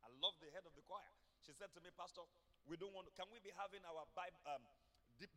I 0.05 0.13
love 0.21 0.37
the 0.45 0.53
head 0.53 0.69
of 0.69 0.77
the 0.77 0.85
choir. 0.85 1.09
She 1.43 1.57
said 1.57 1.73
to 1.73 1.81
me, 1.81 1.89
Pastor, 1.97 2.29
we 2.71 2.79
don't 2.79 2.95
want 2.95 3.11
can 3.19 3.27
we 3.35 3.43
be 3.43 3.51
having 3.59 3.83
our 3.83 4.07
Bible, 4.15 4.39
um, 4.47 4.63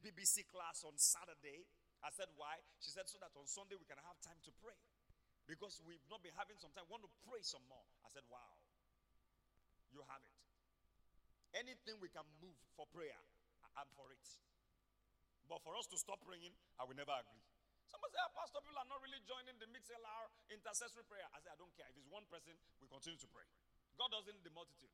BBC 0.05 0.45
class 0.53 0.85
on 0.85 0.93
Saturday? 1.01 1.65
I 2.05 2.13
said, 2.13 2.29
why? 2.37 2.61
She 2.77 2.93
said, 2.93 3.09
so 3.09 3.17
that 3.25 3.33
on 3.33 3.49
Sunday 3.49 3.73
we 3.73 3.89
can 3.89 3.97
have 4.05 4.15
time 4.21 4.37
to 4.45 4.51
pray 4.61 4.77
because 5.49 5.81
we've 5.83 6.03
not 6.07 6.21
been 6.21 6.35
having 6.37 6.55
some 6.61 6.69
time. 6.71 6.85
We 6.87 6.95
want 6.95 7.09
to 7.09 7.13
pray 7.25 7.41
some 7.41 7.63
more. 7.67 7.83
I 8.05 8.09
said, 8.13 8.23
Wow, 8.29 8.53
you 9.91 10.05
have 10.07 10.21
it. 10.21 10.37
Anything 11.57 11.97
we 11.99 12.09
can 12.09 12.25
move 12.39 12.55
for 12.77 12.85
prayer, 12.93 13.17
I'm 13.77 13.89
for 13.97 14.09
it. 14.13 14.25
But 15.49 15.61
for 15.61 15.75
us 15.75 15.85
to 15.91 15.97
stop 15.99 16.23
praying, 16.23 16.53
I 16.79 16.87
will 16.87 16.97
never 16.97 17.13
agree. 17.13 17.43
Somebody 17.85 18.15
say, 18.15 18.21
oh, 18.25 18.33
Pastor, 18.33 18.63
people 18.63 18.79
are 18.79 18.89
not 18.89 19.03
really 19.05 19.21
joining 19.29 19.53
the 19.61 19.69
Mixlr 19.69 20.23
intercessory 20.49 21.05
prayer. 21.05 21.27
I 21.29 21.37
said, 21.43 21.53
I 21.53 21.59
don't 21.61 21.73
care. 21.77 21.85
If 21.93 21.99
it's 21.99 22.09
one 22.09 22.25
person, 22.25 22.57
we 22.81 22.89
continue 22.89 23.21
to 23.21 23.29
pray. 23.29 23.45
God 23.99 24.09
doesn't 24.09 24.33
need 24.33 24.41
the 24.41 24.55
multitude. 24.55 24.89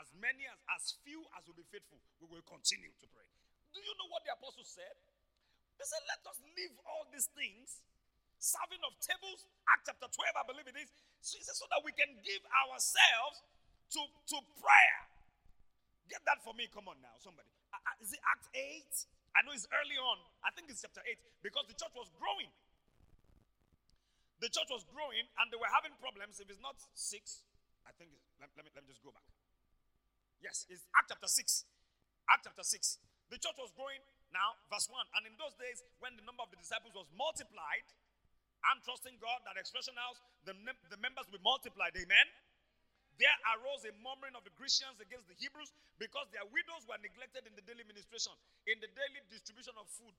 As 0.00 0.10
many 0.16 0.48
as, 0.48 0.58
as 0.74 0.96
few 1.04 1.22
as 1.36 1.44
will 1.44 1.58
be 1.58 1.66
faithful, 1.68 2.00
we 2.20 2.26
will 2.28 2.44
continue 2.44 2.90
to 2.98 3.06
pray. 3.12 3.28
Do 3.76 3.80
you 3.82 3.94
know 4.00 4.08
what 4.08 4.24
the 4.24 4.32
apostles 4.32 4.70
said? 4.70 4.96
They 5.76 5.86
said, 5.86 6.02
Let 6.08 6.22
us 6.28 6.38
leave 6.56 6.74
all 6.86 7.04
these 7.10 7.28
things 7.34 7.84
serving 8.44 8.82
of 8.84 8.92
tables, 9.00 9.48
Act 9.72 9.88
chapter 9.88 10.04
12, 10.04 10.36
I 10.36 10.44
believe 10.44 10.68
it 10.68 10.76
is. 10.76 10.92
So, 11.24 11.40
so 11.40 11.64
that 11.72 11.80
we 11.80 11.96
can 11.96 12.12
give 12.20 12.44
ourselves 12.68 13.40
to, 13.96 14.00
to 14.04 14.36
prayer. 14.60 15.00
Get 16.12 16.20
that 16.28 16.44
for 16.44 16.52
me. 16.52 16.68
Come 16.68 16.92
on 16.92 17.00
now, 17.00 17.16
somebody. 17.16 17.48
Is 18.04 18.12
it 18.12 18.20
Act 18.28 18.52
8? 18.52 18.84
I 19.34 19.42
know 19.42 19.56
it's 19.56 19.66
early 19.72 19.96
on. 19.96 20.20
I 20.44 20.52
think 20.52 20.68
it's 20.68 20.84
chapter 20.84 21.00
8 21.00 21.16
because 21.40 21.64
the 21.66 21.74
church 21.74 21.96
was 21.96 22.12
growing. 22.20 22.52
The 24.44 24.52
church 24.52 24.68
was 24.68 24.84
growing 24.92 25.24
and 25.40 25.48
they 25.48 25.56
were 25.56 25.70
having 25.72 25.96
problems. 25.96 26.36
If 26.38 26.52
it's 26.52 26.60
not 26.60 26.76
six, 26.92 27.42
I 27.88 27.96
think, 27.96 28.12
let, 28.38 28.52
let, 28.54 28.68
me, 28.68 28.70
let 28.76 28.84
me 28.84 28.92
just 28.92 29.00
go 29.00 29.10
back. 29.10 29.24
Yes, 30.44 30.68
it's 30.68 30.84
Act 30.92 31.08
chapter 31.08 31.24
6. 31.24 31.64
Act 32.28 32.44
chapter 32.44 32.60
6. 32.60 33.00
The 33.32 33.40
church 33.40 33.56
was 33.56 33.72
growing 33.72 34.04
now, 34.28 34.60
verse 34.68 34.84
1. 34.92 35.00
And 35.16 35.24
in 35.24 35.32
those 35.40 35.56
days, 35.56 35.80
when 36.04 36.12
the 36.20 36.24
number 36.28 36.44
of 36.44 36.52
the 36.52 36.60
disciples 36.60 36.92
was 36.92 37.08
multiplied, 37.16 37.88
I'm 38.60 38.84
trusting 38.84 39.16
God 39.24 39.40
that 39.48 39.56
Expression 39.56 39.96
House, 39.96 40.20
the, 40.44 40.52
the 40.92 41.00
members 41.00 41.24
will 41.32 41.40
be 41.40 41.44
multiplied. 41.44 41.96
Amen. 41.96 42.28
There 43.16 43.32
arose 43.56 43.88
a 43.88 43.92
murmuring 44.04 44.36
of 44.36 44.44
the 44.44 44.52
Grecians 44.52 45.00
against 45.00 45.32
the 45.32 45.36
Hebrews 45.40 45.72
because 45.96 46.28
their 46.34 46.44
widows 46.52 46.84
were 46.84 47.00
neglected 47.00 47.48
in 47.48 47.56
the 47.56 47.64
daily 47.64 47.86
ministration, 47.88 48.34
in 48.68 48.76
the 48.84 48.90
daily 48.92 49.24
distribution 49.32 49.72
of 49.80 49.88
food. 49.96 50.16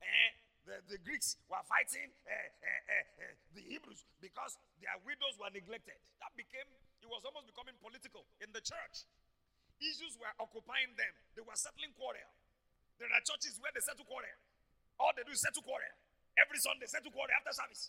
Eh, 0.00 0.30
the, 0.64 0.76
the 0.88 0.98
Greeks 1.02 1.36
were 1.50 1.60
fighting 1.66 2.08
eh, 2.24 2.32
eh, 2.32 2.92
eh, 2.96 3.06
eh, 3.28 3.34
the 3.58 3.64
Hebrews 3.66 4.06
because 4.22 4.54
their 4.78 4.94
widows 5.02 5.36
were 5.42 5.50
neglected. 5.50 5.98
That 6.22 6.32
became, 6.38 6.70
it 7.00 7.08
was 7.08 7.24
almost 7.24 7.48
becoming 7.48 7.76
political 7.80 8.24
in 8.40 8.52
the 8.52 8.60
church. 8.60 9.08
Issues 9.80 10.20
were 10.20 10.32
occupying 10.36 10.92
them, 10.96 11.12
they 11.32 11.44
were 11.44 11.56
settling 11.56 11.96
quarrel. 11.96 12.28
There 13.00 13.08
are 13.08 13.22
churches 13.24 13.56
where 13.56 13.72
they 13.72 13.80
settle 13.80 14.04
quarrel. 14.04 14.36
All 15.00 15.16
they 15.16 15.24
do 15.24 15.32
is 15.32 15.40
settle 15.40 15.64
quarrel. 15.64 15.88
Every 16.36 16.60
Sunday, 16.60 16.84
settle 16.84 17.08
quarrel 17.08 17.32
after 17.32 17.56
service. 17.56 17.88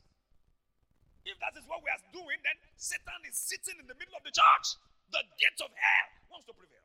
If 1.28 1.36
that 1.44 1.54
is 1.60 1.68
what 1.68 1.84
we 1.84 1.92
are 1.92 2.02
doing, 2.16 2.40
then 2.42 2.56
Satan 2.80 3.22
is 3.28 3.36
sitting 3.36 3.78
in 3.78 3.86
the 3.86 3.98
middle 4.00 4.16
of 4.16 4.24
the 4.24 4.32
church. 4.34 4.80
The 5.12 5.22
gate 5.36 5.60
of 5.60 5.70
hell 5.76 6.08
wants 6.32 6.48
to 6.48 6.56
prevail. 6.56 6.82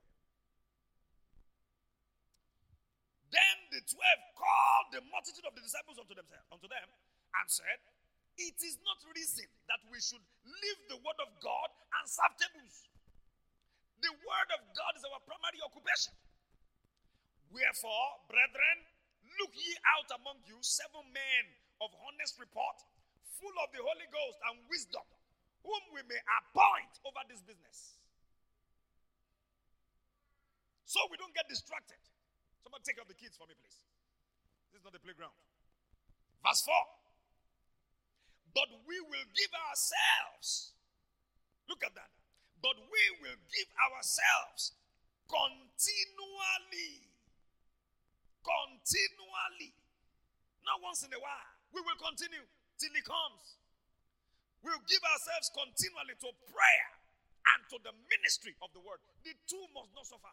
Then 3.31 3.57
the 3.71 3.81
twelve 3.87 4.23
called 4.35 4.87
the 4.91 5.01
multitude 5.07 5.47
of 5.47 5.55
the 5.55 5.63
disciples 5.63 5.97
unto 6.03 6.13
themselves, 6.19 6.51
unto 6.51 6.67
them, 6.67 6.89
and 7.39 7.47
said, 7.47 7.79
It 8.37 8.61
is 8.61 8.77
not 8.85 9.01
reason 9.17 9.49
that 9.73 9.81
we 9.89 9.97
should 9.97 10.23
leave 10.45 10.81
the 10.93 11.01
word 11.01 11.21
of 11.25 11.33
God 11.41 11.71
and 12.01 12.05
serve 12.05 12.37
tables. 12.37 12.85
The 14.05 14.13
word 14.13 14.51
of 14.61 14.63
God 14.77 14.93
is 14.93 15.05
our 15.09 15.21
primary 15.25 15.61
occupation. 15.65 16.13
Wherefore, 17.49 18.21
brethren, 18.29 18.77
look 19.41 19.57
ye 19.57 19.73
out 19.97 20.13
among 20.21 20.45
you 20.45 20.61
seven 20.61 21.09
men 21.17 21.45
of 21.81 21.89
honest 22.05 22.37
report, 22.37 22.77
full 23.41 23.57
of 23.65 23.73
the 23.73 23.81
Holy 23.81 24.09
Ghost 24.13 24.39
and 24.53 24.61
wisdom, 24.69 25.05
whom 25.65 25.83
we 25.97 26.05
may 26.05 26.21
appoint 26.21 26.93
over 27.09 27.25
this 27.33 27.41
business. 27.41 27.97
So 30.85 31.01
we 31.09 31.17
don't 31.17 31.33
get 31.33 31.49
distracted. 31.49 31.99
Somebody 32.61 32.85
take 32.85 33.01
out 33.01 33.09
the 33.09 33.17
kids 33.17 33.41
for 33.41 33.49
me, 33.49 33.57
please. 33.57 33.81
This 34.71 34.81
is 34.81 34.85
not 34.85 34.93
the 34.93 35.01
playground. 35.01 35.35
Verse 36.45 36.63
4. 36.69 36.73
But 38.57 38.73
we 38.89 38.97
will 39.05 39.29
give 39.37 39.53
ourselves. 39.69 40.73
Look 41.69 41.85
at 41.85 41.93
that. 41.93 42.09
But 42.65 42.81
we 42.89 43.05
will 43.21 43.37
give 43.53 43.69
ourselves 43.77 44.73
continually. 45.29 47.05
Continually. 48.41 49.77
Not 50.65 50.81
once 50.81 51.05
in 51.05 51.13
a 51.13 51.21
while. 51.21 51.53
We 51.77 51.85
will 51.85 52.01
continue 52.01 52.41
till 52.81 52.97
He 52.97 53.05
comes. 53.05 53.61
We'll 54.65 54.81
give 54.89 55.05
ourselves 55.05 55.53
continually 55.53 56.17
to 56.25 56.33
prayer 56.49 56.91
and 57.53 57.61
to 57.69 57.77
the 57.85 57.93
ministry 58.09 58.57
of 58.65 58.73
the 58.73 58.81
word. 58.81 59.05
The 59.29 59.37
two 59.45 59.69
must 59.77 59.93
not 59.93 60.09
suffer. 60.09 60.33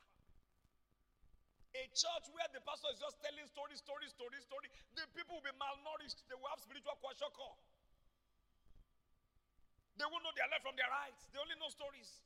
A 1.75 1.83
church 1.91 2.25
where 2.31 2.47
the 2.55 2.63
pastor 2.63 2.87
is 2.95 3.03
just 3.03 3.19
telling 3.19 3.43
story, 3.51 3.75
story, 3.75 4.07
story, 4.07 4.39
story, 4.47 4.69
the 4.95 5.03
people 5.11 5.41
will 5.41 5.45
be 5.45 5.51
malnourished. 5.59 6.23
They 6.31 6.39
will 6.39 6.47
have 6.53 6.63
spiritual 6.63 6.95
kwashiorkor. 7.03 7.72
They 10.13 10.21
won't 10.21 10.29
know 10.29 10.37
their 10.37 10.51
left 10.53 10.61
from 10.61 10.77
their 10.77 10.93
right. 10.93 11.17
They 11.33 11.41
only 11.41 11.57
know 11.57 11.73
stories. 11.73 12.21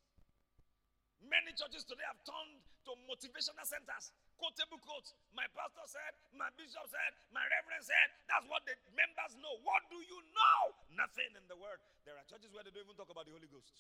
Many 1.23 1.55
churches 1.55 1.87
today 1.87 2.03
have 2.03 2.19
turned 2.27 2.59
to 2.83 2.91
motivational 3.07 3.63
centers. 3.63 4.11
Quotable 4.35 4.83
quotes. 4.83 5.15
My 5.31 5.47
pastor 5.55 5.87
said, 5.87 6.19
my 6.35 6.51
bishop 6.59 6.83
said, 6.83 7.15
my 7.31 7.47
reverend 7.47 7.87
said. 7.87 8.11
That's 8.27 8.43
what 8.51 8.67
the 8.67 8.75
members 8.91 9.39
know. 9.39 9.55
What 9.63 9.87
do 9.87 10.03
you 10.03 10.19
know? 10.35 10.75
Nothing 10.99 11.31
in 11.39 11.47
the 11.47 11.55
word. 11.55 11.79
There 12.03 12.19
are 12.19 12.27
churches 12.27 12.51
where 12.51 12.67
they 12.67 12.75
don't 12.75 12.83
even 12.83 12.99
talk 12.99 13.07
about 13.07 13.23
the 13.23 13.31
Holy 13.31 13.47
Ghost. 13.47 13.79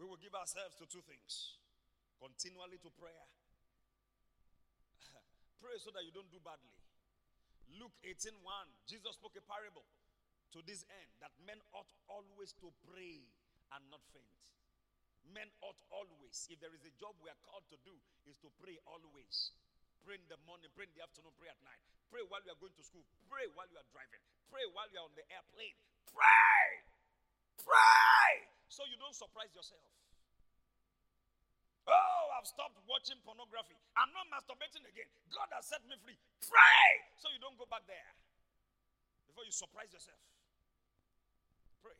We 0.00 0.08
will 0.08 0.16
give 0.24 0.32
ourselves 0.32 0.72
to 0.80 0.88
two 0.88 1.04
things 1.04 1.60
continually 2.16 2.80
to 2.80 2.88
prayer. 2.96 3.28
Pray 5.60 5.76
so 5.76 5.92
that 5.92 6.00
you 6.00 6.16
don't 6.16 6.32
do 6.32 6.40
badly. 6.40 6.72
Luke 7.76 7.92
18 8.08 8.40
1, 8.40 8.88
Jesus 8.88 9.20
spoke 9.20 9.36
a 9.36 9.44
parable 9.44 9.84
to 10.52 10.60
this 10.64 10.84
end 10.88 11.10
that 11.24 11.32
men 11.48 11.58
ought 11.72 11.88
always 12.08 12.52
to 12.60 12.68
pray 12.88 13.24
and 13.72 13.82
not 13.88 14.04
faint. 14.12 14.42
Men 15.32 15.48
ought 15.64 15.78
always, 15.88 16.48
if 16.50 16.60
there 16.60 16.74
is 16.74 16.84
a 16.84 16.92
job 17.00 17.16
we 17.24 17.32
are 17.32 17.42
called 17.46 17.64
to 17.72 17.78
do, 17.86 17.94
is 18.28 18.36
to 18.44 18.52
pray 18.60 18.76
always. 18.84 19.56
Pray 20.02 20.18
in 20.18 20.26
the 20.26 20.40
morning, 20.44 20.68
pray 20.74 20.90
in 20.90 20.94
the 20.98 21.02
afternoon, 21.02 21.32
pray 21.38 21.48
at 21.48 21.60
night. 21.62 21.78
Pray 22.10 22.20
while 22.28 22.42
you 22.44 22.52
are 22.52 22.60
going 22.60 22.74
to 22.76 22.84
school. 22.84 23.06
Pray 23.30 23.48
while 23.56 23.70
you 23.70 23.78
are 23.80 23.88
driving. 23.94 24.20
Pray 24.52 24.66
while 24.76 24.90
you 24.92 25.00
are 25.00 25.08
on 25.08 25.14
the 25.16 25.24
airplane. 25.32 25.78
Pray! 26.10 26.84
Pray! 27.64 28.30
So 28.68 28.84
you 28.84 29.00
don't 29.00 29.16
surprise 29.16 29.48
yourself. 29.56 29.80
Oh, 31.88 32.24
I've 32.36 32.46
stopped 32.46 32.78
watching 32.86 33.18
pornography. 33.26 33.74
I'm 33.96 34.12
not 34.14 34.28
masturbating 34.30 34.86
again. 34.86 35.08
God 35.32 35.50
has 35.56 35.66
set 35.66 35.82
me 35.88 35.96
free. 36.04 36.18
Pray 36.44 36.90
so 37.16 37.30
you 37.32 37.40
don't 37.40 37.56
go 37.58 37.66
back 37.66 37.86
there 37.88 38.12
before 39.26 39.48
you 39.48 39.54
surprise 39.54 39.90
yourself. 39.90 40.20
Pray. 41.82 41.96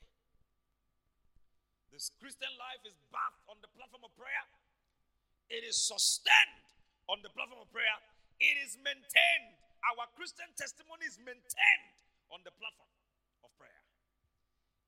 This 1.93 2.09
Christian 2.16 2.49
life 2.57 2.80
is 2.88 2.97
bathed 3.12 3.45
on 3.53 3.61
the 3.61 3.68
platform 3.76 4.01
of 4.09 4.16
prayer, 4.16 4.45
it 5.53 5.61
is 5.61 5.76
sustained 5.76 6.64
on 7.12 7.20
the 7.20 7.28
platform 7.36 7.61
of 7.61 7.68
prayer, 7.68 8.01
it 8.40 8.57
is 8.64 8.80
maintained. 8.80 9.61
Our 9.93 10.09
Christian 10.16 10.49
testimony 10.57 11.05
is 11.05 11.20
maintained 11.20 11.86
on 12.32 12.40
the 12.49 12.55
platform 12.57 12.88
of 13.45 13.53
prayer. 13.61 13.82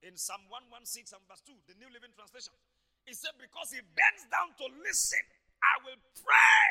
In 0.01 0.17
Psalm 0.17 0.49
116 0.49 1.13
and 1.13 1.21
verse 1.29 1.45
2, 1.45 1.53
the 1.69 1.77
New 1.77 1.91
Living 1.93 2.09
Translation, 2.17 2.57
he 3.05 3.13
said, 3.13 3.37
Because 3.37 3.69
he 3.69 3.85
bends 3.93 4.25
down 4.33 4.57
to 4.57 4.65
listen, 4.81 5.21
I 5.61 5.75
will 5.85 6.01
pray 6.17 6.65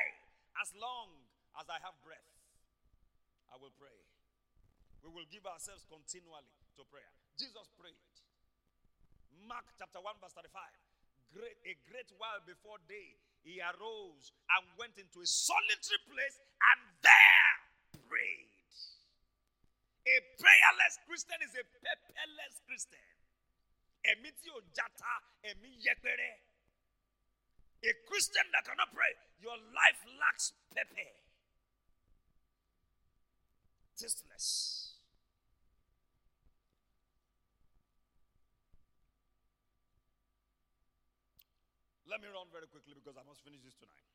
as 0.59 0.75
long 0.75 1.15
as 1.63 1.69
I 1.71 1.79
have 1.87 1.95
breath. 2.03 2.27
I 3.55 3.61
will 3.63 3.77
pray. 3.79 3.95
We 5.07 5.15
will 5.15 5.29
give 5.31 5.47
ourselves 5.47 5.87
continually 5.87 6.51
to 6.75 6.83
prayer. 6.91 7.13
Jesus 7.39 7.71
prayed. 7.79 8.14
Mark 9.49 9.65
chapter 9.79 10.01
1, 10.01 10.21
verse 10.21 10.35
35. 10.37 10.63
Great, 11.35 11.59
a 11.67 11.75
great 11.91 12.11
while 12.17 12.41
before 12.47 12.79
day, 12.87 13.19
he 13.43 13.61
arose 13.61 14.33
and 14.57 14.65
went 14.79 14.97
into 14.97 15.21
a 15.21 15.29
solitary 15.29 16.01
place 16.09 16.37
and 16.41 16.81
there 17.03 17.55
prayed. 18.09 18.53
A 20.05 20.17
prayerless 20.37 21.01
Christian 21.09 21.41
is 21.45 21.53
a 21.57 21.65
pepperless 21.81 22.61
Christian 22.69 23.15
ẹ̀mí 24.11 24.31
tí 24.41 24.49
ẹ̀mí 25.51 25.71
yẹpẹrẹ. 25.87 26.33
A 27.83 27.93
Christian 28.09 28.47
that 28.53 28.65
cannot 28.65 28.91
pray, 28.95 29.13
your 29.41 29.59
life 29.79 30.01
lacks 30.21 30.53
pepper. 30.75 31.13
Tasteless. 33.97 34.84
Let 42.15 42.23
me 42.23 42.31
run 42.31 42.47
very 42.55 42.71
quickly 42.71 42.95
because 42.95 43.19
I 43.19 43.27
must 43.27 43.43
finish 43.43 43.59
this 43.67 43.75
tonight. 43.75 44.07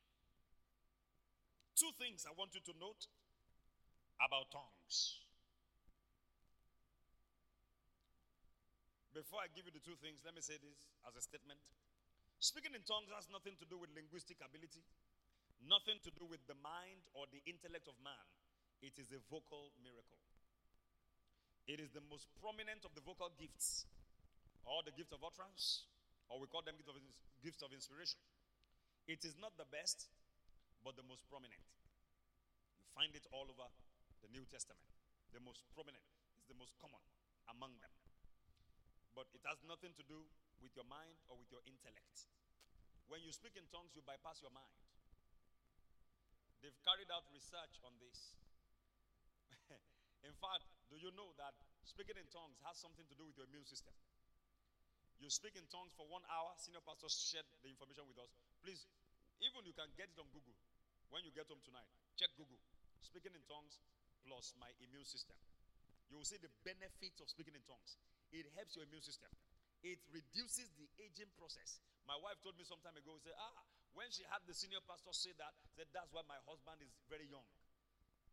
Two 1.76 1.92
things 2.00 2.24
I 2.24 2.32
want 2.32 2.56
you 2.56 2.64
to 2.64 2.72
note 2.80 3.04
about 4.24 4.48
tongues. 4.48 5.20
Before 9.12 9.44
I 9.44 9.52
give 9.52 9.68
you 9.68 9.74
the 9.76 9.84
two 9.84 10.00
things, 10.00 10.24
let 10.24 10.32
me 10.32 10.40
say 10.40 10.56
this 10.56 10.80
as 11.04 11.12
a 11.12 11.20
statement. 11.20 11.60
Speaking 12.40 12.72
in 12.72 12.80
tongues 12.88 13.12
has 13.12 13.28
nothing 13.28 13.60
to 13.60 13.68
do 13.68 13.76
with 13.76 13.92
linguistic 13.92 14.40
ability, 14.40 14.80
nothing 15.60 16.00
to 16.00 16.08
do 16.16 16.24
with 16.24 16.40
the 16.48 16.56
mind 16.56 17.04
or 17.12 17.28
the 17.28 17.44
intellect 17.44 17.84
of 17.84 18.00
man. 18.00 18.24
It 18.80 18.96
is 18.96 19.12
a 19.12 19.20
vocal 19.28 19.76
miracle. 19.84 20.24
It 21.68 21.84
is 21.84 21.92
the 21.92 22.00
most 22.08 22.32
prominent 22.40 22.88
of 22.88 22.96
the 22.96 23.04
vocal 23.04 23.28
gifts, 23.36 23.84
or 24.64 24.80
the 24.88 24.96
gift 24.96 25.12
of 25.12 25.20
utterance, 25.20 25.84
or 26.30 26.38
we 26.38 26.46
call 26.46 26.62
them 26.62 26.78
gift 26.78 26.88
of, 26.88 26.96
gifts 27.42 27.60
of 27.60 27.74
inspiration. 27.74 28.22
It 29.10 29.26
is 29.26 29.34
not 29.34 29.58
the 29.58 29.66
best, 29.66 30.06
but 30.86 30.94
the 30.94 31.04
most 31.04 31.26
prominent. 31.26 31.60
You 32.78 32.86
find 32.94 33.10
it 33.12 33.26
all 33.34 33.50
over 33.50 33.66
the 34.22 34.30
New 34.30 34.46
Testament. 34.46 34.86
The 35.34 35.42
most 35.42 35.66
prominent 35.74 36.06
is 36.38 36.46
the 36.46 36.54
most 36.54 36.78
common 36.78 37.02
among 37.50 37.74
them. 37.82 37.90
But 39.10 39.26
it 39.34 39.42
has 39.50 39.58
nothing 39.66 39.90
to 39.98 40.04
do 40.06 40.22
with 40.62 40.70
your 40.78 40.86
mind 40.86 41.18
or 41.26 41.34
with 41.34 41.50
your 41.50 41.66
intellect. 41.66 42.30
When 43.10 43.18
you 43.26 43.34
speak 43.34 43.58
in 43.58 43.66
tongues, 43.74 43.90
you 43.98 44.06
bypass 44.06 44.38
your 44.38 44.54
mind. 44.54 44.70
They've 46.62 46.76
carried 46.86 47.10
out 47.10 47.26
research 47.34 47.82
on 47.82 47.98
this. 47.98 48.38
In 50.28 50.36
fact, 50.38 50.70
do 50.92 51.00
you 51.00 51.10
know 51.18 51.34
that 51.40 51.56
speaking 51.88 52.20
in 52.20 52.28
tongues 52.28 52.60
has 52.68 52.76
something 52.76 53.08
to 53.08 53.16
do 53.16 53.24
with 53.24 53.34
your 53.40 53.48
immune 53.48 53.64
system? 53.64 53.96
You 55.20 55.28
speak 55.28 55.52
in 55.54 55.68
tongues 55.68 55.92
for 55.92 56.08
one 56.08 56.24
hour. 56.32 56.56
Senior 56.56 56.80
pastor 56.80 57.12
shared 57.12 57.44
the 57.60 57.68
information 57.68 58.08
with 58.08 58.16
us. 58.16 58.32
Please, 58.64 58.88
even 59.44 59.68
you 59.68 59.76
can 59.76 59.92
get 59.94 60.08
it 60.08 60.16
on 60.16 60.26
Google 60.32 60.56
when 61.12 61.20
you 61.28 61.32
get 61.36 61.44
home 61.52 61.60
tonight. 61.60 61.86
Check 62.16 62.32
Google. 62.40 62.56
Speaking 63.04 63.36
in 63.36 63.44
tongues 63.44 63.76
plus 64.24 64.56
my 64.56 64.72
immune 64.80 65.04
system. 65.04 65.36
You 66.08 66.18
will 66.18 66.26
see 66.26 66.40
the 66.40 66.50
benefits 66.64 67.20
of 67.20 67.28
speaking 67.28 67.54
in 67.54 67.62
tongues. 67.68 68.00
It 68.32 68.48
helps 68.56 68.74
your 68.74 68.88
immune 68.88 69.04
system. 69.04 69.30
It 69.84 70.00
reduces 70.12 70.72
the 70.76 70.88
aging 71.00 71.30
process. 71.36 71.80
My 72.08 72.16
wife 72.16 72.40
told 72.42 72.58
me 72.58 72.64
some 72.66 72.80
time 72.82 72.96
ago, 72.98 73.16
she 73.20 73.30
said, 73.30 73.38
ah, 73.38 73.64
when 73.94 74.08
she 74.12 74.24
had 74.28 74.42
the 74.44 74.56
senior 74.56 74.82
pastor 74.84 75.12
say 75.14 75.32
that, 75.38 75.54
said 75.76 75.88
that's 75.94 76.10
why 76.12 76.24
my 76.26 76.36
husband 76.48 76.80
is 76.82 76.92
very 77.08 77.28
young. 77.28 77.46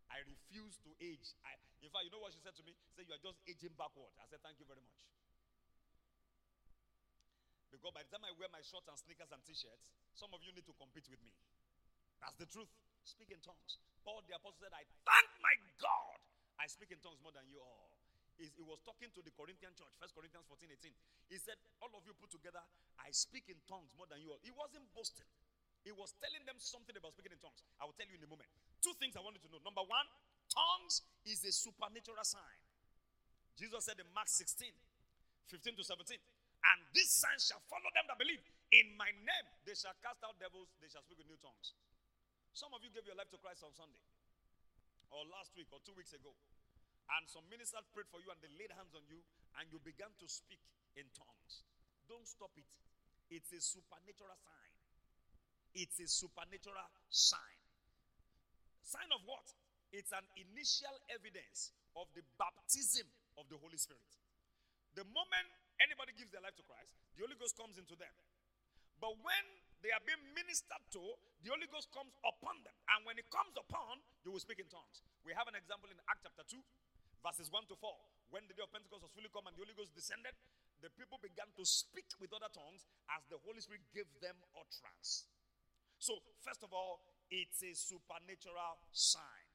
I 0.08 0.24
refuse 0.24 0.80
to 0.88 0.92
age. 1.04 1.36
I, 1.44 1.56
in 1.84 1.92
fact, 1.92 2.08
you 2.08 2.12
know 2.12 2.24
what 2.24 2.32
she 2.32 2.40
said 2.40 2.56
to 2.56 2.64
me? 2.64 2.72
She 2.92 2.94
said, 2.96 3.06
You 3.12 3.16
are 3.16 3.24
just 3.24 3.40
aging 3.44 3.76
backward. 3.76 4.12
I 4.20 4.26
said, 4.32 4.40
Thank 4.40 4.60
you 4.60 4.68
very 4.68 4.80
much. 4.80 5.00
Because 7.88 8.04
by 8.04 8.04
the 8.04 8.12
time 8.20 8.28
I 8.28 8.36
wear 8.36 8.52
my 8.52 8.60
shorts 8.60 8.92
and 8.92 9.00
sneakers 9.00 9.32
and 9.32 9.40
t-shirts, 9.48 9.96
some 10.12 10.28
of 10.36 10.44
you 10.44 10.52
need 10.52 10.68
to 10.68 10.76
compete 10.76 11.08
with 11.08 11.24
me. 11.24 11.32
That's 12.20 12.36
the 12.36 12.44
truth. 12.44 12.68
Speak 13.08 13.32
in 13.32 13.40
tongues. 13.40 13.80
Paul 14.04 14.20
the 14.28 14.36
apostle 14.36 14.60
said, 14.60 14.76
I 14.76 14.84
thank 15.08 15.30
my 15.40 15.56
God. 15.80 16.20
I 16.60 16.68
speak 16.68 16.92
in 16.92 17.00
tongues 17.00 17.24
more 17.24 17.32
than 17.32 17.48
you 17.48 17.64
all. 17.64 17.96
He, 18.36 18.52
he 18.60 18.64
was 18.68 18.84
talking 18.84 19.08
to 19.16 19.24
the 19.24 19.32
Corinthian 19.32 19.72
church, 19.72 19.96
First 20.04 20.12
Corinthians 20.20 20.44
14, 20.52 20.68
18. 20.68 21.32
He 21.32 21.40
said, 21.40 21.56
All 21.80 21.88
of 21.96 22.04
you 22.04 22.12
put 22.12 22.28
together, 22.28 22.60
I 23.00 23.08
speak 23.16 23.48
in 23.48 23.56
tongues 23.72 23.96
more 23.96 24.04
than 24.12 24.20
you 24.20 24.36
all. 24.36 24.42
He 24.44 24.52
wasn't 24.52 24.84
boasting. 24.92 25.32
He 25.88 25.96
was 25.96 26.12
telling 26.20 26.44
them 26.44 26.60
something 26.60 26.92
about 26.92 27.16
speaking 27.16 27.32
in 27.32 27.40
tongues. 27.40 27.64
I 27.80 27.88
will 27.88 27.96
tell 27.96 28.12
you 28.12 28.20
in 28.20 28.24
a 28.28 28.28
moment. 28.28 28.52
Two 28.84 29.00
things 29.00 29.16
I 29.16 29.24
want 29.24 29.40
you 29.40 29.44
to 29.48 29.52
know. 29.56 29.64
Number 29.64 29.88
one, 29.88 30.12
tongues 30.52 31.08
is 31.24 31.40
a 31.48 31.56
supernatural 31.56 32.20
sign. 32.28 32.60
Jesus 33.56 33.88
said 33.88 33.96
in 33.96 34.12
Mark 34.12 34.28
16, 34.28 34.76
15 35.56 35.80
to 35.80 35.88
17, 35.88 36.20
and 36.74 36.80
this 36.94 37.14
sign 37.14 37.38
shall 37.38 37.62
follow 37.70 37.90
them 37.94 38.06
that 38.10 38.18
believe. 38.18 38.42
In 38.74 38.98
my 39.00 39.10
name, 39.14 39.48
they 39.64 39.78
shall 39.78 39.96
cast 40.04 40.20
out 40.28 40.36
devils, 40.42 40.68
they 40.84 40.92
shall 40.92 41.06
speak 41.06 41.22
with 41.22 41.30
new 41.30 41.40
tongues. 41.40 41.78
Some 42.52 42.74
of 42.74 42.82
you 42.82 42.90
gave 42.92 43.06
your 43.06 43.16
life 43.16 43.30
to 43.32 43.40
Christ 43.40 43.62
on 43.64 43.72
Sunday, 43.78 44.02
or 45.14 45.24
last 45.30 45.54
week, 45.56 45.70
or 45.70 45.80
two 45.86 45.94
weeks 45.96 46.12
ago. 46.12 46.34
And 47.08 47.24
some 47.32 47.48
ministers 47.48 47.88
prayed 47.96 48.12
for 48.12 48.20
you 48.20 48.28
and 48.28 48.40
they 48.44 48.52
laid 48.60 48.74
hands 48.76 48.92
on 48.92 49.06
you, 49.08 49.24
and 49.62 49.64
you 49.72 49.80
began 49.80 50.12
to 50.20 50.28
speak 50.28 50.60
in 51.00 51.08
tongues. 51.16 51.64
Don't 52.12 52.28
stop 52.28 52.52
it. 52.60 52.68
It's 53.32 53.52
a 53.56 53.62
supernatural 53.64 54.36
sign. 54.36 54.74
It's 55.76 56.00
a 56.04 56.08
supernatural 56.08 56.88
sign. 57.08 57.60
Sign 58.84 59.08
of 59.16 59.24
what? 59.28 59.48
It's 59.92 60.12
an 60.12 60.24
initial 60.36 60.96
evidence 61.12 61.72
of 61.96 62.08
the 62.16 62.24
baptism 62.36 63.08
of 63.40 63.48
the 63.48 63.60
Holy 63.60 63.80
Spirit. 63.80 64.12
The 64.96 65.08
moment 65.16 65.48
anybody 65.82 66.14
gives 66.18 66.34
their 66.34 66.44
life 66.44 66.56
to 66.58 66.66
Christ, 66.66 66.94
the 67.16 67.26
Holy 67.26 67.38
Ghost 67.38 67.58
comes 67.58 67.78
into 67.78 67.94
them. 67.98 68.14
But 68.98 69.14
when 69.22 69.46
they 69.86 69.94
are 69.94 70.02
being 70.02 70.22
ministered 70.34 70.82
to, 70.98 71.04
the 71.46 71.54
Holy 71.54 71.70
Ghost 71.70 71.94
comes 71.94 72.10
upon 72.26 72.66
them. 72.66 72.74
And 72.98 73.06
when 73.06 73.22
it 73.22 73.30
comes 73.30 73.54
upon, 73.54 74.02
you 74.26 74.34
will 74.34 74.42
speak 74.42 74.58
in 74.58 74.66
tongues. 74.74 75.06
We 75.22 75.38
have 75.38 75.46
an 75.46 75.54
example 75.54 75.90
in 75.94 75.98
Acts 76.10 76.26
chapter 76.26 76.46
2, 76.50 76.58
verses 77.22 77.54
1 77.54 77.70
to 77.70 77.78
4. 77.78 77.94
When 78.34 78.44
the 78.50 78.58
day 78.58 78.66
of 78.66 78.74
Pentecost 78.74 79.06
was 79.06 79.14
fully 79.14 79.30
come 79.30 79.46
and 79.46 79.54
the 79.54 79.62
Holy 79.62 79.78
Ghost 79.78 79.94
descended, 79.94 80.34
the 80.82 80.90
people 80.94 81.22
began 81.22 81.50
to 81.58 81.64
speak 81.66 82.10
with 82.18 82.34
other 82.34 82.50
tongues 82.54 82.86
as 83.14 83.22
the 83.30 83.38
Holy 83.46 83.62
Spirit 83.62 83.86
gave 83.94 84.10
them 84.22 84.38
utterance. 84.58 85.30
So, 85.98 86.22
first 86.46 86.62
of 86.62 86.74
all, 86.74 87.02
it's 87.30 87.62
a 87.66 87.74
supernatural 87.74 88.78
sign. 88.94 89.48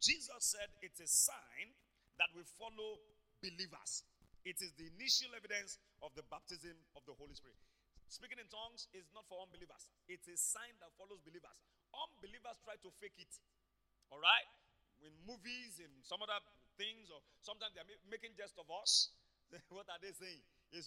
Jesus 0.00 0.52
said 0.52 0.68
it's 0.84 1.00
a 1.00 1.08
sign 1.08 1.72
that 2.20 2.28
will 2.36 2.48
follow 2.60 3.00
believers. 3.40 4.04
It 4.46 4.62
is 4.62 4.70
the 4.78 4.86
initial 4.94 5.34
evidence 5.34 5.82
of 6.06 6.14
the 6.14 6.22
baptism 6.30 6.78
of 6.94 7.02
the 7.02 7.18
Holy 7.18 7.34
Spirit. 7.34 7.58
Speaking 8.06 8.38
in 8.38 8.46
tongues 8.46 8.86
is 8.94 9.10
not 9.10 9.26
for 9.26 9.42
unbelievers, 9.42 9.90
it's 10.06 10.30
a 10.30 10.38
sign 10.38 10.70
that 10.78 10.94
follows 10.94 11.18
believers. 11.26 11.58
Unbelievers 11.90 12.62
try 12.62 12.78
to 12.78 12.90
fake 13.02 13.18
it. 13.18 13.34
All 14.14 14.22
right? 14.22 14.46
In 15.02 15.10
movies, 15.26 15.82
in 15.82 15.90
some 16.06 16.22
other 16.22 16.38
things, 16.78 17.10
or 17.10 17.18
sometimes 17.42 17.74
they're 17.74 17.90
making 18.06 18.38
jest 18.38 18.54
of 18.54 18.70
us. 18.70 19.10
what 19.74 19.90
are 19.90 19.98
they 19.98 20.14
saying? 20.14 20.38
They 20.70 20.78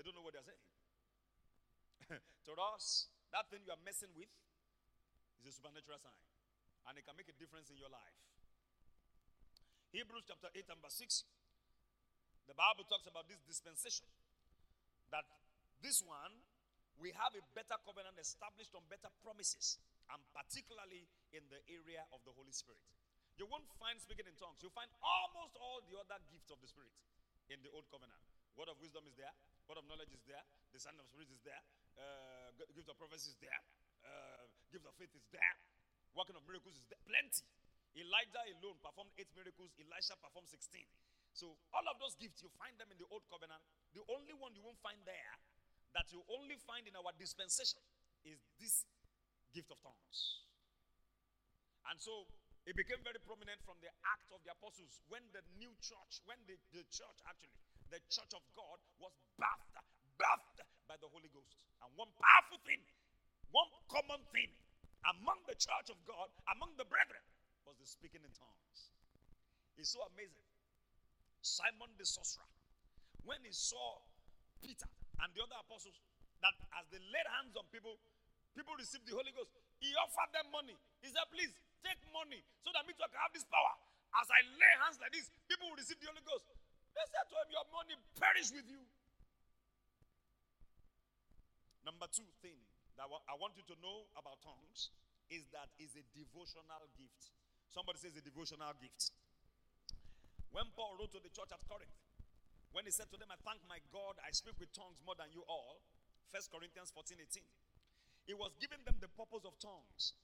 don't 0.00 0.16
know 0.16 0.24
what 0.24 0.32
they're 0.32 0.48
saying. 0.48 0.64
to 2.48 2.52
us, 2.72 3.12
that 3.36 3.44
thing 3.52 3.60
you 3.68 3.72
are 3.76 3.84
messing 3.84 4.16
with 4.16 4.32
is 5.44 5.44
a 5.44 5.52
supernatural 5.52 6.00
sign. 6.00 6.16
And 6.88 6.96
it 6.96 7.04
can 7.04 7.12
make 7.20 7.28
a 7.28 7.36
difference 7.36 7.68
in 7.68 7.76
your 7.76 7.92
life. 7.92 8.16
Hebrews 9.90 10.22
chapter 10.30 10.46
8 10.54 10.70
and 10.70 10.78
verse 10.78 11.02
6. 11.02 11.26
The 12.46 12.54
Bible 12.54 12.86
talks 12.86 13.10
about 13.10 13.26
this 13.26 13.42
dispensation. 13.42 14.06
That 15.10 15.26
this 15.82 15.98
one, 16.06 16.30
we 17.02 17.10
have 17.18 17.34
a 17.34 17.42
better 17.58 17.74
covenant 17.82 18.14
established 18.22 18.70
on 18.78 18.86
better 18.86 19.10
promises, 19.26 19.82
and 20.14 20.22
particularly 20.30 21.10
in 21.34 21.42
the 21.50 21.58
area 21.66 22.06
of 22.14 22.22
the 22.22 22.30
Holy 22.30 22.54
Spirit. 22.54 22.82
You 23.34 23.50
won't 23.50 23.66
find 23.82 23.98
speaking 23.98 24.30
in 24.30 24.36
tongues. 24.38 24.62
You'll 24.62 24.74
find 24.76 24.90
almost 25.02 25.58
all 25.58 25.82
the 25.82 25.98
other 25.98 26.22
gifts 26.30 26.54
of 26.54 26.62
the 26.62 26.70
Spirit 26.70 26.94
in 27.50 27.58
the 27.66 27.70
Old 27.74 27.90
Covenant. 27.90 28.20
Word 28.54 28.70
of 28.70 28.78
wisdom 28.78 29.06
is 29.10 29.16
there, 29.18 29.32
word 29.66 29.80
of 29.80 29.86
knowledge 29.90 30.10
is 30.14 30.22
there, 30.26 30.42
the 30.74 30.78
sign 30.82 30.98
of 30.98 31.06
spirit 31.06 31.30
is 31.30 31.40
there, 31.46 31.62
uh, 31.96 32.50
gift 32.74 32.90
of 32.90 32.98
prophecy 32.98 33.30
is 33.30 33.38
there, 33.38 33.62
uh, 34.04 34.44
gift 34.74 34.84
of 34.84 34.92
faith 34.98 35.14
is 35.14 35.24
there, 35.30 35.54
working 36.12 36.34
of 36.34 36.42
miracles 36.44 36.74
is 36.74 36.84
there. 36.90 37.00
Plenty. 37.06 37.46
Elijah 37.98 38.44
alone 38.58 38.78
performed 38.78 39.10
eight 39.18 39.30
miracles, 39.34 39.74
Elisha 39.78 40.14
performed 40.22 40.46
16. 40.46 40.86
So, 41.34 41.54
all 41.74 41.86
of 41.86 41.98
those 41.98 42.14
gifts, 42.18 42.42
you 42.42 42.50
find 42.58 42.74
them 42.78 42.90
in 42.90 42.98
the 42.98 43.06
Old 43.10 43.26
Covenant. 43.30 43.62
The 43.94 44.02
only 44.10 44.34
one 44.34 44.54
you 44.54 44.62
won't 44.62 44.78
find 44.82 44.98
there, 45.06 45.34
that 45.94 46.10
you 46.14 46.22
only 46.30 46.58
find 46.58 46.86
in 46.86 46.94
our 46.94 47.10
dispensation, 47.18 47.82
is 48.22 48.38
this 48.58 48.86
gift 49.54 49.70
of 49.70 49.78
tongues. 49.82 50.46
And 51.90 51.98
so, 51.98 52.30
it 52.68 52.78
became 52.78 53.02
very 53.02 53.18
prominent 53.24 53.58
from 53.66 53.78
the 53.82 53.90
Act 54.06 54.28
of 54.30 54.42
the 54.46 54.52
Apostles 54.54 55.02
when 55.10 55.24
the 55.34 55.42
new 55.58 55.72
church, 55.82 56.22
when 56.28 56.38
the, 56.46 56.54
the 56.70 56.86
church 56.92 57.18
actually, 57.26 57.50
the 57.90 57.98
church 58.06 58.30
of 58.36 58.44
God 58.54 58.78
was 59.02 59.14
bathed, 59.34 59.74
bathed 60.20 60.60
by 60.86 60.94
the 61.00 61.10
Holy 61.10 61.30
Ghost. 61.32 61.58
And 61.82 61.90
one 61.98 62.10
powerful 62.20 62.62
thing, 62.62 62.78
one 63.50 63.70
common 63.90 64.22
thing 64.30 64.50
among 65.08 65.40
the 65.48 65.56
church 65.56 65.88
of 65.88 65.98
God, 66.04 66.28
among 66.52 66.76
the 66.76 66.84
brethren, 66.84 67.24
was 67.70 67.78
the 67.78 67.86
speaking 67.86 68.26
in 68.26 68.34
tongues. 68.34 68.90
It's 69.78 69.94
so 69.94 70.02
amazing. 70.10 70.42
Simon 71.38 71.94
the 71.94 72.02
sorcerer, 72.02 72.50
when 73.22 73.38
he 73.46 73.54
saw 73.54 74.02
Peter 74.58 74.90
and 75.22 75.30
the 75.38 75.40
other 75.46 75.54
apostles, 75.62 75.94
that 76.42 76.58
as 76.74 76.90
they 76.90 76.98
laid 76.98 77.28
hands 77.38 77.54
on 77.54 77.62
people, 77.70 77.94
people 78.58 78.74
received 78.74 79.06
the 79.06 79.14
Holy 79.14 79.30
Ghost. 79.30 79.54
He 79.78 79.94
offered 80.02 80.34
them 80.34 80.50
money. 80.50 80.74
He 80.98 81.14
said, 81.14 81.22
Please 81.30 81.54
take 81.86 82.02
money 82.10 82.42
so 82.66 82.74
that 82.74 82.82
me 82.90 82.92
too 82.98 83.06
can 83.06 83.22
have 83.22 83.30
this 83.30 83.46
power. 83.46 83.78
As 84.18 84.26
I 84.26 84.42
lay 84.58 84.74
hands 84.82 84.98
like 84.98 85.14
this, 85.14 85.30
people 85.46 85.70
will 85.70 85.78
receive 85.78 86.02
the 86.02 86.10
Holy 86.10 86.26
Ghost. 86.26 86.50
They 86.92 87.06
said 87.06 87.24
to 87.30 87.34
him, 87.38 87.48
Your 87.54 87.66
money 87.70 87.94
perish 88.18 88.50
with 88.50 88.66
you. 88.66 88.82
Number 91.86 92.10
two 92.10 92.26
thing 92.42 92.58
that 92.98 93.06
I 93.06 93.34
want 93.38 93.54
you 93.54 93.64
to 93.70 93.76
know 93.78 94.10
about 94.18 94.42
tongues 94.42 94.90
is 95.30 95.46
that 95.54 95.70
is 95.78 95.94
a 95.94 96.02
devotional 96.10 96.84
gift. 96.98 97.30
Somebody 97.70 98.02
says 98.02 98.18
a 98.18 98.22
devotional 98.22 98.74
gift. 98.82 99.14
When 100.50 100.66
Paul 100.74 100.98
wrote 100.98 101.14
to 101.14 101.22
the 101.22 101.30
church 101.30 101.54
at 101.54 101.62
Corinth, 101.70 101.94
when 102.74 102.86
he 102.86 102.90
said 102.90 103.06
to 103.14 103.18
them, 103.18 103.30
I 103.30 103.38
thank 103.46 103.62
my 103.70 103.78
God, 103.94 104.18
I 104.22 104.34
speak 104.34 104.58
with 104.58 104.74
tongues 104.74 104.98
more 105.06 105.14
than 105.14 105.30
you 105.30 105.46
all, 105.46 105.78
1 106.34 106.38
Corinthians 106.50 106.90
14 106.94 107.18
18, 107.18 107.42
he 108.26 108.34
was 108.34 108.54
giving 108.62 108.82
them 108.86 108.98
the 109.02 109.10
purpose 109.14 109.42
of 109.46 109.58
tongues 109.58 110.14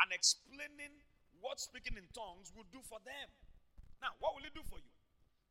and 0.00 0.08
explaining 0.12 0.92
what 1.40 1.60
speaking 1.60 1.96
in 1.96 2.08
tongues 2.12 2.52
would 2.56 2.68
do 2.72 2.80
for 2.84 3.00
them. 3.04 3.28
Now, 4.00 4.16
what 4.20 4.36
will 4.36 4.44
it 4.44 4.52
do 4.52 4.64
for 4.64 4.80
you? 4.80 4.92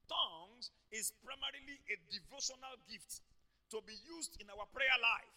Tongues 0.06 0.70
is 0.94 1.14
primarily 1.26 1.82
a 1.90 1.98
devotional 2.14 2.78
gift 2.86 3.26
to 3.74 3.82
be 3.86 3.98
used 4.06 4.38
in 4.38 4.50
our 4.54 4.70
prayer 4.70 4.98
life 5.02 5.34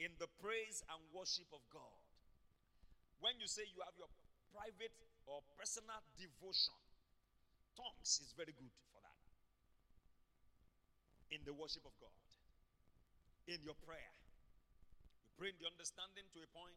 in 0.00 0.12
the 0.20 0.28
praise 0.40 0.84
and 0.92 1.00
worship 1.12 1.48
of 1.52 1.64
God. 1.72 2.00
When 3.24 3.40
you 3.40 3.48
say 3.48 3.64
you 3.72 3.80
have 3.84 3.96
your 3.96 4.12
private 4.52 4.94
or 5.26 5.40
personal 5.56 6.00
devotion. 6.14 6.76
Tongues 7.74 8.20
is 8.20 8.36
very 8.36 8.52
good 8.52 8.72
for 8.92 9.00
that. 9.00 9.16
In 11.32 11.40
the 11.48 11.56
worship 11.56 11.88
of 11.88 11.96
God, 11.96 12.12
in 13.48 13.64
your 13.64 13.76
prayer, 13.80 14.12
you 15.24 15.32
bring 15.40 15.56
the 15.56 15.66
understanding 15.66 16.28
to 16.36 16.44
a 16.44 16.48
point, 16.52 16.76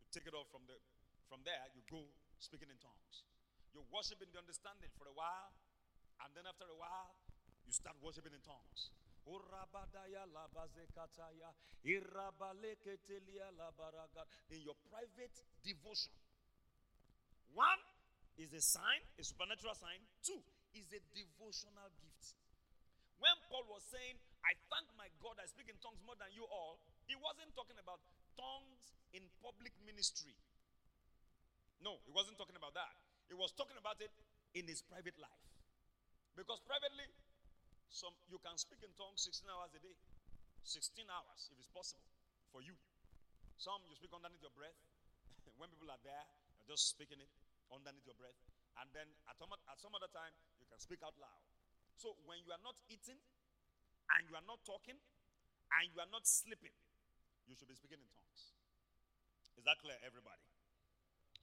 you 0.00 0.08
take 0.08 0.24
it 0.24 0.32
off 0.32 0.48
from 0.48 0.64
the 0.64 0.80
from 1.28 1.42
there, 1.42 1.66
you 1.74 1.82
go 1.90 2.06
speaking 2.38 2.70
in 2.70 2.78
tongues. 2.78 3.26
You 3.74 3.82
worship 3.90 4.22
in 4.22 4.30
the 4.30 4.38
understanding 4.38 4.88
for 4.94 5.10
a 5.10 5.14
while, 5.14 5.50
and 6.22 6.30
then 6.32 6.46
after 6.46 6.64
a 6.70 6.78
while, 6.78 7.18
you 7.66 7.74
start 7.74 7.98
worshiping 7.98 8.32
in 8.32 8.40
tongues. 8.46 8.94
In 9.26 9.42
your 14.62 14.78
private 14.86 15.36
devotion, 15.66 16.14
One 17.56 17.80
is 18.36 18.52
a 18.52 18.60
sign, 18.60 19.00
a 19.16 19.24
supernatural 19.24 19.72
sign. 19.72 19.96
Two 20.20 20.36
is 20.76 20.92
a 20.92 21.00
devotional 21.16 21.88
gift. 22.04 22.36
When 23.16 23.32
Paul 23.48 23.64
was 23.72 23.80
saying, 23.88 24.20
I 24.44 24.52
thank 24.68 24.92
my 25.00 25.08
God 25.24 25.40
I 25.40 25.48
speak 25.48 25.72
in 25.72 25.80
tongues 25.80 26.04
more 26.04 26.20
than 26.20 26.28
you 26.36 26.44
all, 26.52 26.76
he 27.08 27.16
wasn't 27.16 27.56
talking 27.56 27.80
about 27.80 28.04
tongues 28.36 28.92
in 29.16 29.24
public 29.40 29.72
ministry. 29.88 30.36
No, 31.80 31.96
he 32.04 32.12
wasn't 32.12 32.36
talking 32.36 32.60
about 32.60 32.76
that. 32.76 32.92
He 33.32 33.32
was 33.32 33.56
talking 33.56 33.80
about 33.80 33.96
it 34.04 34.12
in 34.52 34.68
his 34.68 34.84
private 34.84 35.16
life. 35.16 35.44
Because 36.36 36.60
privately, 36.60 37.08
some 37.88 38.12
you 38.28 38.36
can 38.44 38.60
speak 38.60 38.84
in 38.84 38.92
tongues 39.00 39.24
16 39.24 39.48
hours 39.48 39.72
a 39.72 39.80
day. 39.80 39.96
16 40.60 41.08
hours 41.08 41.48
if 41.48 41.56
it's 41.56 41.72
possible 41.72 42.04
for 42.52 42.60
you. 42.60 42.76
Some 43.56 43.80
you 43.88 43.96
speak 43.96 44.12
underneath 44.12 44.44
your 44.44 44.52
breath. 44.52 44.76
when 45.58 45.72
people 45.72 45.88
are 45.88 46.02
there, 46.04 46.26
you're 46.60 46.76
just 46.76 46.92
speaking 46.92 47.16
it 47.16 47.32
underneath 47.72 48.06
your 48.06 48.18
breath. 48.18 48.36
And 48.80 48.92
then 48.92 49.08
at 49.30 49.36
some, 49.40 49.50
at 49.52 49.78
some 49.80 49.94
other 49.96 50.10
time, 50.12 50.32
you 50.60 50.66
can 50.68 50.78
speak 50.78 51.00
out 51.00 51.16
loud. 51.16 51.42
So 51.96 52.12
when 52.28 52.44
you 52.44 52.52
are 52.52 52.60
not 52.60 52.76
eating, 52.92 53.16
and 53.16 54.22
you 54.28 54.36
are 54.38 54.46
not 54.46 54.62
talking, 54.62 54.94
and 54.94 55.84
you 55.90 55.98
are 55.98 56.10
not 56.12 56.28
sleeping, 56.28 56.74
you 57.48 57.56
should 57.58 57.66
be 57.66 57.74
speaking 57.74 57.98
in 57.98 58.10
tongues. 58.12 58.54
Is 59.56 59.64
that 59.64 59.80
clear, 59.80 59.96
everybody? 60.04 60.44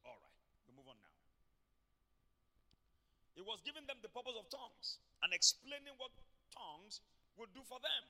All 0.05 0.15
right, 0.15 0.37
we 0.69 0.71
move 0.77 0.87
on 0.87 0.95
now. 1.01 1.17
He 3.33 3.41
was 3.41 3.59
giving 3.65 3.89
them 3.89 3.97
the 4.05 4.13
purpose 4.13 4.37
of 4.37 4.45
tongues 4.53 5.01
and 5.25 5.33
explaining 5.33 5.97
what 5.97 6.13
tongues 6.53 7.01
would 7.35 7.49
do 7.57 7.65
for 7.65 7.81
them. 7.81 8.03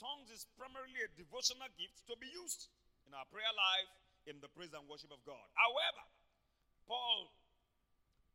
Tongues 0.00 0.32
is 0.32 0.48
primarily 0.56 1.04
a 1.04 1.12
devotional 1.14 1.68
gift 1.76 2.08
to 2.08 2.16
be 2.16 2.26
used 2.32 2.72
in 3.04 3.12
our 3.12 3.28
prayer 3.28 3.52
life, 3.52 3.90
in 4.24 4.40
the 4.40 4.48
praise 4.50 4.72
and 4.72 4.88
worship 4.88 5.12
of 5.12 5.20
God. 5.28 5.44
However, 5.52 6.04
Paul 6.88 7.30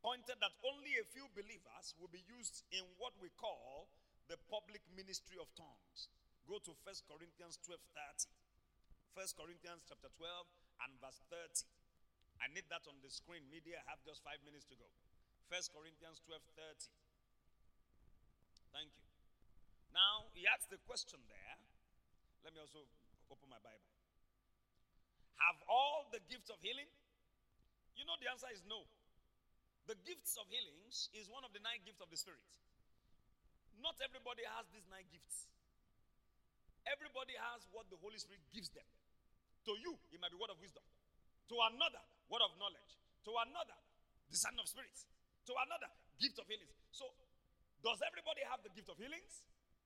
pointed 0.01 0.37
that 0.39 0.53
only 0.63 0.97
a 0.99 1.09
few 1.09 1.25
believers 1.33 1.97
will 1.97 2.11
be 2.11 2.23
used 2.25 2.63
in 2.69 2.85
what 3.01 3.13
we 3.17 3.33
call 3.37 3.89
the 4.27 4.37
public 4.51 4.83
ministry 4.93 5.39
of 5.39 5.47
tongues. 5.55 6.11
Go 6.47 6.59
to 6.63 6.71
1 6.83 7.09
Corinthians 7.11 7.59
12 7.63 7.79
30. 7.91 8.31
1 9.17 9.39
Corinthians 9.39 9.83
chapter 9.87 10.11
12 10.15 10.45
and 10.85 10.91
verse 11.01 11.19
30. 11.33 11.65
I 12.37 12.47
need 12.53 12.69
that 12.69 12.85
on 12.85 13.01
the 13.01 13.09
screen. 13.09 13.43
Media 13.49 13.81
have 13.89 13.99
just 14.05 14.21
five 14.21 14.39
minutes 14.45 14.67
to 14.69 14.75
go. 14.77 14.87
1 15.49 15.73
Corinthians 15.73 16.21
12 16.23 16.39
30. 16.55 16.91
Thank 18.75 18.91
you. 18.93 19.07
Now, 19.95 20.29
he 20.37 20.45
asks 20.45 20.69
the 20.69 20.77
question 20.85 21.17
there. 21.25 21.57
Let 22.45 22.53
me 22.53 22.61
also 22.61 22.85
open 23.33 23.49
my 23.49 23.59
Bible. 23.63 23.91
Have 25.41 25.59
all 25.65 26.07
the 26.13 26.21
gifts 26.29 26.53
of 26.53 26.61
healing? 26.61 26.89
You 27.97 28.05
know, 28.05 28.15
the 28.21 28.29
answer 28.29 28.49
is 28.53 28.61
no. 28.69 28.85
The 29.87 29.95
gifts 30.03 30.35
of 30.35 30.43
healings 30.51 31.07
is 31.15 31.31
one 31.31 31.47
of 31.47 31.55
the 31.55 31.63
nine 31.63 31.79
gifts 31.87 32.03
of 32.03 32.11
the 32.11 32.19
Spirit. 32.19 32.43
Not 33.79 33.95
everybody 34.03 34.43
has 34.43 34.67
these 34.75 34.83
nine 34.91 35.07
gifts. 35.07 35.47
Everybody 36.83 37.39
has 37.39 37.63
what 37.71 37.87
the 37.87 37.99
Holy 37.99 38.19
Spirit 38.19 38.43
gives 38.51 38.67
them. 38.75 38.83
To 39.67 39.75
you, 39.79 39.95
it 40.11 40.19
might 40.19 40.31
be 40.31 40.39
word 40.39 40.51
of 40.51 40.59
wisdom. 40.59 40.83
To 41.51 41.55
another, 41.71 42.03
word 42.27 42.43
of 42.43 42.51
knowledge. 42.59 42.99
To 43.27 43.31
another, 43.47 43.79
discerning 44.27 44.59
of 44.59 44.67
spirits. 44.67 45.07
To 45.47 45.55
another, 45.55 45.91
gift 46.19 46.35
of 46.39 46.47
healings. 46.51 46.75
So, 46.91 47.07
does 47.79 48.03
everybody 48.03 48.43
have 48.47 48.59
the 48.67 48.71
gift 48.75 48.91
of 48.91 48.99
healings? 48.99 49.43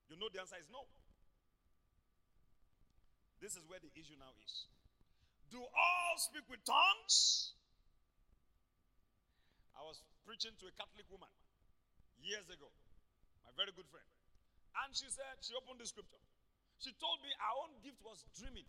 You 0.10 0.18
know 0.18 0.34
the 0.34 0.42
answer 0.42 0.58
is 0.58 0.70
no. 0.74 0.90
This 3.38 3.54
is 3.54 3.66
where 3.70 3.82
the 3.82 3.94
issue 3.98 4.18
now 4.18 4.34
is. 4.46 4.66
Do 5.50 5.62
all 5.62 6.14
speak 6.18 6.46
with 6.50 6.62
tongues? 6.66 7.54
I 9.76 9.82
was 9.84 10.04
preaching 10.28 10.56
to 10.60 10.66
a 10.68 10.74
Catholic 10.76 11.08
woman 11.10 11.32
years 12.22 12.48
ago, 12.52 12.70
my 13.46 13.52
very 13.58 13.74
good 13.74 13.88
friend. 13.90 14.06
And 14.86 14.96
she 14.96 15.10
said, 15.12 15.42
she 15.44 15.52
opened 15.58 15.82
the 15.82 15.88
scripture. 15.88 16.22
She 16.82 16.90
told 16.98 17.22
me 17.22 17.30
our 17.38 17.70
own 17.70 17.78
gift 17.86 18.02
was 18.02 18.26
dreaming. 18.34 18.66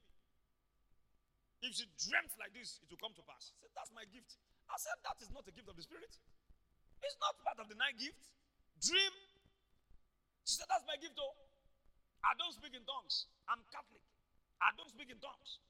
If 1.63 1.79
she 1.79 1.87
dreamt 1.97 2.35
like 2.37 2.53
this, 2.53 2.83
it 2.83 2.91
will 2.91 2.99
come 2.99 3.15
to 3.15 3.25
pass. 3.25 3.55
I 3.55 3.63
said, 3.63 3.73
That's 3.73 3.93
my 3.95 4.03
gift. 4.11 4.35
I 4.67 4.77
said, 4.77 4.99
That 5.07 5.17
is 5.23 5.31
not 5.31 5.47
a 5.47 5.55
gift 5.55 5.71
of 5.71 5.79
the 5.79 5.87
Spirit. 5.87 6.11
It's 7.01 7.19
not 7.23 7.39
part 7.47 7.63
of 7.63 7.71
the 7.71 7.79
nine 7.79 7.95
gifts. 7.95 8.35
Dream. 8.83 9.15
She 10.43 10.59
said, 10.59 10.67
That's 10.67 10.83
my 10.85 10.99
gift, 10.99 11.15
though. 11.15 11.39
I 12.27 12.35
don't 12.35 12.51
speak 12.51 12.75
in 12.75 12.83
tongues. 12.83 13.31
I'm 13.47 13.63
Catholic. 13.71 14.03
I 14.59 14.75
don't 14.75 14.91
speak 14.91 15.09
in 15.15 15.23
tongues. 15.23 15.63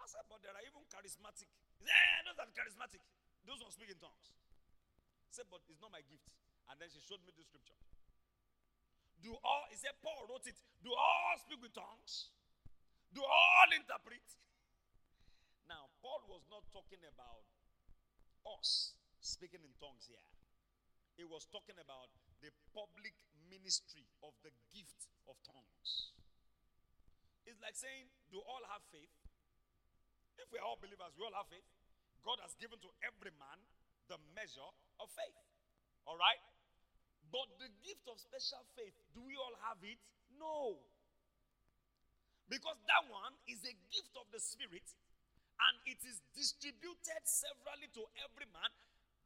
I 0.00 0.08
said, 0.08 0.24
But 0.32 0.40
there 0.40 0.56
are 0.56 0.64
even 0.64 0.80
charismatic. 0.88 1.46
He 1.76 1.84
said, 1.84 1.92
Yeah, 1.92 2.24
those 2.24 2.40
are 2.40 2.48
charismatic. 2.56 3.04
Those 3.44 3.60
don't 3.60 3.72
speak 3.76 3.92
in 3.92 4.00
tongues. 4.00 4.32
Said, 5.30 5.46
but 5.52 5.60
it's 5.68 5.80
not 5.80 5.92
my 5.92 6.02
gift. 6.08 6.28
And 6.68 6.76
then 6.80 6.88
she 6.92 7.00
showed 7.00 7.20
me 7.24 7.32
the 7.36 7.44
scripture. 7.44 7.76
Do 9.22 9.34
all, 9.42 9.66
he 9.68 9.76
said, 9.76 9.98
Paul 10.00 10.28
wrote 10.30 10.46
it. 10.46 10.56
Do 10.84 10.94
all 10.94 11.34
speak 11.42 11.58
with 11.58 11.74
tongues? 11.74 12.30
Do 13.10 13.24
all 13.24 13.68
interpret? 13.74 14.24
Now, 15.66 15.90
Paul 16.00 16.22
was 16.30 16.46
not 16.48 16.64
talking 16.70 17.02
about 17.02 17.44
us 18.46 18.96
speaking 19.20 19.60
in 19.66 19.74
tongues 19.82 20.06
here. 20.06 20.22
He 21.18 21.26
was 21.26 21.50
talking 21.50 21.76
about 21.82 22.14
the 22.38 22.54
public 22.70 23.12
ministry 23.50 24.06
of 24.22 24.32
the 24.46 24.54
gift 24.70 25.10
of 25.26 25.34
tongues. 25.42 26.14
It's 27.42 27.58
like 27.58 27.74
saying, 27.74 28.06
Do 28.30 28.38
all 28.38 28.62
have 28.70 28.86
faith? 28.94 29.10
If 30.38 30.46
we're 30.54 30.62
all 30.62 30.78
believers, 30.78 31.18
we 31.18 31.26
all 31.26 31.34
have 31.34 31.50
faith. 31.50 31.66
God 32.22 32.38
has 32.46 32.54
given 32.54 32.78
to 32.86 32.90
every 33.02 33.34
man 33.34 33.58
the 34.06 34.16
measure 34.32 34.70
of 34.98 35.08
faith. 35.14 35.38
All 36.06 36.18
right? 36.18 36.42
But 37.28 37.48
the 37.60 37.68
gift 37.84 38.08
of 38.08 38.16
special 38.16 38.64
faith, 38.72 38.96
do 39.12 39.20
we 39.20 39.36
all 39.36 39.56
have 39.68 39.78
it? 39.84 40.00
No. 40.40 40.80
Because 42.48 42.80
that 42.88 43.04
one 43.12 43.36
is 43.44 43.60
a 43.68 43.74
gift 43.92 44.16
of 44.16 44.24
the 44.32 44.40
Spirit 44.40 44.86
and 45.58 45.74
it 45.84 46.00
is 46.06 46.24
distributed 46.32 47.22
severally 47.28 47.92
to 47.92 48.02
every 48.24 48.48
man 48.48 48.72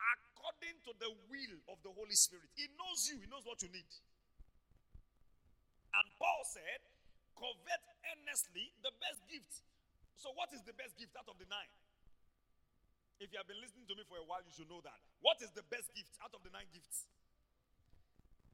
according 0.03 0.75
to 0.83 0.91
the 0.99 1.11
will 1.31 1.57
of 1.71 1.79
the 1.87 1.93
Holy 1.95 2.19
Spirit. 2.19 2.51
He 2.59 2.67
knows 2.75 3.07
you, 3.07 3.23
he 3.23 3.31
knows 3.31 3.47
what 3.47 3.63
you 3.63 3.71
need. 3.71 3.87
And 5.95 6.07
Paul 6.19 6.43
said, 6.49 6.83
covet 7.39 7.83
earnestly 8.11 8.75
the 8.83 8.91
best 8.99 9.23
gift. 9.31 9.63
So, 10.19 10.35
what 10.35 10.51
is 10.51 10.63
the 10.67 10.75
best 10.75 10.99
gift 10.99 11.15
out 11.15 11.29
of 11.29 11.39
the 11.39 11.47
nine? 11.47 11.71
If 13.23 13.31
you 13.31 13.39
have 13.39 13.47
been 13.47 13.61
listening 13.63 13.87
to 13.87 13.95
me 13.95 14.03
for 14.09 14.19
a 14.19 14.27
while, 14.27 14.43
you 14.43 14.51
should 14.51 14.67
know 14.67 14.83
that. 14.83 14.99
What 15.23 15.39
is 15.39 15.55
the 15.55 15.63
best 15.71 15.95
gift 15.95 16.19
out 16.19 16.35
of 16.35 16.43
the 16.43 16.51
nine 16.51 16.67
gifts? 16.75 17.07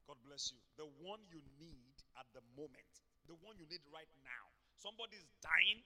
God 0.05 0.17
bless 0.25 0.53
you. 0.53 0.61
The 0.77 0.89
one 1.01 1.21
you 1.29 1.41
need 1.57 1.97
at 2.17 2.29
the 2.33 2.41
moment, 2.57 2.93
the 3.25 3.37
one 3.41 3.57
you 3.57 3.65
need 3.69 3.81
right 3.89 4.09
now. 4.21 4.45
Somebody 4.77 5.17
is 5.17 5.25
dying 5.41 5.81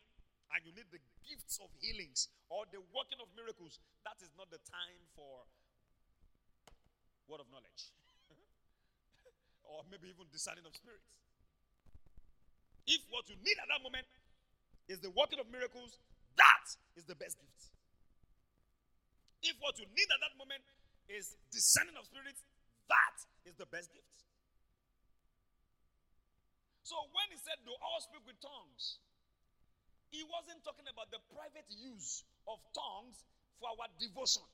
and 0.53 0.59
you 0.63 0.71
need 0.75 0.87
the 0.91 1.01
gifts 1.25 1.57
of 1.63 1.71
healings 1.79 2.29
or 2.51 2.67
the 2.69 2.83
working 2.91 3.19
of 3.23 3.31
miracles. 3.33 3.79
That 4.03 4.19
is 4.19 4.29
not 4.35 4.51
the 4.51 4.61
time 4.67 5.01
for 5.15 5.47
word 7.27 7.39
of 7.39 7.47
knowledge 7.49 7.89
or 9.67 9.87
maybe 9.87 10.11
even 10.11 10.27
discerning 10.29 10.67
of 10.67 10.75
spirits. 10.75 11.23
If 12.83 12.99
what 13.07 13.31
you 13.31 13.39
need 13.39 13.55
at 13.63 13.71
that 13.71 13.79
moment 13.79 14.07
is 14.91 14.99
the 14.99 15.09
working 15.15 15.39
of 15.39 15.47
miracles, 15.47 15.95
that 16.35 16.67
is 16.99 17.07
the 17.07 17.15
best 17.15 17.39
gift. 17.39 17.71
If 19.43 19.59
what 19.59 19.75
you 19.75 19.85
need 19.91 20.09
at 20.09 20.19
that 20.23 20.35
moment 20.39 20.63
is 21.11 21.35
discerning 21.51 21.99
of 21.99 22.07
spirits, 22.07 22.41
that 22.87 23.15
is 23.43 23.55
the 23.59 23.67
best 23.67 23.91
gift. 23.91 24.07
So 26.83 26.95
when 27.11 27.27
he 27.31 27.39
said, 27.39 27.59
Do 27.67 27.75
all 27.79 27.99
speak 27.99 28.23
with 28.23 28.39
tongues? 28.39 29.03
He 30.11 30.23
wasn't 30.29 30.63
talking 30.63 30.87
about 30.87 31.09
the 31.09 31.19
private 31.33 31.67
use 31.67 32.23
of 32.47 32.61
tongues 32.71 33.25
for 33.59 33.73
our 33.73 33.89
devotion. 33.99 34.45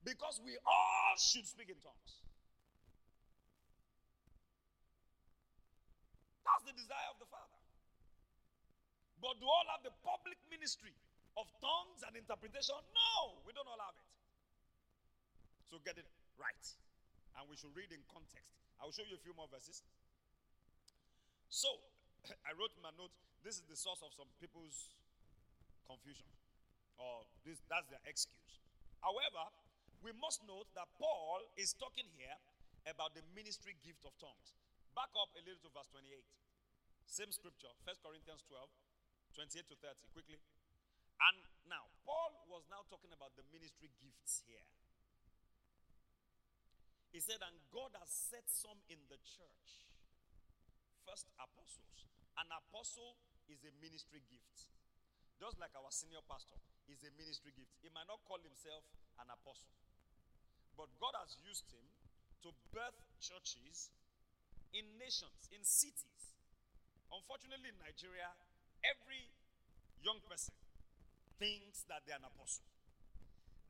Because 0.00 0.40
we 0.40 0.56
all 0.64 1.12
should 1.18 1.44
speak 1.44 1.68
in 1.68 1.76
tongues. 1.84 2.12
That's 6.46 6.64
the 6.64 6.76
desire 6.78 7.10
of 7.12 7.18
the 7.20 7.28
Father. 7.28 7.60
But 9.20 9.36
do 9.42 9.44
all 9.44 9.68
have 9.76 9.84
the 9.84 9.92
public 10.00 10.40
ministry 10.48 10.96
of 11.40 11.48
tongues 11.64 12.04
and 12.04 12.12
interpretation? 12.14 12.76
No, 12.92 13.40
we 13.48 13.56
don't 13.56 13.66
all 13.66 13.80
have 13.80 13.96
it. 13.96 14.08
So 15.72 15.80
get 15.80 15.96
it 15.96 16.06
right. 16.36 16.66
And 17.40 17.48
we 17.48 17.56
should 17.56 17.72
read 17.72 17.88
in 17.90 18.04
context. 18.12 18.52
I 18.76 18.84
will 18.84 18.92
show 18.92 19.06
you 19.08 19.16
a 19.16 19.22
few 19.24 19.32
more 19.32 19.48
verses. 19.48 19.80
So, 21.48 21.68
I 22.48 22.52
wrote 22.54 22.76
my 22.84 22.92
note 22.94 23.12
this 23.40 23.56
is 23.56 23.64
the 23.64 23.76
source 23.76 24.04
of 24.04 24.12
some 24.12 24.28
people's 24.36 24.92
confusion, 25.88 26.28
or 27.00 27.24
this, 27.42 27.56
that's 27.72 27.88
their 27.88 28.04
excuse. 28.04 28.60
However, 29.00 29.48
we 30.04 30.12
must 30.20 30.44
note 30.44 30.68
that 30.76 30.88
Paul 31.00 31.40
is 31.56 31.72
talking 31.72 32.08
here 32.20 32.36
about 32.84 33.16
the 33.16 33.24
ministry 33.32 33.76
gift 33.80 34.04
of 34.04 34.12
tongues. 34.20 34.56
Back 34.92 35.08
up 35.16 35.32
a 35.36 35.40
little 35.44 35.60
to 35.64 35.72
verse 35.72 35.88
28. 35.92 36.20
Same 37.08 37.32
scripture, 37.32 37.72
1 37.88 37.96
Corinthians 38.04 38.44
12, 38.44 38.68
28 39.34 39.72
to 39.72 39.76
30. 39.80 40.14
Quickly. 40.14 40.38
And 41.20 41.36
now, 41.68 41.84
Paul 42.08 42.32
was 42.48 42.64
now 42.72 42.82
talking 42.88 43.12
about 43.12 43.36
the 43.36 43.44
ministry 43.52 43.92
gifts 44.00 44.42
here. 44.48 44.64
He 47.12 47.20
said, 47.20 47.42
and 47.42 47.58
God 47.74 47.92
has 47.98 48.08
set 48.08 48.46
some 48.48 48.78
in 48.88 48.98
the 49.10 49.18
church. 49.26 49.68
First, 51.04 51.28
apostles. 51.36 52.08
An 52.38 52.48
apostle 52.54 53.18
is 53.50 53.60
a 53.66 53.72
ministry 53.82 54.22
gift. 54.30 54.70
Just 55.36 55.58
like 55.58 55.74
our 55.74 55.90
senior 55.90 56.22
pastor 56.24 56.56
is 56.86 57.02
a 57.02 57.12
ministry 57.18 57.52
gift. 57.52 57.72
He 57.82 57.90
might 57.90 58.06
not 58.06 58.22
call 58.24 58.38
himself 58.40 58.86
an 59.18 59.28
apostle. 59.28 59.74
But 60.78 60.88
God 61.02 61.12
has 61.18 61.36
used 61.44 61.66
him 61.68 61.82
to 62.46 62.54
birth 62.72 62.96
churches 63.20 63.92
in 64.72 64.86
nations, 64.96 65.50
in 65.50 65.60
cities. 65.66 66.38
Unfortunately, 67.10 67.74
in 67.74 67.78
Nigeria, 67.82 68.30
every 68.86 69.28
young 70.00 70.22
person 70.24 70.54
thinks 71.40 71.88
that 71.88 72.04
they're 72.04 72.20
an 72.20 72.28
apostle. 72.28 72.68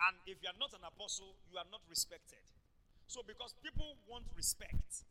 And 0.02 0.18
if 0.26 0.42
you 0.42 0.50
are 0.50 0.58
not 0.58 0.74
an 0.74 0.82
apostle, 0.82 1.38
you 1.48 1.56
are 1.56 1.68
not 1.70 1.86
respected. 1.86 2.42
So, 3.06 3.22
because 3.22 3.54
people 3.62 3.94
want 4.10 4.26
respect, 4.34 5.06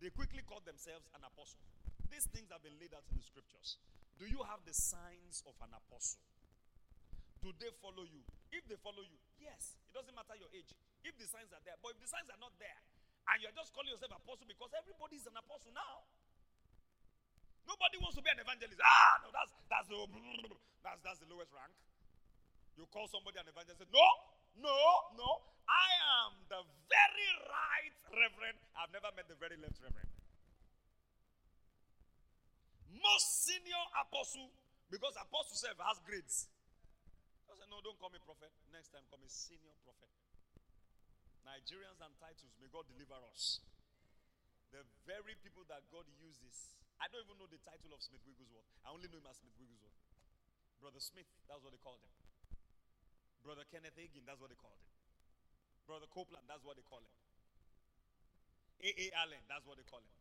they 0.00 0.08
quickly 0.08 0.40
call 0.42 0.64
themselves 0.64 1.04
an 1.12 1.22
apostle. 1.22 1.60
These 2.08 2.28
things 2.32 2.48
have 2.52 2.64
been 2.64 2.76
laid 2.80 2.96
out 2.96 3.04
in 3.12 3.20
the 3.20 3.24
scriptures. 3.24 3.76
Do 4.20 4.28
you 4.28 4.40
have 4.48 4.64
the 4.64 4.74
signs 4.76 5.44
of 5.44 5.56
an 5.64 5.72
apostle? 5.72 6.20
Do 7.40 7.50
they 7.58 7.72
follow 7.82 8.06
you? 8.06 8.22
If 8.54 8.68
they 8.68 8.78
follow 8.78 9.02
you, 9.02 9.18
yes, 9.40 9.74
it 9.90 9.92
doesn't 9.96 10.14
matter 10.14 10.36
your 10.38 10.52
age. 10.54 10.70
If 11.02 11.18
the 11.18 11.26
signs 11.26 11.50
are 11.50 11.62
there, 11.66 11.74
but 11.82 11.96
if 11.96 11.98
the 11.98 12.06
signs 12.06 12.30
are 12.30 12.38
not 12.38 12.54
there, 12.62 12.78
and 13.32 13.36
you're 13.42 13.54
just 13.54 13.74
calling 13.74 13.90
yourself 13.90 14.14
apostle 14.14 14.46
because 14.46 14.70
everybody 14.74 15.18
is 15.18 15.26
an 15.26 15.34
apostle 15.38 15.74
now. 15.74 16.06
Nobody 17.66 17.96
wants 18.02 18.18
to 18.18 18.22
be 18.22 18.30
an 18.30 18.40
evangelist. 18.42 18.80
Ah, 18.82 19.22
no, 19.22 19.28
that's 19.30 19.52
that's 19.70 19.88
the 19.88 19.98
that's 20.82 21.00
that's 21.02 21.20
the 21.22 21.28
lowest 21.30 21.50
rank. 21.54 21.72
You 22.74 22.88
call 22.90 23.06
somebody 23.06 23.38
an 23.38 23.46
evangelist. 23.46 23.84
No, 23.92 24.08
no, 24.58 24.78
no. 25.16 25.30
I 25.68 25.88
am 26.26 26.34
the 26.50 26.60
very 26.90 27.30
right 27.46 27.96
reverend. 28.10 28.58
I've 28.74 28.90
never 28.90 29.14
met 29.14 29.30
the 29.30 29.38
very 29.38 29.54
left 29.56 29.78
reverend. 29.78 30.10
Most 32.90 33.46
senior 33.46 33.82
apostle, 33.98 34.50
because 34.90 35.14
apostle 35.18 35.58
self 35.58 35.78
has 35.82 35.98
grades. 36.06 36.50
I 37.50 37.56
said, 37.58 37.68
no, 37.68 37.82
don't 37.84 37.98
call 37.98 38.10
me 38.10 38.20
prophet. 38.22 38.52
Next 38.70 38.94
time, 38.94 39.04
call 39.10 39.18
me 39.20 39.28
senior 39.28 39.74
prophet. 39.84 40.08
Nigerians 41.44 42.00
and 42.00 42.14
titles, 42.16 42.54
may 42.62 42.70
God 42.70 42.86
deliver 42.88 43.18
us. 43.28 43.60
The 44.70 44.86
very 45.04 45.36
people 45.44 45.66
that 45.68 45.84
God 45.92 46.08
uses. 46.22 46.78
I 47.02 47.10
don't 47.10 47.26
even 47.26 47.34
know 47.42 47.50
the 47.50 47.58
title 47.66 47.90
of 47.90 47.98
Smith 47.98 48.22
Wigglesworth. 48.22 48.70
I 48.86 48.94
only 48.94 49.10
know 49.10 49.18
him 49.18 49.26
as 49.26 49.42
Smith 49.42 49.58
Wigglesworth. 49.58 49.98
Brother 50.78 51.02
Smith, 51.02 51.26
that's 51.50 51.58
what 51.58 51.74
they 51.74 51.82
called 51.82 51.98
him. 51.98 52.14
Brother 53.42 53.66
Kenneth 53.66 53.98
Hagin, 53.98 54.22
that's 54.22 54.38
what 54.38 54.54
they 54.54 54.58
called 54.58 54.78
him. 54.78 54.90
Brother 55.82 56.06
Copeland, 56.14 56.46
that's 56.46 56.62
what 56.62 56.78
they 56.78 56.86
call 56.86 57.02
him. 57.02 57.14
A.A. 58.86 59.10
Allen, 59.18 59.42
that's 59.50 59.66
what 59.66 59.82
they 59.82 59.86
call 59.86 59.98
him. 59.98 60.14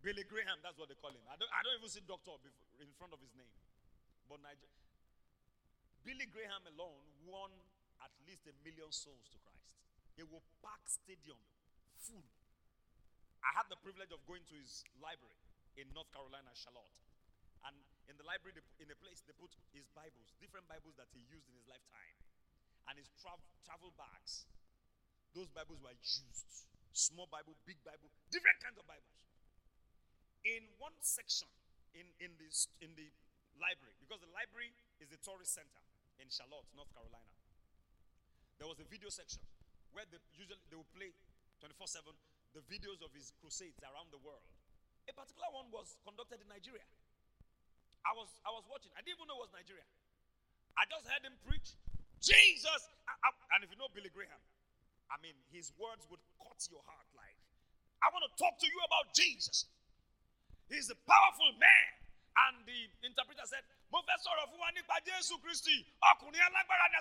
Billy 0.00 0.24
Graham, 0.24 0.60
that's 0.64 0.76
what 0.76 0.88
they 0.92 0.96
call 0.96 1.12
him. 1.12 1.24
I 1.28 1.36
don't, 1.36 1.48
I 1.52 1.60
don't 1.64 1.76
even 1.80 1.88
see 1.88 2.04
doctor 2.04 2.36
in 2.80 2.88
front 2.96 3.12
of 3.16 3.20
his 3.20 3.32
name. 3.36 3.48
But 4.28 4.40
Niger- 4.44 4.72
Billy 6.04 6.28
Graham 6.28 6.60
alone 6.72 7.04
won 7.24 7.52
at 8.04 8.12
least 8.28 8.44
a 8.48 8.52
million 8.64 8.92
souls 8.92 9.28
to 9.32 9.40
Christ. 9.40 9.64
He 10.16 10.24
will 10.24 10.44
pack 10.60 10.84
stadium 10.84 11.40
full. 11.96 12.24
I 13.44 13.52
had 13.52 13.68
the 13.68 13.76
privilege 13.84 14.08
of 14.08 14.24
going 14.24 14.42
to 14.48 14.56
his 14.56 14.88
library 14.96 15.36
in 15.76 15.84
North 15.92 16.08
Carolina, 16.16 16.48
Charlotte. 16.56 16.96
And 17.68 17.76
in 18.08 18.16
the 18.16 18.24
library, 18.24 18.56
in 18.80 18.88
a 18.88 18.96
place, 18.96 19.20
they 19.24 19.36
put 19.36 19.52
his 19.76 19.84
Bibles, 19.92 20.32
different 20.40 20.64
Bibles 20.64 20.96
that 20.96 21.12
he 21.12 21.20
used 21.28 21.44
in 21.48 21.56
his 21.56 21.68
lifetime, 21.68 22.16
and 22.88 22.96
his 22.96 23.08
tra- 23.20 23.40
travel 23.64 23.92
bags. 23.96 24.48
Those 25.36 25.48
Bibles 25.52 25.80
were 25.84 25.96
used. 26.00 26.48
Small 26.92 27.26
Bible, 27.28 27.56
big 27.68 27.80
Bible, 27.84 28.08
different 28.30 28.60
kinds 28.64 28.78
of 28.80 28.86
Bibles. 28.86 29.18
In 30.44 30.64
one 30.78 30.94
section 31.00 31.48
in, 31.96 32.06
in, 32.20 32.36
this, 32.36 32.68
in 32.80 32.92
the 32.94 33.08
library, 33.58 33.96
because 33.98 34.20
the 34.20 34.30
library 34.30 34.72
is 35.00 35.10
a 35.10 35.18
tourist 35.20 35.56
center 35.56 35.82
in 36.20 36.30
Charlotte, 36.30 36.68
North 36.76 36.92
Carolina, 36.94 37.34
there 38.60 38.70
was 38.70 38.78
a 38.78 38.86
video 38.86 39.10
section 39.10 39.42
where 39.90 40.06
they 40.06 40.22
usually 40.38 40.60
they 40.70 40.78
will 40.78 40.88
play 40.94 41.10
24-7 41.58 42.14
the 42.54 42.62
videos 42.70 43.02
of 43.02 43.10
his 43.12 43.34
crusades 43.42 43.82
around 43.82 44.14
the 44.14 44.22
world. 44.22 44.46
A 45.10 45.12
particular 45.12 45.50
one 45.52 45.68
was 45.74 45.98
conducted 46.06 46.40
in 46.40 46.48
Nigeria. 46.48 46.86
I 48.06 48.14
was 48.16 48.30
I 48.46 48.50
was 48.54 48.64
watching. 48.70 48.94
I 48.94 49.02
didn't 49.02 49.18
even 49.20 49.28
know 49.28 49.42
it 49.42 49.50
was 49.50 49.52
Nigeria. 49.52 49.84
I 50.78 50.86
just 50.88 51.04
heard 51.06 51.22
him 51.26 51.36
preach 51.44 51.74
Jesus. 52.22 52.80
I, 53.06 53.12
I, 53.20 53.28
and 53.56 53.64
if 53.66 53.70
you 53.70 53.76
know 53.78 53.88
Billy 53.92 54.10
Graham, 54.10 54.40
I 55.12 55.20
mean, 55.20 55.36
his 55.52 55.70
words 55.76 56.08
would 56.08 56.22
cut 56.40 56.56
your 56.72 56.80
heart. 56.88 57.06
Like, 57.14 57.36
I 58.02 58.08
want 58.10 58.24
to 58.26 58.32
talk 58.40 58.58
to 58.58 58.66
you 58.66 58.80
about 58.86 59.14
Jesus. 59.14 59.66
He's 60.66 60.88
a 60.88 60.96
powerful 61.04 61.52
man. 61.60 61.90
And 62.34 62.66
the 62.66 62.90
interpreter 63.06 63.46
said, 63.46 63.62
Mo 63.94 64.02
fẹ́ 64.02 64.18
sọ̀rọ̀ 64.26 64.50
fún 64.50 64.58
ni 64.74 64.82
I 64.82 64.98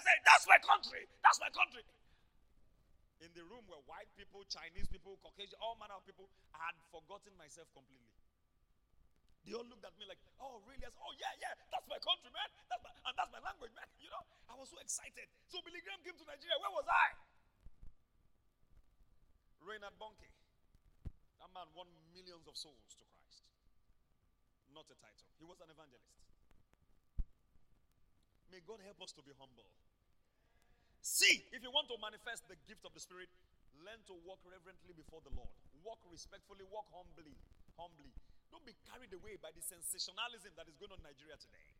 said, 0.06 0.20
that's 0.30 0.45
my 0.45 0.62
country, 0.62 1.10
that's 1.26 1.41
my 1.41 1.49
country. 1.49 1.82
In 3.24 3.32
the 3.32 3.47
room 3.47 3.63
were 3.71 3.80
white 3.88 4.11
people, 4.19 4.43
Chinese 4.51 4.91
people, 4.91 5.15
Caucasian, 5.24 5.55
all 5.63 5.80
manner 5.80 5.95
of 5.95 6.03
people. 6.03 6.28
I 6.51 6.67
had 6.67 6.78
forgotten 6.91 7.32
myself 7.39 7.71
completely. 7.71 8.11
They 9.47 9.55
all 9.55 9.63
looked 9.63 9.84
at 9.88 9.95
me 9.95 10.03
like, 10.07 10.19
oh, 10.43 10.59
really? 10.67 10.84
I 10.84 10.91
said, 10.91 11.03
oh, 11.03 11.15
yeah, 11.15 11.32
yeah, 11.39 11.55
that's 11.71 11.88
my 11.88 11.99
country, 12.03 12.32
man. 12.36 12.47
That's 12.67 12.84
my, 12.84 12.91
and 12.91 13.15
that's 13.15 13.32
my 13.32 13.39
language, 13.43 13.71
man. 13.76 13.88
You 13.99 14.11
know, 14.11 14.24
I 14.51 14.59
was 14.59 14.71
so 14.71 14.80
excited. 14.80 15.28
So 15.47 15.63
Billy 15.63 15.80
Graham 15.84 16.03
came 16.03 16.15
to 16.19 16.28
Nigeria. 16.28 16.55
Where 16.59 16.71
was 16.76 16.88
I? 16.88 17.07
Reinhard 19.63 19.95
Bonnke. 19.95 20.28
That 21.39 21.51
man 21.55 21.67
won 21.76 21.88
millions 22.11 22.43
of 22.47 22.55
souls 22.59 22.84
to 22.91 22.95
Christ. 22.99 23.43
Not 24.76 24.88
a 24.91 24.95
title. 24.99 25.28
He 25.39 25.47
was 25.47 25.59
an 25.63 25.71
evangelist. 25.71 26.11
May 28.51 28.59
God 28.63 28.84
help 28.84 28.99
us 28.99 29.15
to 29.15 29.24
be 29.24 29.32
humble. 29.36 29.67
See, 31.04 31.43
if 31.51 31.60
you 31.60 31.68
want 31.68 31.91
to 31.91 31.99
manifest 31.99 32.47
the 32.47 32.56
gift 32.64 32.88
of 32.88 32.95
the 32.95 33.04
Spirit, 33.04 33.28
learn 33.84 33.99
to 34.08 34.16
walk 34.24 34.39
reverently 34.47 34.95
before 34.95 35.20
the 35.20 35.36
Lord. 35.36 35.51
Walk 35.84 35.99
respectfully, 36.08 36.64
walk 36.72 36.88
humbly. 36.95 37.36
Humbly. 37.76 38.16
Don't 38.47 38.64
be 38.64 38.72
carried 38.88 39.12
away 39.12 39.36
by 39.36 39.51
the 39.51 39.60
sensationalism 39.60 40.56
that 40.56 40.72
is 40.72 40.80
going 40.80 40.95
on 40.95 41.04
in 41.04 41.12
Nigeria 41.12 41.36
today. 41.36 41.76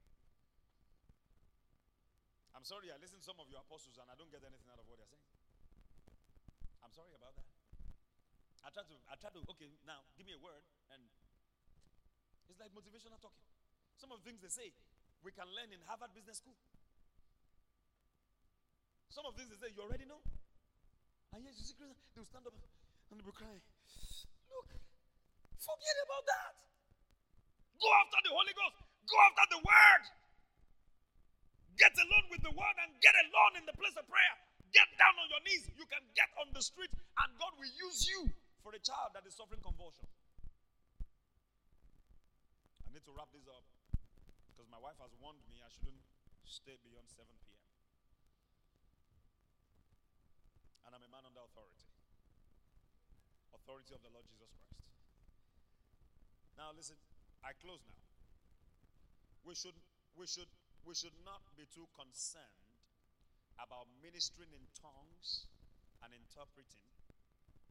I'm 2.52 2.68
sorry, 2.68 2.92
I 2.92 3.00
listen 3.00 3.24
to 3.24 3.26
some 3.26 3.40
of 3.40 3.48
your 3.48 3.64
apostles 3.64 3.96
and 3.96 4.12
I 4.12 4.16
don't 4.20 4.28
get 4.28 4.44
anything 4.44 4.68
out 4.68 4.84
of 4.84 4.86
what 4.92 5.00
they're 5.00 5.08
saying. 5.08 5.32
I'm 6.84 6.92
sorry 6.92 7.16
about 7.16 7.40
that. 7.40 7.48
I 8.68 8.76
try 8.76 8.84
to, 8.84 8.96
I 9.08 9.16
try 9.16 9.32
to, 9.32 9.40
okay, 9.56 9.72
now 9.88 10.04
give 10.20 10.28
me 10.28 10.36
a 10.36 10.42
word, 10.44 10.64
and 10.92 11.04
it's 12.48 12.60
like 12.60 12.72
motivational 12.72 13.20
talking. 13.20 13.44
Some 14.00 14.12
of 14.12 14.24
the 14.24 14.26
things 14.28 14.40
they 14.44 14.52
say, 14.52 14.72
we 15.24 15.32
can 15.32 15.48
learn 15.52 15.72
in 15.72 15.80
Harvard 15.88 16.12
Business 16.12 16.44
School. 16.44 16.56
Some 19.14 19.30
of 19.30 19.38
these 19.38 19.46
they 19.54 19.62
say, 19.62 19.70
you 19.70 19.86
already 19.86 20.10
know. 20.10 20.18
And 21.38 21.46
yes, 21.46 21.62
you 21.62 21.66
see, 21.70 21.78
they 21.78 22.18
will 22.18 22.26
stand 22.26 22.50
up 22.50 22.54
and 22.58 23.22
they 23.22 23.26
will 23.26 23.38
cry. 23.38 23.62
Look, 24.50 24.74
Forget 25.64 25.96
about 26.04 26.26
that. 26.28 26.54
Go 27.80 27.88
after 28.04 28.20
the 28.28 28.34
Holy 28.36 28.52
Ghost. 28.52 28.76
Go 29.08 29.18
after 29.32 29.46
the 29.56 29.62
Word. 29.64 30.04
Get 31.80 31.96
alone 31.96 32.28
with 32.28 32.44
the 32.44 32.52
Word 32.52 32.76
and 32.84 32.92
get 33.00 33.16
alone 33.16 33.64
in 33.64 33.66
the 33.70 33.76
place 33.80 33.96
of 33.96 34.04
prayer. 34.12 34.36
Get 34.76 34.92
down 35.00 35.16
on 35.16 35.32
your 35.32 35.40
knees. 35.48 35.72
You 35.80 35.88
can 35.88 36.04
get 36.20 36.28
on 36.36 36.52
the 36.52 36.60
street 36.60 36.92
and 36.92 37.30
God 37.40 37.56
will 37.56 37.74
use 37.80 38.04
you 38.12 38.28
for 38.60 38.76
a 38.76 38.82
child 38.84 39.16
that 39.16 39.24
is 39.24 39.40
suffering 39.40 39.64
convulsion. 39.64 40.10
I 42.84 42.92
need 42.92 43.08
to 43.08 43.14
wrap 43.16 43.32
this 43.32 43.48
up 43.48 43.64
because 44.52 44.68
my 44.68 44.82
wife 44.84 45.00
has 45.00 45.16
warned 45.24 45.40
me 45.48 45.64
I 45.64 45.72
shouldn't 45.72 46.04
stay 46.44 46.76
beyond 46.84 47.08
7 47.08 47.24
p.m. 47.24 47.53
And 50.86 50.96
I'm 50.96 51.04
a 51.04 51.12
man 51.12 51.24
under 51.24 51.44
authority. 51.44 51.88
Authority 53.56 53.96
of 53.96 54.02
the 54.04 54.12
Lord 54.12 54.28
Jesus 54.28 54.52
Christ. 54.52 54.84
Now 56.60 56.72
listen, 56.76 57.00
I 57.42 57.56
close 57.58 57.82
now. 57.88 58.00
We 59.44 59.56
should 59.56 59.76
we 60.16 60.28
should 60.28 60.52
we 60.84 60.94
should 60.94 61.16
not 61.24 61.42
be 61.56 61.66
too 61.72 61.88
concerned 61.96 62.64
about 63.60 63.88
ministering 64.04 64.52
in 64.52 64.64
tongues 64.76 65.48
and 66.04 66.12
interpreting. 66.12 66.84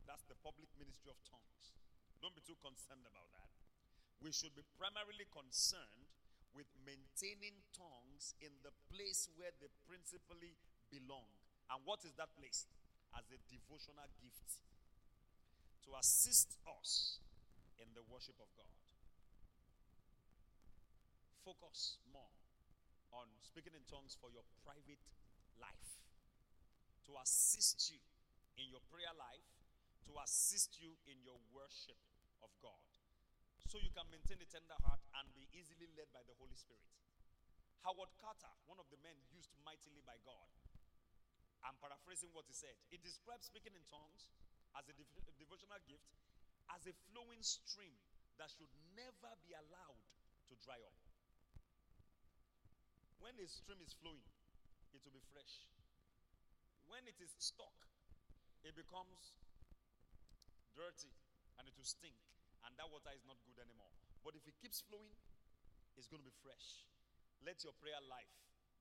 That's 0.09 0.25
the 0.27 0.39
public 0.41 0.69
ministry 0.81 1.13
of 1.13 1.21
tongues. 1.29 1.77
Don't 2.21 2.35
be 2.35 2.45
too 2.45 2.57
concerned 2.61 3.05
about 3.05 3.29
that. 3.37 3.51
We 4.23 4.31
should 4.31 4.55
be 4.55 4.63
primarily 4.79 5.27
concerned 5.29 6.09
with 6.55 6.69
maintaining 6.85 7.65
tongues 7.73 8.37
in 8.41 8.53
the 8.63 8.73
place 8.93 9.29
where 9.35 9.53
they 9.59 9.73
principally 9.89 10.55
belong. 10.93 11.27
And 11.73 11.81
what 11.89 12.05
is 12.05 12.13
that 12.21 12.31
place? 12.37 12.69
As 13.19 13.29
a 13.31 13.39
devotional 13.49 14.09
gift 14.21 14.63
to 15.85 15.91
assist 15.99 16.57
us 16.81 17.21
in 17.79 17.89
the 17.95 18.05
worship 18.09 18.37
of 18.41 18.49
God. 18.57 18.73
Focus 21.45 21.99
more 22.13 22.33
on 23.13 23.27
speaking 23.43 23.75
in 23.75 23.83
tongues 23.91 24.17
for 24.17 24.31
your 24.31 24.47
private 24.65 25.03
life 25.59 26.01
to 27.05 27.13
assist 27.21 27.91
you 27.91 28.01
in 28.57 28.71
your 28.71 28.81
prayer 28.89 29.13
life 29.19 29.53
to 30.07 30.13
assist 30.21 30.77
you 30.83 30.93
in 31.09 31.17
your 31.25 31.39
worship 31.55 31.97
of 32.45 32.51
God. 32.61 32.85
So 33.65 33.81
you 33.81 33.89
can 33.95 34.05
maintain 34.13 34.37
a 34.43 34.49
tender 34.51 34.77
heart 34.85 35.01
and 35.17 35.25
be 35.33 35.49
easily 35.57 35.89
led 35.97 36.11
by 36.13 36.21
the 36.29 36.37
Holy 36.37 36.59
Spirit. 36.59 36.85
Howard 37.87 38.13
Carter, 38.21 38.53
one 38.69 38.79
of 38.79 38.87
the 38.93 39.01
men 39.01 39.17
used 39.33 39.51
mightily 39.65 40.05
by 40.05 40.21
God, 40.23 40.47
I'm 41.63 41.79
paraphrasing 41.79 42.35
what 42.35 42.47
he 42.51 42.55
said. 42.55 42.75
He 42.91 42.99
describes 42.99 43.47
speaking 43.47 43.75
in 43.75 43.85
tongues 43.87 44.31
as 44.75 44.87
a 44.91 44.95
dev- 44.95 45.37
devotional 45.39 45.79
gift 45.87 46.07
as 46.71 46.87
a 46.87 46.95
flowing 47.11 47.43
stream 47.43 47.93
that 48.41 48.51
should 48.51 48.71
never 48.97 49.31
be 49.45 49.53
allowed 49.55 50.03
to 50.51 50.55
dry 50.65 50.79
up. 50.83 50.97
When 53.23 53.39
a 53.39 53.47
stream 53.47 53.79
is 53.85 53.95
flowing, 53.95 54.27
it 54.91 55.01
will 55.07 55.15
be 55.15 55.23
fresh. 55.31 55.71
When 56.91 57.07
it 57.07 57.17
is 57.23 57.33
stuck, 57.39 57.87
it 58.67 58.75
becomes 58.75 59.39
dirty 60.75 61.15
and 61.59 61.69
it 61.69 61.75
will 61.79 61.87
stink, 61.87 62.19
and 62.67 62.75
that 62.81 62.91
water 62.91 63.15
is 63.15 63.23
not 63.23 63.39
good 63.47 63.63
anymore. 63.63 63.93
But 64.27 64.35
if 64.35 64.43
it 64.51 64.59
keeps 64.59 64.83
flowing, 64.83 65.15
it's 65.95 66.11
going 66.11 66.23
to 66.25 66.29
be 66.29 66.35
fresh. 66.43 66.89
Let 67.47 67.63
your 67.63 67.75
prayer 67.79 67.99
life 68.11 68.33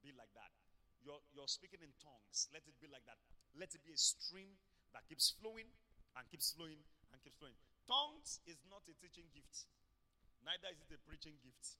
be 0.01 0.13
like 0.13 0.31
that. 0.33 0.53
You're, 1.01 1.21
you're 1.33 1.49
speaking 1.49 1.81
in 1.81 1.93
tongues. 1.97 2.49
Let 2.53 2.65
it 2.69 2.77
be 2.77 2.89
like 2.89 3.05
that. 3.09 3.17
Let 3.57 3.73
it 3.73 3.81
be 3.81 3.93
a 3.93 3.99
stream 3.99 4.57
that 4.93 5.07
keeps 5.09 5.33
flowing 5.33 5.67
and 6.15 6.23
keeps 6.29 6.53
flowing 6.53 6.79
and 7.11 7.17
keeps 7.23 7.37
flowing. 7.39 7.57
Tongues 7.89 8.39
is 8.47 8.61
not 8.69 8.85
a 8.87 8.95
teaching 9.01 9.27
gift, 9.33 9.67
neither 10.45 10.69
is 10.71 10.79
it 10.85 10.95
a 10.95 10.99
preaching 11.03 11.35
gift. 11.41 11.75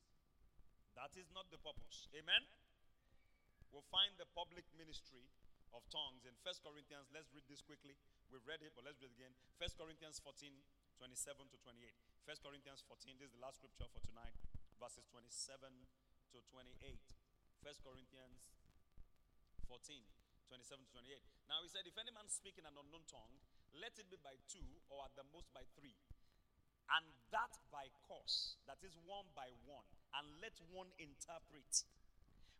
That 0.99 1.15
is 1.15 1.32
not 1.32 1.47
the 1.47 1.61
purpose. 1.61 2.11
Amen? 2.11 2.43
We'll 3.72 3.88
find 3.88 4.11
the 4.19 4.28
public 4.36 4.67
ministry 4.76 5.32
of 5.72 5.88
tongues 5.88 6.28
in 6.28 6.36
First 6.43 6.59
Corinthians. 6.59 7.07
Let's 7.15 7.32
read 7.32 7.47
this 7.47 7.63
quickly. 7.63 7.95
We've 8.28 8.43
read 8.43 8.59
it, 8.59 8.76
but 8.76 8.84
let's 8.84 8.99
read 8.99 9.15
it 9.15 9.19
again. 9.24 9.32
First 9.55 9.80
Corinthians 9.80 10.19
14, 10.19 10.51
27 10.99 11.47
to 11.47 11.57
28. 11.63 11.95
First 12.28 12.43
Corinthians 12.43 12.84
14, 12.84 13.15
this 13.24 13.32
is 13.32 13.36
the 13.39 13.43
last 13.43 13.63
scripture 13.63 13.88
for 13.88 14.03
tonight, 14.03 14.36
verses 14.76 15.07
27 15.07 15.72
to 16.36 16.38
28. 16.51 16.76
First 17.63 17.80
Corinthians 17.88 18.51
14, 19.72 20.03
27 20.51 20.84
to 20.84 20.89
28. 20.91 21.24
Now 21.47 21.63
he 21.63 21.72
said, 21.72 21.88
If 21.88 21.95
any 21.95 22.11
man 22.11 22.28
speak 22.28 22.59
in 22.59 22.67
an 22.67 22.76
unknown 22.76 23.07
tongue, 23.07 23.39
let 23.72 23.95
it 23.95 24.11
be 24.11 24.19
by 24.19 24.36
two 24.51 24.67
or 24.91 25.07
at 25.07 25.15
the 25.15 25.24
most 25.32 25.47
by 25.55 25.63
three. 25.80 25.95
And 26.91 27.07
that 27.32 27.55
by 27.72 27.88
course, 28.03 28.59
that 28.67 28.84
is 28.84 28.99
one 29.07 29.32
by 29.32 29.47
one, 29.63 29.88
and 30.19 30.28
let 30.43 30.59
one 30.76 30.91
interpret. 30.99 31.88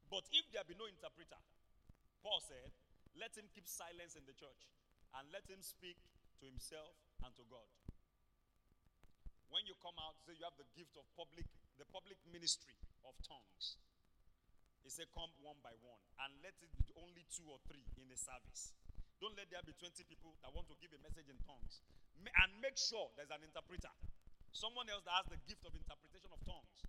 But 0.08 0.24
if 0.32 0.48
there 0.56 0.64
be 0.64 0.80
no 0.80 0.88
interpreter, 0.88 1.40
Paul 2.24 2.40
said, 2.40 2.72
let 3.20 3.36
him 3.36 3.52
keep 3.52 3.68
silence 3.68 4.16
in 4.16 4.24
the 4.24 4.36
church 4.36 4.72
and 5.20 5.28
let 5.36 5.44
him 5.52 5.60
speak 5.60 6.00
to 6.40 6.48
himself 6.48 6.96
and 7.28 7.36
to 7.36 7.44
God. 7.52 7.68
When 9.52 9.68
you 9.68 9.76
come 9.84 10.00
out, 10.00 10.16
say 10.24 10.40
you 10.40 10.48
have 10.48 10.56
the 10.56 10.70
gift 10.72 10.96
of 10.96 11.04
public, 11.20 11.44
the 11.76 11.88
public 11.92 12.16
ministry 12.32 12.80
of 13.04 13.20
tongues. 13.20 13.76
He 14.82 14.90
said, 14.90 15.10
Come 15.14 15.30
one 15.42 15.58
by 15.62 15.74
one 15.82 16.02
and 16.26 16.32
let 16.42 16.58
it 16.62 16.72
be 16.78 16.90
only 16.98 17.26
two 17.30 17.46
or 17.50 17.62
three 17.70 17.86
in 17.98 18.10
the 18.10 18.18
service. 18.18 18.74
Don't 19.22 19.38
let 19.38 19.54
there 19.54 19.62
be 19.62 19.78
20 19.78 20.02
people 20.10 20.34
that 20.42 20.50
want 20.50 20.66
to 20.74 20.76
give 20.82 20.90
a 20.98 21.02
message 21.06 21.30
in 21.30 21.38
tongues. 21.46 21.86
And 22.22 22.50
make 22.62 22.78
sure 22.78 23.14
there's 23.18 23.30
an 23.34 23.46
interpreter. 23.46 23.94
Someone 24.50 24.90
else 24.90 25.06
that 25.06 25.16
has 25.22 25.28
the 25.30 25.40
gift 25.46 25.62
of 25.66 25.74
interpretation 25.78 26.30
of 26.34 26.42
tongues. 26.42 26.86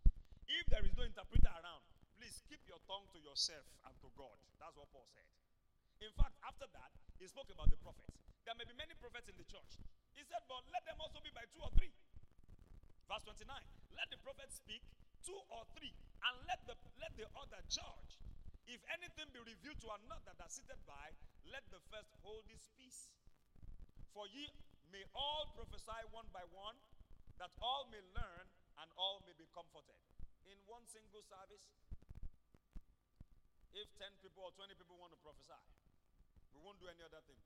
If 0.48 0.64
there 0.72 0.84
is 0.84 0.92
no 0.96 1.04
interpreter 1.04 1.52
around, 1.52 1.84
please 2.16 2.40
keep 2.48 2.60
your 2.68 2.80
tongue 2.88 3.08
to 3.12 3.18
yourself 3.20 3.64
and 3.88 3.94
to 4.00 4.08
God. 4.16 4.36
That's 4.60 4.76
what 4.76 4.88
Paul 4.92 5.08
said. 5.12 5.28
In 6.02 6.12
fact, 6.18 6.34
after 6.42 6.66
that, 6.72 6.90
he 7.20 7.28
spoke 7.30 7.48
about 7.52 7.70
the 7.70 7.78
prophets. 7.78 8.16
There 8.42 8.56
may 8.58 8.66
be 8.66 8.74
many 8.74 8.96
prophets 8.98 9.30
in 9.30 9.36
the 9.38 9.46
church. 9.46 9.78
He 10.16 10.24
said, 10.26 10.42
but 10.50 10.66
let 10.74 10.82
them 10.88 10.98
also 10.98 11.22
be 11.22 11.30
by 11.30 11.46
two 11.54 11.62
or 11.62 11.70
three. 11.78 11.94
Verse 13.06 13.22
29. 13.28 13.46
Let 13.94 14.08
the 14.10 14.18
prophet 14.24 14.50
speak, 14.50 14.82
two 15.22 15.38
or 15.50 15.62
three, 15.78 15.94
and 16.26 16.34
let 16.46 16.60
the 16.66 16.74
let 16.98 17.14
the 17.18 17.26
other 17.38 17.62
judge. 17.70 18.18
If 18.66 18.80
anything 18.94 19.28
be 19.34 19.42
revealed 19.42 19.80
to 19.82 19.90
another 20.02 20.32
that 20.38 20.50
seated 20.50 20.78
by, 20.86 21.12
let 21.50 21.66
the 21.74 21.82
first 21.90 22.14
hold 22.22 22.46
his 22.46 22.62
peace. 22.78 23.10
For 24.14 24.28
ye 24.30 24.48
may 24.94 25.02
all 25.16 25.50
prophesy 25.56 26.02
one 26.14 26.28
by 26.30 26.46
one, 26.54 26.78
that 27.42 27.50
all 27.60 27.90
may 27.90 28.00
learn 28.14 28.46
and 28.80 28.88
all 28.96 29.20
may 29.26 29.34
be 29.34 29.48
comforted. 29.50 29.98
In 30.46 30.56
one 30.68 30.84
single 30.86 31.22
service, 31.26 31.70
if 33.72 33.88
10 33.98 34.10
people 34.20 34.44
or 34.46 34.52
20 34.52 34.74
people 34.76 35.00
want 35.00 35.10
to 35.16 35.20
prophesy, 35.20 35.58
we 36.52 36.60
won't 36.60 36.78
do 36.78 36.88
any 36.92 37.02
other 37.02 37.24
thing 37.24 37.40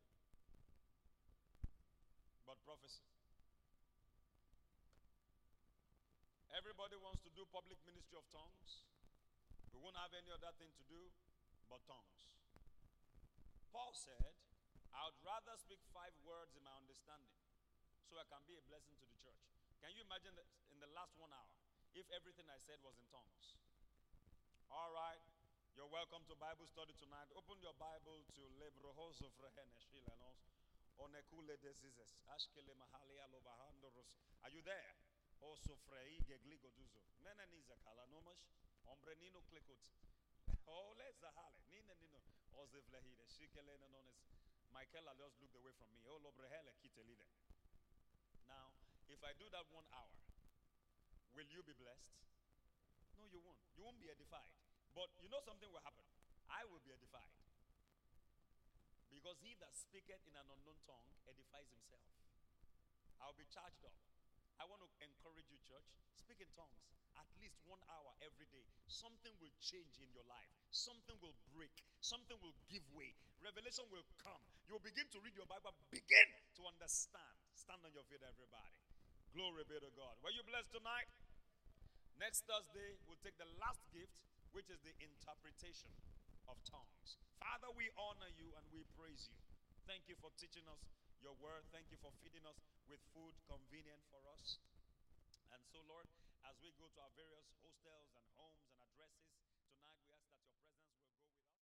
but 2.46 2.62
prophecy. 2.62 3.02
Everybody 6.56 6.96
wants 6.96 7.20
to 7.22 7.30
do 7.36 7.44
public 7.52 7.76
ministry 7.84 8.16
of 8.16 8.24
tongues. 8.32 8.88
We 9.70 9.78
won't 9.78 10.00
have 10.00 10.10
any 10.16 10.32
other 10.32 10.50
thing 10.56 10.72
to 10.72 10.84
do 10.88 11.12
but 11.68 11.84
tongues. 11.84 12.32
Paul 13.68 13.92
said, 13.92 14.32
I 14.96 15.04
would 15.04 15.20
rather 15.20 15.52
speak 15.60 15.84
five 15.92 16.16
words 16.24 16.56
in 16.56 16.64
my 16.64 16.72
understanding 16.80 17.44
so 18.08 18.16
I 18.16 18.24
can 18.24 18.40
be 18.48 18.56
a 18.56 18.64
blessing 18.72 18.96
to 18.96 19.06
the 19.06 19.18
church. 19.20 19.44
Can 19.84 19.92
you 19.92 20.00
imagine 20.08 20.32
that 20.40 20.48
in 20.72 20.80
the 20.80 20.88
last 20.96 21.12
one 21.20 21.28
hour 21.28 21.52
if 21.92 22.08
everything 22.16 22.48
I 22.48 22.56
said 22.56 22.80
was 22.80 22.96
in 22.96 23.06
tongues? 23.12 23.60
All 24.72 24.90
right. 24.96 25.20
You're 25.76 25.92
welcome 25.92 26.24
to 26.24 26.34
Bible 26.40 26.64
study 26.64 26.96
tonight. 26.96 27.28
Open 27.36 27.60
your 27.60 27.76
Bible 27.76 28.24
to. 28.40 28.46
Ashkele 32.36 32.74
mahali 32.76 33.16
alobahandoros. 33.24 34.12
Are 34.44 34.50
you 34.50 34.60
there? 34.60 35.15
Also 35.40 35.76
frei 35.76 36.20
gegligoduzo. 36.26 37.02
Menaniza 37.20 37.76
kala 37.84 38.06
nomash. 38.06 38.46
Hombre 38.84 39.14
nino 39.14 39.40
klikut. 39.42 39.92
Ole 40.66 41.12
zahale. 41.12 41.60
Nina 41.68 41.94
nino. 41.94 42.20
Ozevlehide. 42.52 43.26
Shikele 43.28 43.76
nanones. 43.78 44.24
Michael 44.72 45.08
just 45.16 45.40
looked 45.40 45.56
away 45.56 45.72
from 45.78 45.88
me. 45.92 46.04
Oh 46.04 46.18
lobrehele 46.20 46.72
kitelide. 46.82 47.26
Now, 48.46 48.70
if 49.08 49.22
I 49.24 49.32
do 49.38 49.48
that 49.50 49.66
one 49.72 49.86
hour, 49.90 50.14
will 51.34 51.48
you 51.50 51.62
be 51.62 51.74
blessed? 51.74 52.14
No, 53.16 53.26
you 53.26 53.40
won't. 53.40 53.58
You 53.74 53.82
won't 53.84 53.98
be 53.98 54.10
edified. 54.12 54.52
But 54.94 55.10
you 55.20 55.28
know 55.28 55.40
something 55.44 55.68
will 55.68 55.84
happen. 55.84 56.04
I 56.48 56.64
will 56.68 56.80
be 56.80 56.92
edified. 56.92 57.32
Because 59.10 59.40
he 59.40 59.56
that 59.58 59.74
speaketh 59.74 60.22
in 60.28 60.36
an 60.36 60.46
unknown 60.46 60.78
tongue 60.84 61.08
edifies 61.26 61.72
himself. 61.72 62.04
I'll 63.20 63.36
be 63.36 63.48
charged 63.48 63.82
up. 63.82 63.96
I 64.60 64.64
want 64.68 64.80
to 64.84 64.90
encourage 65.04 65.48
you, 65.52 65.58
church. 65.64 65.86
Speak 66.16 66.40
in 66.40 66.50
tongues 66.56 66.86
at 67.16 67.28
least 67.40 67.56
one 67.64 67.80
hour 67.88 68.12
every 68.24 68.48
day. 68.52 68.64
Something 68.86 69.32
will 69.40 69.52
change 69.58 69.96
in 70.00 70.08
your 70.12 70.24
life. 70.28 70.48
Something 70.70 71.16
will 71.24 71.36
break. 71.52 71.72
Something 72.04 72.36
will 72.44 72.54
give 72.68 72.84
way. 72.92 73.16
Revelation 73.40 73.88
will 73.88 74.04
come. 74.20 74.40
You'll 74.68 74.84
begin 74.84 75.08
to 75.16 75.18
read 75.24 75.36
your 75.36 75.48
Bible. 75.48 75.72
Begin 75.88 76.28
to 76.60 76.62
understand. 76.68 77.36
Stand 77.56 77.80
on 77.84 77.92
your 77.96 78.04
feet, 78.08 78.20
everybody. 78.20 78.80
Glory 79.32 79.64
be 79.68 79.80
to 79.80 79.92
God. 79.96 80.16
Were 80.20 80.32
you 80.32 80.44
blessed 80.44 80.72
tonight? 80.72 81.08
Next 82.16 82.48
Thursday, 82.48 82.96
we'll 83.04 83.20
take 83.20 83.36
the 83.36 83.48
last 83.60 83.84
gift, 83.92 84.24
which 84.56 84.72
is 84.72 84.80
the 84.80 84.96
interpretation 85.04 85.92
of 86.48 86.56
tongues. 86.64 87.20
Father, 87.36 87.68
we 87.76 87.92
honor 88.00 88.32
you 88.40 88.48
and 88.56 88.64
we 88.72 88.88
praise 88.96 89.28
you. 89.28 89.36
Thank 89.84 90.08
you 90.08 90.16
for 90.18 90.32
teaching 90.40 90.64
us 90.72 90.80
your 91.26 91.34
word. 91.42 91.66
Thank 91.74 91.90
you 91.90 91.98
for 91.98 92.14
feeding 92.22 92.46
us 92.46 92.54
with 92.86 93.02
food 93.10 93.34
convenient 93.50 93.98
for 94.14 94.22
us. 94.30 94.62
And 95.50 95.58
so, 95.74 95.82
Lord, 95.90 96.06
as 96.46 96.54
we 96.62 96.70
go 96.78 96.86
to 96.86 96.98
our 97.02 97.10
various 97.18 97.50
hostels 97.58 98.06
and 98.14 98.22
homes 98.38 98.65